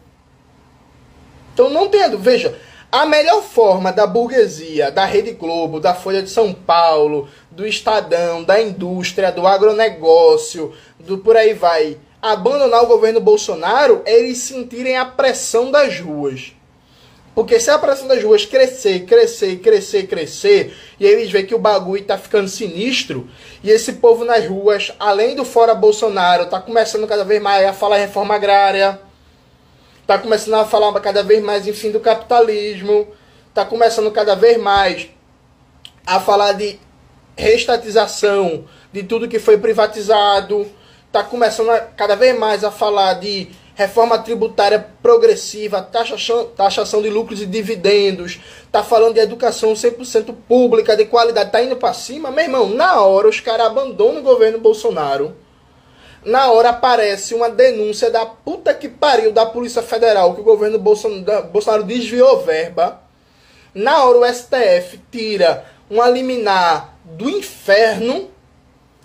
[1.53, 2.57] Então não tenha veja,
[2.91, 8.43] a melhor forma da burguesia, da Rede Globo, da Folha de São Paulo, do Estadão,
[8.43, 14.97] da indústria, do agronegócio, do por aí vai, abandonar o governo Bolsonaro é eles sentirem
[14.97, 16.53] a pressão das ruas.
[17.35, 21.59] Porque se a pressão das ruas crescer, crescer, crescer, crescer, e eles veem que o
[21.59, 23.29] bagulho tá ficando sinistro,
[23.61, 27.73] e esse povo nas ruas, além do fora Bolsonaro, tá começando cada vez mais a
[27.73, 29.01] falar reforma agrária,
[30.05, 33.07] está começando a falar cada vez mais em fim do capitalismo,
[33.49, 35.09] está começando cada vez mais
[36.05, 36.79] a falar de
[37.35, 40.67] reestatização de tudo que foi privatizado,
[41.07, 47.09] está começando a, cada vez mais a falar de reforma tributária progressiva, taxação, taxação de
[47.09, 52.29] lucros e dividendos, está falando de educação 100% pública, de qualidade, está indo para cima,
[52.29, 55.35] meu irmão, na hora os caras abandonam o governo Bolsonaro
[56.25, 60.79] na hora aparece uma denúncia da puta que pariu da Polícia Federal que o governo
[60.79, 62.99] Bolsonaro desviou verba.
[63.75, 68.31] Na hora o STF tira uma liminar do inferno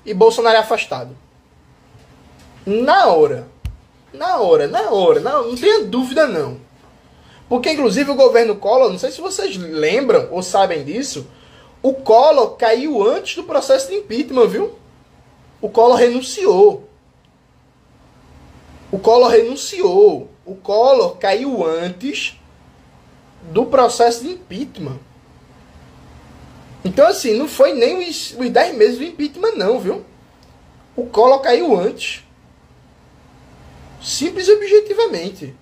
[0.04, 1.14] e Bolsonaro é afastado.
[2.64, 3.46] Na hora.
[4.14, 5.20] Na hora, na hora.
[5.20, 6.58] Não, não tenha dúvida não.
[7.50, 11.26] Porque inclusive o governo Collor, não sei se vocês lembram ou sabem disso,
[11.82, 14.74] o Collor caiu antes do processo de impeachment, viu?
[15.60, 16.88] O Collor renunciou.
[18.92, 20.28] O Collor renunciou.
[20.44, 22.38] O Collor caiu antes
[23.52, 24.98] do processo de impeachment.
[26.84, 30.04] Então, assim, não foi nem os, os 10 meses do impeachment, não, viu?
[30.96, 32.24] O Collor caiu antes.
[34.02, 35.54] Simples e objetivamente.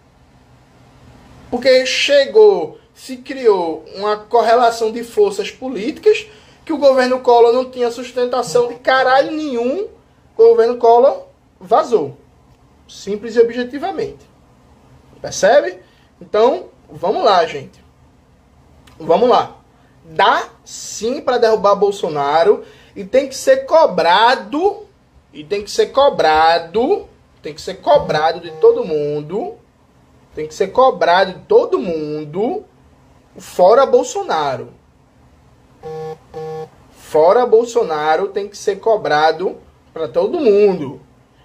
[1.51, 6.27] Porque chegou, se criou uma correlação de forças políticas
[6.65, 9.89] que o governo Collor não tinha sustentação de caralho nenhum.
[10.37, 11.25] O governo Collor
[11.59, 12.17] vazou.
[12.89, 14.29] Simples e objetivamente.
[15.21, 15.79] Percebe?
[16.21, 17.85] Então, vamos lá, gente.
[18.99, 19.57] Vamos lá.
[20.05, 22.65] Dá sim para derrubar Bolsonaro
[22.97, 24.87] e tem que ser cobrado
[25.33, 27.07] e tem que ser cobrado,
[27.43, 29.57] tem que ser cobrado de todo mundo,
[30.35, 32.65] tem que ser cobrado de todo mundo,
[33.37, 34.73] fora Bolsonaro.
[36.91, 39.57] Fora Bolsonaro tem que ser cobrado
[39.93, 41.01] para todo mundo.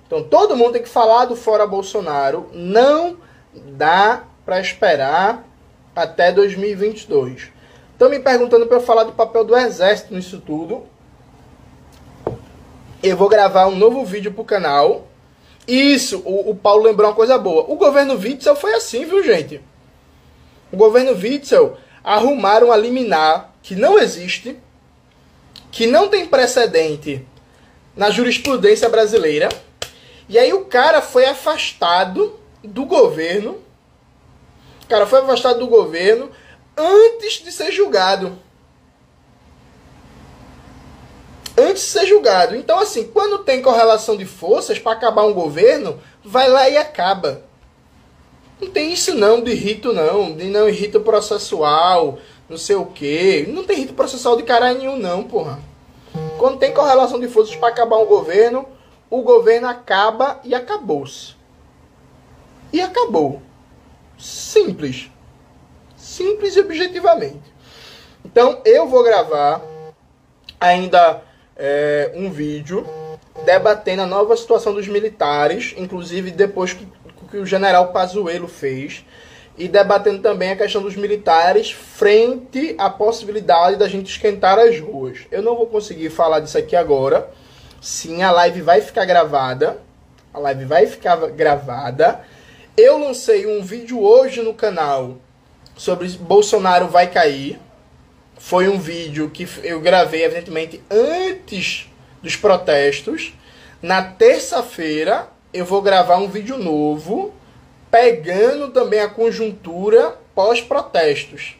[0.08, 2.50] Então todo mundo tem que falar do fora Bolsonaro.
[2.54, 3.18] Não
[3.54, 5.48] dá para esperar
[5.96, 7.52] até 2022.
[7.92, 10.84] Estão me perguntando para eu falar do papel do exército nisso tudo
[13.04, 15.06] eu vou gravar um novo vídeo pro canal.
[15.68, 17.66] Isso, o, o Paulo lembrou uma coisa boa.
[17.68, 19.62] O governo Witzel foi assim, viu, gente?
[20.72, 24.58] O governo Witzel arrumaram a liminar que não existe,
[25.70, 27.26] que não tem precedente
[27.96, 29.50] na jurisprudência brasileira.
[30.34, 33.60] E aí o cara foi afastado do governo.
[34.84, 36.32] O cara foi afastado do governo
[36.76, 38.36] antes de ser julgado.
[41.56, 42.56] antes de ser julgado.
[42.56, 47.44] Então, assim, quando tem correlação de forças para acabar um governo, vai lá e acaba.
[48.60, 52.18] Não tem isso não de rito não, de não rito processual,
[52.50, 53.46] não sei o quê.
[53.48, 55.60] Não tem rito processual de caralho nenhum não, porra.
[56.40, 58.66] Quando tem correlação de forças para acabar um governo,
[59.14, 61.36] o governo acaba e acabou-se.
[62.72, 63.44] E acabou.
[64.18, 65.12] Simples.
[65.96, 67.54] Simples e objetivamente.
[68.26, 69.62] Então eu vou gravar
[70.60, 71.22] ainda
[71.56, 72.88] é, um vídeo
[73.46, 76.88] debatendo a nova situação dos militares, inclusive depois que,
[77.30, 79.06] que o general Pazuello fez,
[79.56, 85.20] e debatendo também a questão dos militares frente à possibilidade da gente esquentar as ruas.
[85.30, 87.30] Eu não vou conseguir falar disso aqui agora.
[87.84, 89.78] Sim, a live vai ficar gravada.
[90.34, 92.22] A live vai ficar gravada.
[92.78, 95.18] Eu lancei um vídeo hoje no canal
[95.76, 97.60] sobre Bolsonaro vai cair
[98.38, 101.90] foi um vídeo que eu gravei, evidentemente, antes
[102.22, 103.34] dos protestos.
[103.82, 107.34] Na terça-feira, eu vou gravar um vídeo novo,
[107.92, 111.56] pegando também a conjuntura pós-protestos.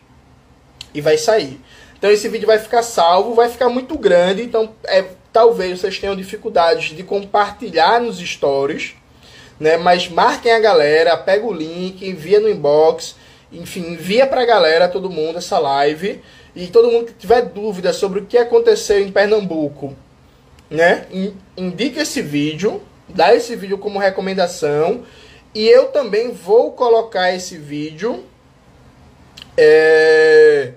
[0.94, 1.60] E vai sair.
[1.98, 6.16] Então esse vídeo vai ficar salvo, vai ficar muito grande, então é, talvez vocês tenham
[6.16, 8.94] dificuldades de compartilhar nos stories,
[9.60, 9.76] né?
[9.76, 13.16] Mas marquem a galera, pega o link, envia no inbox,
[13.52, 16.22] enfim, envia pra galera, todo mundo, essa live.
[16.56, 19.96] E todo mundo que tiver dúvida sobre o que aconteceu em Pernambuco,
[20.70, 21.08] né?
[21.58, 25.04] Indica esse vídeo, dá esse vídeo como recomendação.
[25.54, 28.24] E eu também vou colocar esse vídeo
[29.58, 30.74] é,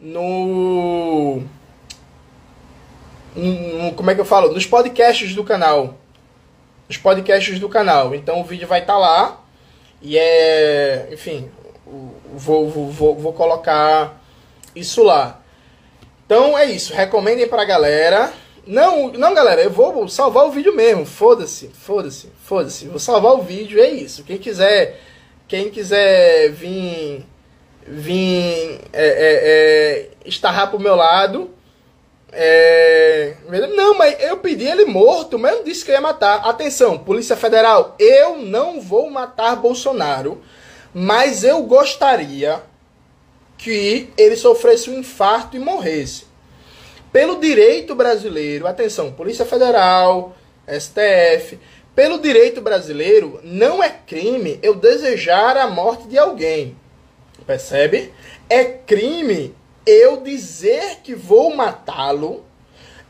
[0.00, 1.42] no,
[3.38, 4.52] no, Como é que eu falo?
[4.52, 5.94] Nos podcasts do canal.
[6.88, 8.14] Nos podcasts do canal.
[8.14, 9.40] Então o vídeo vai estar tá lá.
[10.00, 11.08] E é.
[11.12, 11.50] Enfim,
[12.34, 14.20] vou, vou, vou, vou colocar
[14.74, 15.40] isso lá.
[16.26, 18.32] Então é isso, recomendem pra galera.
[18.66, 21.06] Não, não, galera, eu vou salvar o vídeo mesmo.
[21.06, 22.86] Foda-se, foda-se, foda-se.
[22.86, 24.22] Vou salvar o vídeo, é isso.
[24.24, 25.00] Quem quiser,
[25.48, 27.24] quem quiser vir,
[27.86, 31.50] vir é, é, é, estarrar pro meu lado,
[32.32, 33.34] é...
[33.74, 36.46] Não, mas eu pedi ele morto, mas eu não disse que eu ia matar.
[36.48, 40.42] Atenção, Polícia Federal, eu não vou matar Bolsonaro,
[40.92, 42.62] mas eu gostaria
[43.56, 46.26] que ele sofresse um infarto e morresse.
[47.12, 50.36] Pelo direito brasileiro, atenção, Polícia Federal,
[50.68, 51.58] STF,
[51.94, 56.76] pelo direito brasileiro, não é crime eu desejar a morte de alguém.
[57.46, 58.12] Percebe?
[58.48, 59.54] É crime
[59.88, 62.44] eu dizer que vou matá-lo,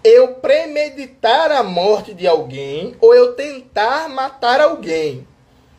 [0.04, 5.26] eu premeditar a morte de alguém ou eu tentar matar alguém.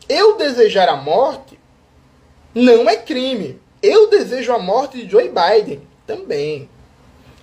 [0.06, 1.58] Eu desejar a morte
[2.54, 3.58] não é crime.
[3.82, 6.68] Eu desejo a morte de Joe Biden também.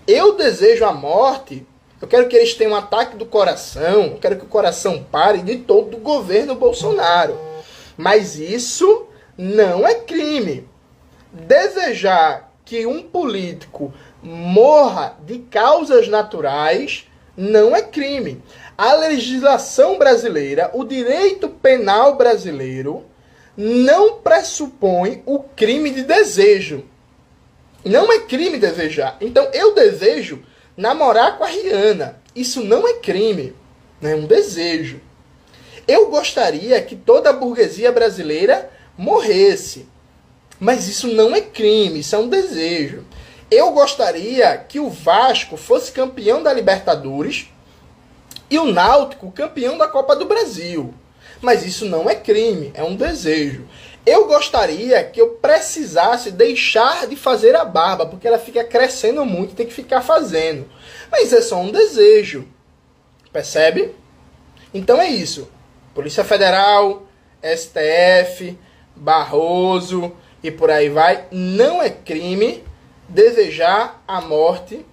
[0.06, 1.66] Eu desejo a morte.
[2.00, 4.04] Eu quero que eles tenham um ataque do coração.
[4.04, 7.40] Eu quero que o coração pare de todo o governo Bolsonaro.
[7.98, 10.70] Mas isso não é crime.
[11.34, 18.44] Desejar que um político morra de causas naturais não é crime.
[18.78, 23.06] A legislação brasileira, o direito penal brasileiro,
[23.56, 26.84] não pressupõe o crime de desejo.
[27.86, 29.16] Não é crime desejar.
[29.22, 30.44] Então eu desejo
[30.76, 32.22] namorar com a Rihanna.
[32.36, 33.56] Isso não é crime.
[34.02, 35.00] É um desejo.
[35.88, 39.88] Eu gostaria que toda a burguesia brasileira morresse.
[40.60, 43.06] Mas isso não é crime, isso é um desejo.
[43.50, 47.48] Eu gostaria que o Vasco fosse campeão da Libertadores
[48.50, 50.94] e o Náutico campeão da Copa do Brasil.
[51.42, 53.68] Mas isso não é crime, é um desejo.
[54.06, 59.52] Eu gostaria que eu precisasse deixar de fazer a barba, porque ela fica crescendo muito
[59.52, 60.68] e tem que ficar fazendo.
[61.12, 62.48] Mas é só um desejo.
[63.32, 63.94] Percebe?
[64.74, 65.50] Então é isso.
[65.94, 67.04] Polícia Federal,
[67.44, 68.58] STF,
[68.96, 70.14] Barroso
[70.44, 71.26] e por aí vai.
[71.32, 72.64] Não é crime
[73.08, 74.86] desejar a morte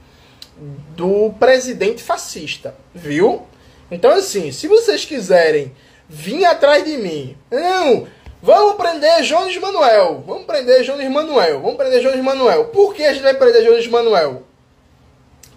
[0.56, 3.42] do presidente fascista, viu?
[3.90, 5.74] Então, assim, se vocês quiserem
[6.08, 8.06] vir atrás de mim, não,
[8.42, 12.66] vamos prender Jones Manuel, vamos prender Jones Manuel, vamos prender Jones Manuel.
[12.66, 14.42] Por que a gente vai prender Jones Manuel?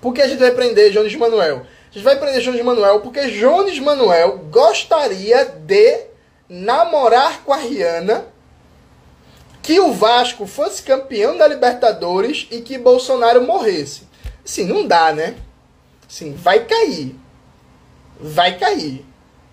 [0.01, 1.65] Por que a gente vai prender Jones Manuel?
[1.89, 6.01] A gente vai prender Jones Manuel porque Jones Manuel gostaria de
[6.49, 8.25] namorar com a Rihanna,
[9.67, 14.03] que o Vasco fosse campeão da Libertadores e que Bolsonaro morresse.
[14.45, 15.35] Assim, não dá, né?
[16.09, 17.13] Assim, vai cair.
[18.17, 19.03] Vai cair.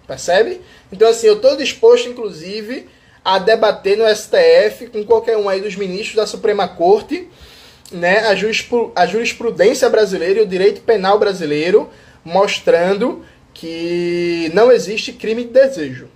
[0.07, 0.61] Percebe?
[0.93, 2.89] Então, assim, eu estou disposto, inclusive,
[3.25, 7.29] a debater no STF com qualquer um aí dos ministros da Suprema Corte,
[7.91, 11.91] né, a, a jurisprudência brasileira e o direito penal brasileiro,
[12.25, 16.09] mostrando que não existe crime de desejo.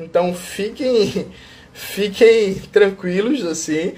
[0.00, 1.30] Então, fiquem,
[1.72, 3.94] fiquem tranquilos, assim,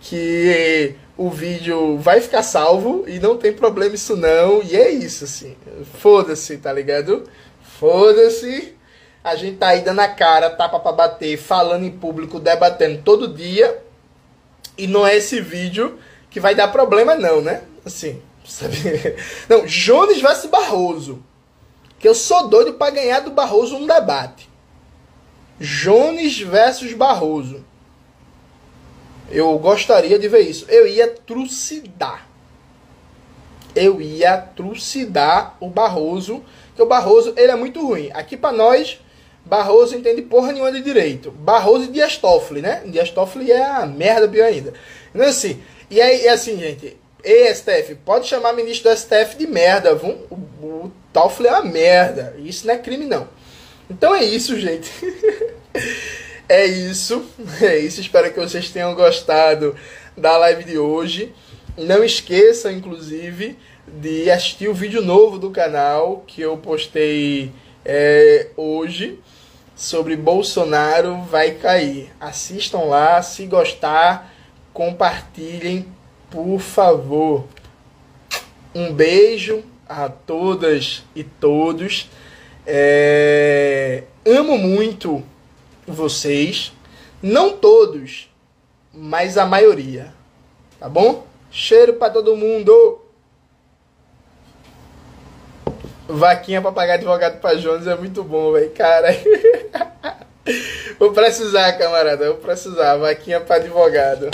[0.00, 4.62] que o vídeo vai ficar salvo e não tem problema isso não.
[4.62, 5.56] E é isso, assim.
[5.98, 7.24] Foda-se, tá ligado?
[7.78, 8.74] Foda-se.
[9.24, 13.34] A gente tá aí dando a cara, tapa pra bater, falando em público, debatendo todo
[13.34, 13.82] dia.
[14.78, 15.98] E não é esse vídeo
[16.30, 17.62] que vai dar problema, não, né?
[17.84, 18.76] Assim, sabe?
[19.48, 21.22] Não, Jones versus Barroso.
[21.98, 24.48] Que eu sou doido para ganhar do Barroso um debate.
[25.60, 27.64] Jones versus Barroso.
[29.30, 30.66] Eu gostaria de ver isso.
[30.68, 32.26] Eu ia trucidar.
[33.74, 36.42] Eu ia trucidar o Barroso,
[36.74, 38.10] que o Barroso ele é muito ruim.
[38.14, 39.00] Aqui para nós,
[39.44, 41.30] Barroso entende porra nenhuma de direito.
[41.30, 42.82] Barroso e Dias Toffoli, né?
[42.86, 44.72] Dias Toffoli é a merda pior ainda.
[45.14, 45.60] Então assim,
[45.90, 50.16] e aí assim, gente, e STF, pode chamar ministro do STF de merda, viu?
[50.30, 50.34] O,
[50.64, 52.36] o Toffoli é uma merda.
[52.38, 53.28] Isso não é crime não.
[53.88, 54.90] Então é isso, gente.
[56.48, 57.24] É isso,
[57.60, 58.00] é isso.
[58.00, 59.74] Espero que vocês tenham gostado
[60.16, 61.34] da live de hoje.
[61.76, 67.50] Não esqueçam, inclusive, de assistir o vídeo novo do canal que eu postei
[67.84, 69.18] é, hoje
[69.76, 72.10] sobre Bolsonaro vai cair.
[72.18, 74.32] Assistam lá, se gostar,
[74.72, 75.86] compartilhem,
[76.30, 77.46] por favor.
[78.74, 82.08] Um beijo a todas e todos.
[82.66, 85.22] É, amo muito
[85.86, 86.72] vocês,
[87.22, 88.28] não todos,
[88.92, 90.12] mas a maioria.
[90.78, 91.26] Tá bom?
[91.50, 93.00] Cheiro para todo mundo.
[96.08, 98.70] Vaquinha pra pagar advogado pra Jones é muito bom, velho.
[98.70, 99.08] Cara.
[100.98, 102.26] Vou precisar, camarada.
[102.26, 102.96] Vou precisar.
[102.96, 104.30] Vaquinha pra advogado.